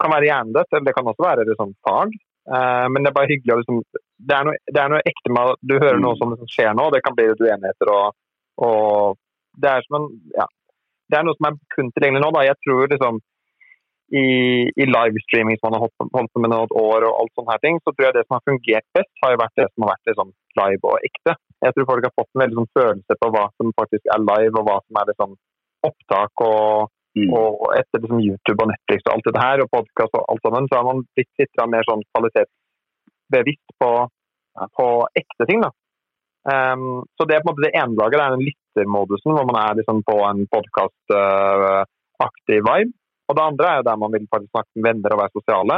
kan 0.02 0.14
være 0.16 0.30
hjernedødt, 0.30 0.70
eller 0.72 0.88
det 0.88 0.94
kan 0.98 1.10
også 1.12 1.26
være 1.26 1.48
liksom 1.50 1.74
fag. 1.86 2.14
Eh, 2.50 2.86
men 2.90 3.04
det 3.04 3.12
er 3.12 3.18
bare 3.18 3.30
hyggelig 3.30 3.54
å 3.54 3.58
liksom 3.60 3.82
Det 3.94 4.34
er 4.34 4.48
noe, 4.48 4.58
det 4.66 4.80
er 4.82 4.90
noe 4.90 5.04
ekte 5.12 5.30
med 5.30 5.52
at 5.52 5.60
du 5.70 5.76
hører 5.76 6.00
noe 6.02 6.18
som 6.18 6.32
liksom 6.34 6.50
skjer 6.50 6.72
nå, 6.78 6.88
det 6.94 7.04
kan 7.06 7.14
bli 7.18 7.28
litt 7.30 7.44
uenigheter 7.44 7.92
og, 7.94 8.16
og 8.66 9.20
Det 9.62 9.70
er 9.70 9.86
en 9.86 10.08
Ja. 10.38 10.48
Det 11.12 11.20
er 11.20 11.28
noe 11.28 11.38
som 11.38 11.50
er 11.50 11.60
kun 11.76 11.92
tilgjengelig 11.92 12.24
nå, 12.24 12.32
da. 12.34 12.46
Jeg 12.48 12.58
tror 12.64 12.88
liksom 12.88 13.20
i, 14.12 14.28
i 14.76 14.86
livestreaming 14.88 15.58
som 15.60 15.70
man 15.70 15.80
har 15.80 15.88
holdt, 15.88 16.32
på 16.34 16.42
med 16.44 16.52
noen 16.52 16.74
år 16.82 17.06
og 17.08 17.18
alt 17.22 17.34
sånne 17.38 17.54
her 17.54 17.62
ting, 17.64 17.76
så 17.80 17.94
tror 17.94 18.08
jeg 18.08 18.16
det 18.18 18.26
som 18.28 18.38
har 18.38 18.48
fungert 18.50 18.88
best, 18.98 19.12
har 19.24 19.34
jo 19.34 19.42
vært 19.42 19.60
det 19.60 19.68
som 19.70 19.86
har 19.86 19.94
vært 19.94 20.10
liksom 20.12 20.34
live 20.60 20.92
og 20.92 21.06
ekte. 21.08 21.36
Jeg 21.64 21.76
tror 21.76 21.90
folk 21.92 22.08
har 22.08 22.18
fått 22.20 22.32
en 22.34 22.44
veldig 22.44 22.58
sånn 22.60 22.74
følelse 22.80 23.14
på 23.22 23.28
hva 23.36 23.46
som 23.56 23.78
faktisk 23.80 24.12
er 24.16 24.26
live, 24.26 24.56
og 24.60 24.66
hva 24.68 24.78
som 24.84 25.00
er 25.00 25.12
liksom 25.12 25.38
opptak 25.88 26.34
og, 26.46 26.92
mm. 27.18 27.32
og 27.40 27.68
etter 27.78 28.04
liksom 28.04 28.24
YouTube 28.26 28.62
og 28.66 28.72
Netflix 28.74 29.00
og 29.08 29.14
alt 29.16 29.32
det 29.32 29.46
her, 29.46 29.58
og 29.64 29.74
podkast 29.78 30.14
og 30.20 30.28
alt 30.34 30.44
sammen, 30.48 30.68
så 30.68 30.74
har 30.80 30.86
man 30.90 31.06
blitt 31.16 31.34
litt 31.40 31.56
mer 31.72 31.84
sånn 31.88 32.08
kvalitetsbevisst 32.12 33.70
på, 33.80 33.92
på 34.80 34.88
ekte 35.24 35.44
ting, 35.48 35.62
da. 35.64 35.72
Um, 36.42 37.06
så 37.16 37.22
det 37.30 37.36
er 37.38 37.44
på 37.44 37.52
en 37.52 37.54
måte 37.54 37.66
det 37.68 37.78
ene 37.78 38.00
laget, 38.00 38.18
det 38.18 38.26
er 38.26 38.34
den 38.34 38.48
lyttermodusen, 38.50 39.32
hvor 39.38 39.46
man 39.46 39.62
er 39.62 39.78
liksom 39.78 39.98
på 40.08 40.16
en 40.26 40.42
podkastaktiv 40.52 42.62
vibe. 42.66 42.92
Og 43.32 43.38
det 43.38 43.44
andre 43.48 43.68
er 43.72 43.78
jo 43.80 43.88
der 43.88 44.00
man 44.04 44.14
vil 44.14 44.28
faktisk 44.28 44.52
snakke 44.52 44.72
med 44.76 44.88
venner 44.90 45.14
og 45.16 45.22
være 45.22 45.36
sosiale. 45.38 45.76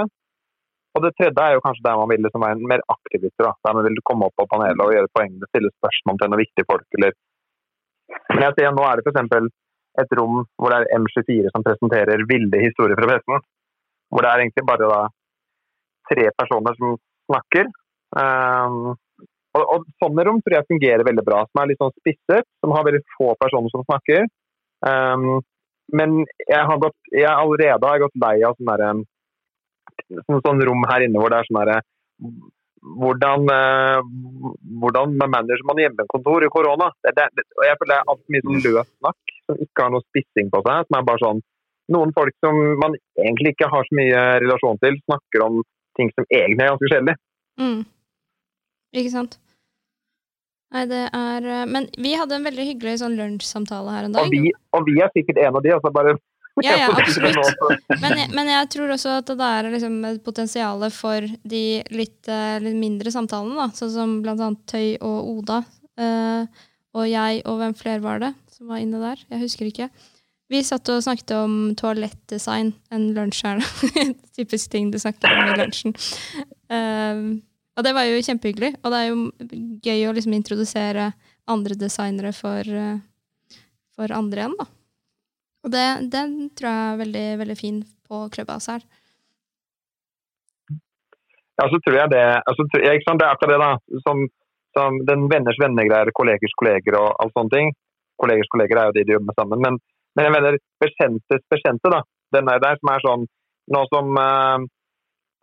Og 0.94 1.02
det 1.06 1.12
tredje 1.18 1.44
er 1.46 1.56
jo 1.56 1.64
kanskje 1.66 1.86
der 1.88 2.00
man 2.02 2.10
vil 2.12 2.24
liksom 2.26 2.46
være 2.46 2.70
mer 2.72 2.82
aktiv 2.96 3.26
da. 3.42 3.52
Der 3.66 3.76
man 3.78 3.86
vil 3.88 4.02
komme 4.10 4.28
opp 4.28 4.36
på 4.38 4.48
panelet 4.50 4.82
og 4.86 4.94
gjøre 4.94 5.12
poengene, 5.18 5.50
stille 5.50 5.72
spørsmål 5.74 6.20
til 6.20 6.32
noen 6.32 6.44
viktige 6.44 6.70
folk, 6.72 6.88
eller 6.98 7.14
Men 8.34 8.44
jeg 8.46 8.56
ser 8.58 8.74
nå 8.74 8.84
er 8.86 9.00
det 9.00 9.06
f.eks. 9.06 9.48
et 10.02 10.14
rom 10.18 10.42
hvor 10.60 10.74
det 10.74 10.80
er 10.82 11.00
M24 11.00 11.54
som 11.54 11.66
presenterer 11.66 12.26
ville 12.30 12.66
historier 12.66 12.98
fra 13.00 13.10
pressen. 13.10 13.46
Hvor 14.10 14.26
det 14.26 14.32
er 14.32 14.44
egentlig 14.44 14.66
bare 14.70 14.90
da 14.90 15.00
tre 16.10 16.28
personer 16.42 16.78
som 16.78 16.98
snakker. 17.30 17.72
Um, 18.14 18.94
og, 19.58 19.64
og 19.64 19.88
sånne 20.02 20.26
rom 20.28 20.42
tror 20.42 20.58
jeg 20.58 20.70
fungerer 20.70 21.06
veldig 21.08 21.26
bra, 21.26 21.42
som 21.50 21.62
er 21.62 21.72
litt 21.72 21.82
sånn 21.82 21.94
spisset, 22.02 22.46
som 22.62 22.74
har 22.76 22.86
veldig 22.86 23.02
få 23.16 23.34
personer 23.42 23.74
som 23.74 23.86
snakker. 23.88 24.30
Um, 24.86 25.42
men 25.92 26.24
jeg 26.48 26.64
har, 26.70 26.78
gått, 26.80 26.98
jeg 27.12 27.30
allerede 27.30 27.90
har 27.90 28.02
gått 28.06 28.20
lei 28.24 28.36
av 28.48 28.56
sånne, 28.58 29.06
sånne, 30.24 30.42
sånne 30.46 30.68
rom 30.70 30.86
her 30.90 31.06
inne 31.06 31.22
hvor 31.22 31.34
det 31.34 31.42
er 31.42 31.50
sånn 31.50 31.62
herre 31.62 31.80
hvordan, 32.84 33.48
eh, 33.50 34.00
hvordan 34.80 35.16
manager 35.18 35.64
man 35.68 35.80
hjemmekontor 35.80 36.46
i 36.46 36.52
korona? 36.52 36.90
Og 36.92 37.66
jeg 37.68 37.78
føler 37.80 37.92
det 37.92 37.98
er 37.98 38.12
altfor 38.12 38.36
mye 38.36 38.44
sånn 38.44 38.64
løs 38.66 38.90
snakk 39.00 39.36
som 39.48 39.62
ikke 39.66 39.86
har 39.86 39.94
noe 39.94 40.06
spissing 40.10 40.52
på 40.52 40.62
seg. 40.66 40.88
som 40.88 41.00
er 41.00 41.10
bare 41.10 41.24
sånn, 41.26 41.44
Noen 41.92 42.14
folk 42.16 42.32
som 42.40 42.56
man 42.80 42.94
egentlig 43.20 43.52
ikke 43.54 43.68
har 43.68 43.84
så 43.84 43.96
mye 44.00 44.20
relasjon 44.40 44.78
til, 44.80 44.96
snakker 45.04 45.42
om 45.44 45.58
ting 46.00 46.12
som 46.16 46.24
egentlig 46.32 46.64
er 46.64 46.70
ganske 46.72 46.92
kjedelig. 46.94 47.16
Mm. 47.60 47.82
Ikke 49.02 49.12
sant? 49.12 49.36
Nei, 50.74 50.84
det 50.90 51.02
er 51.14 51.46
eh, 51.46 51.66
Men 51.70 51.88
vi 52.02 52.16
hadde 52.18 52.36
en 52.40 52.46
veldig 52.48 52.64
hyggelig 52.72 52.96
sånn 53.04 53.18
lunsjsamtale 53.20 53.92
her 53.94 54.08
en 54.08 54.16
dag. 54.16 54.26
Og 54.26 54.32
vi, 54.34 54.52
og 54.74 54.88
vi 54.90 54.96
er 55.06 55.12
sikkert 55.14 55.38
en 55.44 55.60
av 55.60 55.62
de. 55.66 55.74
altså 55.76 55.92
bare 55.94 56.16
Ja, 56.66 56.76
ja, 56.78 56.88
så- 57.14 58.00
Men 58.02 58.18
jeg, 58.18 58.30
men 58.34 58.50
jeg 58.52 58.70
tror 58.74 58.92
også 58.94 59.16
at 59.22 59.30
det 59.30 59.48
er 59.50 59.70
liksom 59.74 59.96
et 60.10 60.24
potensial 60.26 60.84
for 60.94 61.22
de 61.46 61.64
litt, 61.94 62.28
eh, 62.30 62.60
litt 62.62 62.78
mindre 62.78 63.14
samtalene, 63.14 63.56
da. 63.58 63.68
Sånn 63.78 63.94
som 63.94 64.16
blant 64.26 64.42
annet 64.42 64.66
Tøy 64.70 64.98
og 65.02 65.32
Oda. 65.38 65.64
eh, 65.98 66.46
og 66.94 67.08
jeg 67.10 67.42
og 67.50 67.58
hvem 67.58 67.74
flere 67.78 68.02
var 68.04 68.20
det 68.22 68.34
som 68.54 68.68
var 68.70 68.78
inne 68.84 69.00
der? 69.02 69.18
Jeg 69.32 69.42
husker 69.42 69.66
ikke. 69.70 69.88
Vi 70.54 70.60
satt 70.62 70.90
og 70.94 71.00
snakket 71.02 71.32
om 71.40 71.54
toalettdesign 71.80 72.74
en 72.94 73.08
lunsj 73.16 73.40
her. 73.48 73.58
da. 73.64 74.04
Typisk 74.38 74.70
ting 74.74 74.92
du 74.94 75.00
snakker 75.02 75.26
om 75.34 75.54
i 75.54 75.58
lunsjen. 75.64 75.96
Eh, 76.70 77.24
og 77.74 77.86
det 77.86 77.94
var 77.96 78.06
jo 78.06 78.22
kjempehyggelig. 78.22 78.76
Og 78.84 78.94
det 78.94 79.00
er 79.00 79.08
jo 79.10 79.18
gøy 79.86 80.08
å 80.08 80.14
liksom 80.16 80.36
introdusere 80.38 81.12
andre 81.50 81.78
designere 81.80 82.34
for, 82.38 82.62
eh, 82.62 83.00
for 83.96 84.14
andre 84.14 84.44
igjen, 84.44 84.58
da. 84.60 84.68
Og 85.64 85.72
det, 85.72 85.88
den 86.12 86.50
tror 86.58 86.70
jeg 86.70 86.92
er 86.92 87.02
veldig, 87.02 87.28
veldig 87.40 87.58
fin 87.58 87.80
på 88.08 88.28
Clubhouse 88.36 88.72
her. 88.72 88.84
Ja, 91.62 91.68
så 91.70 91.78
tror 91.86 91.98
jeg 92.00 92.10
det 92.12 92.24
altså, 92.50 92.66
tror 92.74 92.84
jeg, 92.84 93.02
Det 93.06 93.14
er 93.14 93.32
akkurat 93.32 93.54
det, 93.54 93.62
da. 93.62 94.02
Som, 94.06 94.28
som 94.78 95.00
den 95.08 95.28
venners 95.32 95.60
venner-greier, 95.62 96.12
kollegers 96.18 96.56
kolleger 96.60 97.00
og 97.00 97.14
alt 97.22 97.34
sånne 97.38 97.54
ting. 97.54 97.74
Kollegers 98.22 98.52
kolleger 98.54 98.80
er 98.80 98.90
jo 98.90 98.98
de 98.98 99.06
de 99.08 99.16
jobber 99.16 99.30
med 99.32 99.40
sammen. 99.40 99.62
Men, 99.66 99.80
men 100.16 100.28
jeg 100.28 100.36
mener 100.36 100.60
bekjentes 100.84 101.46
bekjente, 101.50 101.94
da. 101.94 102.04
Den 102.34 102.50
der, 102.50 102.62
der 102.62 102.78
som 102.82 102.94
er 102.94 103.08
sånn 103.08 103.26
Nå 103.72 103.80
som 103.88 104.18
uh, 104.20 104.60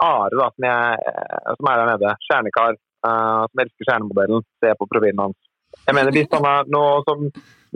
Are, 0.04 0.32
da, 0.32 0.48
som, 0.54 0.66
jeg, 0.66 1.08
eh, 1.10 1.50
som 1.58 1.70
er 1.70 1.80
der 1.80 1.90
nede, 1.90 2.12
kjernekar, 2.26 2.78
uh, 3.06 3.42
som 3.48 3.62
elsker 3.64 3.86
stjernemodellen, 3.86 4.44
ser 4.62 4.78
på 4.78 4.88
profilen 4.88 5.24
hans. 5.26 5.36
Jeg 5.86 5.96
mener, 5.96 6.14
Hvis 6.14 6.30
han, 6.32 6.46
er 6.48 6.70
noe 6.72 7.02
som, 7.06 7.26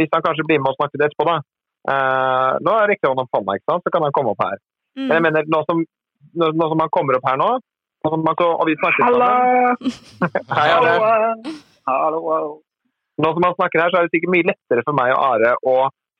hvis 0.00 0.12
han 0.14 0.24
kanskje 0.24 0.46
blir 0.48 0.62
med 0.62 0.72
og 0.72 0.78
snakker 0.78 1.04
etterpå, 1.04 1.26
da. 1.28 1.36
uh, 1.92 2.52
nå 2.64 2.76
er 2.78 2.90
riktig 2.94 3.10
om 3.10 3.20
fondet, 3.28 3.60
ikke 3.60 3.70
sant? 3.70 3.84
så 3.84 3.92
kan 3.94 4.06
han 4.06 4.16
komme 4.16 4.32
opp 4.32 4.44
her. 4.44 4.56
Mm. 4.96 5.06
Men 5.06 5.14
jeg 5.18 5.26
mener, 5.28 5.50
nå 5.52 5.62
som, 5.68 5.84
nå, 6.40 6.50
nå 6.56 6.70
som 6.72 6.84
han 6.84 6.94
kommer 6.96 7.18
opp 7.18 7.28
her 7.28 7.40
nå, 7.40 7.50
og, 8.04 8.12
som 8.12 8.26
og 8.28 8.66
vi 8.68 8.76
snakker 8.76 9.00
sammen 9.00 9.20
Hei, 10.58 10.68
Are. 10.76 11.36
Hallo. 11.88 12.20
Nå 13.20 13.30
som 13.36 13.46
han 13.46 13.56
snakker 13.56 13.80
her, 13.80 13.92
så 13.92 14.00
er 14.00 14.06
det 14.06 14.16
sikkert 14.16 14.34
mye 14.34 14.48
lettere 14.50 14.84
for 14.84 14.96
meg 14.96 15.12
og 15.14 15.22
Are 15.24 15.54
å 15.60 15.76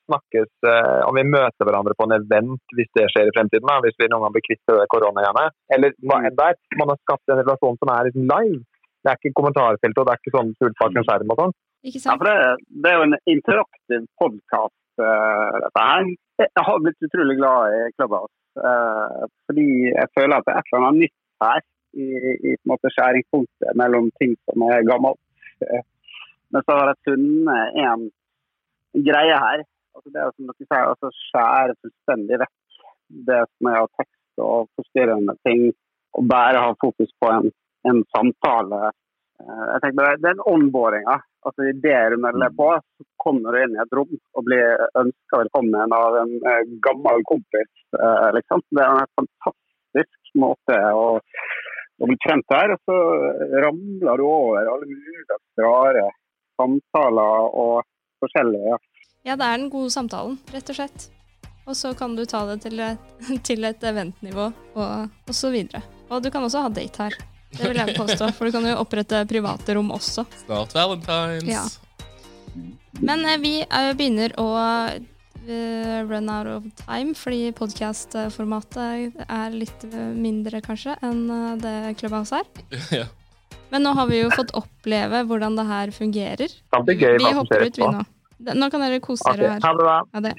snakkes 0.08 0.50
eh, 0.70 1.00
om 1.08 1.16
vi 1.18 1.24
møter 1.28 1.66
hverandre 1.66 1.96
på 1.98 2.06
en 2.06 2.16
event 2.18 2.76
hvis 2.76 2.90
det 2.98 3.08
skjer 3.12 3.30
i 3.30 3.34
fremtiden. 3.36 3.66
Da, 3.68 3.80
hvis 3.84 3.98
vi 4.00 4.08
noen 4.10 4.26
gang 4.26 4.36
blir 4.36 4.46
kvitt 4.46 4.62
det 4.70 4.86
koronagreiene. 4.92 5.48
Eller 5.76 5.96
hva 6.04 6.20
enn 6.20 6.38
det 6.38 6.48
er. 6.52 6.60
Man 6.80 6.92
har 6.92 7.00
skapt 7.02 7.32
en 7.32 7.42
relasjon 7.42 7.80
som 7.80 7.92
er 7.94 8.08
liksom 8.08 8.28
live. 8.30 8.62
Det 9.04 9.12
er 9.12 9.20
ikke 9.20 9.36
kommentarfelt 9.36 10.00
og 10.00 10.06
det 10.06 10.14
er 10.14 10.22
ikke 10.22 10.36
sånn 10.36 10.54
skjult 10.56 10.78
bak 10.80 10.94
en 10.96 11.08
skjerm 11.08 11.34
og 11.34 11.40
sånn. 11.42 11.56
Ikke 11.84 12.00
Ja, 12.00 12.16
for 12.16 12.30
det, 12.30 12.70
det 12.80 12.90
er 12.90 12.96
jo 12.96 13.08
en 13.08 13.18
interaktiv 13.28 14.06
podkast, 14.22 14.78
dette 14.96 15.84
her. 15.84 16.08
Jeg 16.40 16.64
har 16.66 16.80
blitt 16.82 17.06
utrolig 17.06 17.36
glad 17.38 17.76
i 17.76 17.82
Clubhouse. 17.98 18.32
uh, 18.58 19.26
fordi 19.46 19.66
jeg 19.90 20.08
føler 20.16 20.36
at 20.36 20.46
det 20.46 20.54
er 20.54 20.60
et 20.60 20.68
eller 20.70 20.86
annet 20.86 21.02
nytt 21.04 21.18
her 21.44 21.60
i, 21.94 22.06
i 22.48 22.54
på 22.54 22.64
en 22.64 22.72
måte, 22.72 22.92
skjæringspunktet 22.94 23.78
mellom 23.78 24.10
ting 24.20 24.34
som 24.48 24.64
er 24.68 24.86
gammelt. 24.88 25.20
Eh, 25.62 25.84
Men 26.52 26.62
så 26.62 26.76
har 26.78 26.90
jeg 26.92 27.04
funnet 27.08 27.78
en 27.84 28.04
greie 29.08 29.38
her. 29.46 29.64
Altså 29.94 30.11
det 30.11 30.20
er 30.22 30.33
som 30.35 30.48
dere 30.50 30.66
sier, 30.66 30.88
altså 30.90 31.11
skjære 31.20 31.76
fullstendig 31.80 32.40
vekk 32.42 32.54
det 33.28 33.40
som 33.46 33.68
er 33.70 33.80
av 33.85 33.88
tekst 34.00 34.42
og 34.42 34.68
forstyrrende 34.78 35.35
ting, 35.46 35.68
og 36.18 36.26
bare 36.30 36.62
ha 36.64 36.72
fokus 36.83 37.11
på 37.22 37.30
en, 37.30 37.50
en 37.90 38.00
samtale. 38.16 38.90
Eh, 39.42 39.62
Jeg 39.74 39.83
tenker 39.85 39.98
bare, 40.00 40.20
Den 40.24 40.40
onboardinga, 40.50 41.18
altså 41.46 41.68
idet 41.70 42.00
du 42.14 42.16
melder 42.22 42.50
på, 42.59 42.70
så 42.80 43.07
kommer 43.22 43.54
du 43.54 43.61
inn 43.62 43.76
i 43.76 43.83
et 43.85 43.94
rom 43.98 44.16
og 44.16 44.46
blir 44.48 44.83
ønska 45.02 45.42
velkommen 45.44 45.94
av 45.98 46.18
en 46.22 46.35
eh, 46.40 46.62
gammel 46.87 47.22
kompis. 47.30 47.70
eh, 47.98 48.28
liksom. 48.38 48.64
Det 48.74 48.83
er 48.83 49.04
en 49.04 49.14
fantastisk 49.20 50.35
måte 50.42 50.80
å, 51.04 51.07
å 52.00 52.11
bli 52.11 52.18
kjent 52.26 52.57
her. 52.57 52.74
Og 52.74 52.83
så 52.90 52.98
ramler 53.66 54.22
du 54.22 54.26
over 54.26 54.72
alle 54.74 54.90
mulige 54.90 55.38
rare 55.62 56.09
samtaler 56.59 57.48
og 57.62 57.85
forskjellige. 58.22 58.80
Ja, 59.24 59.37
det 59.40 59.44
er 59.46 59.56
den 59.60 59.70
gode 59.72 59.88
samtalen, 59.94 60.37
rett 60.52 60.68
og 60.68 60.76
slett. 60.76 61.06
Og 61.64 61.76
så 61.78 61.94
kan 61.96 62.12
du 62.16 62.26
ta 62.28 62.42
det 62.50 62.58
til 62.66 62.80
et, 62.84 63.12
til 63.48 63.64
et 63.64 63.84
eventnivå, 63.88 64.50
og, 64.76 65.14
og 65.28 65.37
så 65.37 65.48
videre. 65.54 65.80
Og 66.12 66.20
du 66.24 66.28
kan 66.32 66.44
også 66.44 66.66
ha 66.66 66.72
date 66.72 67.06
her. 67.06 67.16
Det 67.54 67.70
vil 67.70 67.78
jeg 67.78 67.94
påstå, 67.96 68.28
for 68.34 68.50
du 68.50 68.56
kan 68.56 68.66
jo 68.66 68.74
opprette 68.82 69.22
private 69.30 69.76
rom 69.78 69.92
også. 69.94 70.26
Snart 70.42 70.74
valentines. 70.74 71.46
Ja. 71.48 71.62
Men 73.00 73.24
eh, 73.26 73.38
vi 73.42 73.52
eh, 73.62 73.90
begynner 73.96 74.34
å 74.42 74.48
eh, 74.90 76.00
run 76.04 76.28
out 76.34 76.50
of 76.50 76.66
time, 76.82 77.14
fordi 77.16 77.52
podkast-formatet 77.56 79.22
er 79.24 79.54
litt 79.54 79.87
mindre 80.18 80.60
kanskje 80.66 80.96
enn 81.06 81.22
eh, 81.30 81.52
det 81.62 81.76
Clubhouse 82.02 82.42
er. 82.42 82.64
ja. 83.00 83.06
Men 83.72 83.87
nå 83.87 83.94
har 83.96 84.10
vi 84.10 84.20
jo 84.20 84.28
fått 84.34 84.52
oppleve 84.58 85.22
hvordan 85.30 85.56
det 85.58 85.64
her 85.70 85.94
fungerer. 85.94 86.52
Det 86.52 86.82
blir 86.90 87.00
gøy 87.00 87.16
Vi 87.16 87.24
hva 87.24 87.30
som 87.32 87.40
hopper 87.40 87.64
skjer 87.64 87.70
ut, 87.70 87.78
vi 87.80 87.87
etterpå. 87.87 87.94
nå. 87.96 88.04
Nå 88.38 88.70
kan 88.70 88.80
dere 88.80 89.00
kose 89.00 89.24
dere 89.30 89.36
dere 89.36 89.52
her. 89.54 89.60
Ha 89.62 89.72
det 89.72 89.78
bra. 89.78 89.96
Ha 90.12 90.20
det. 90.20 90.34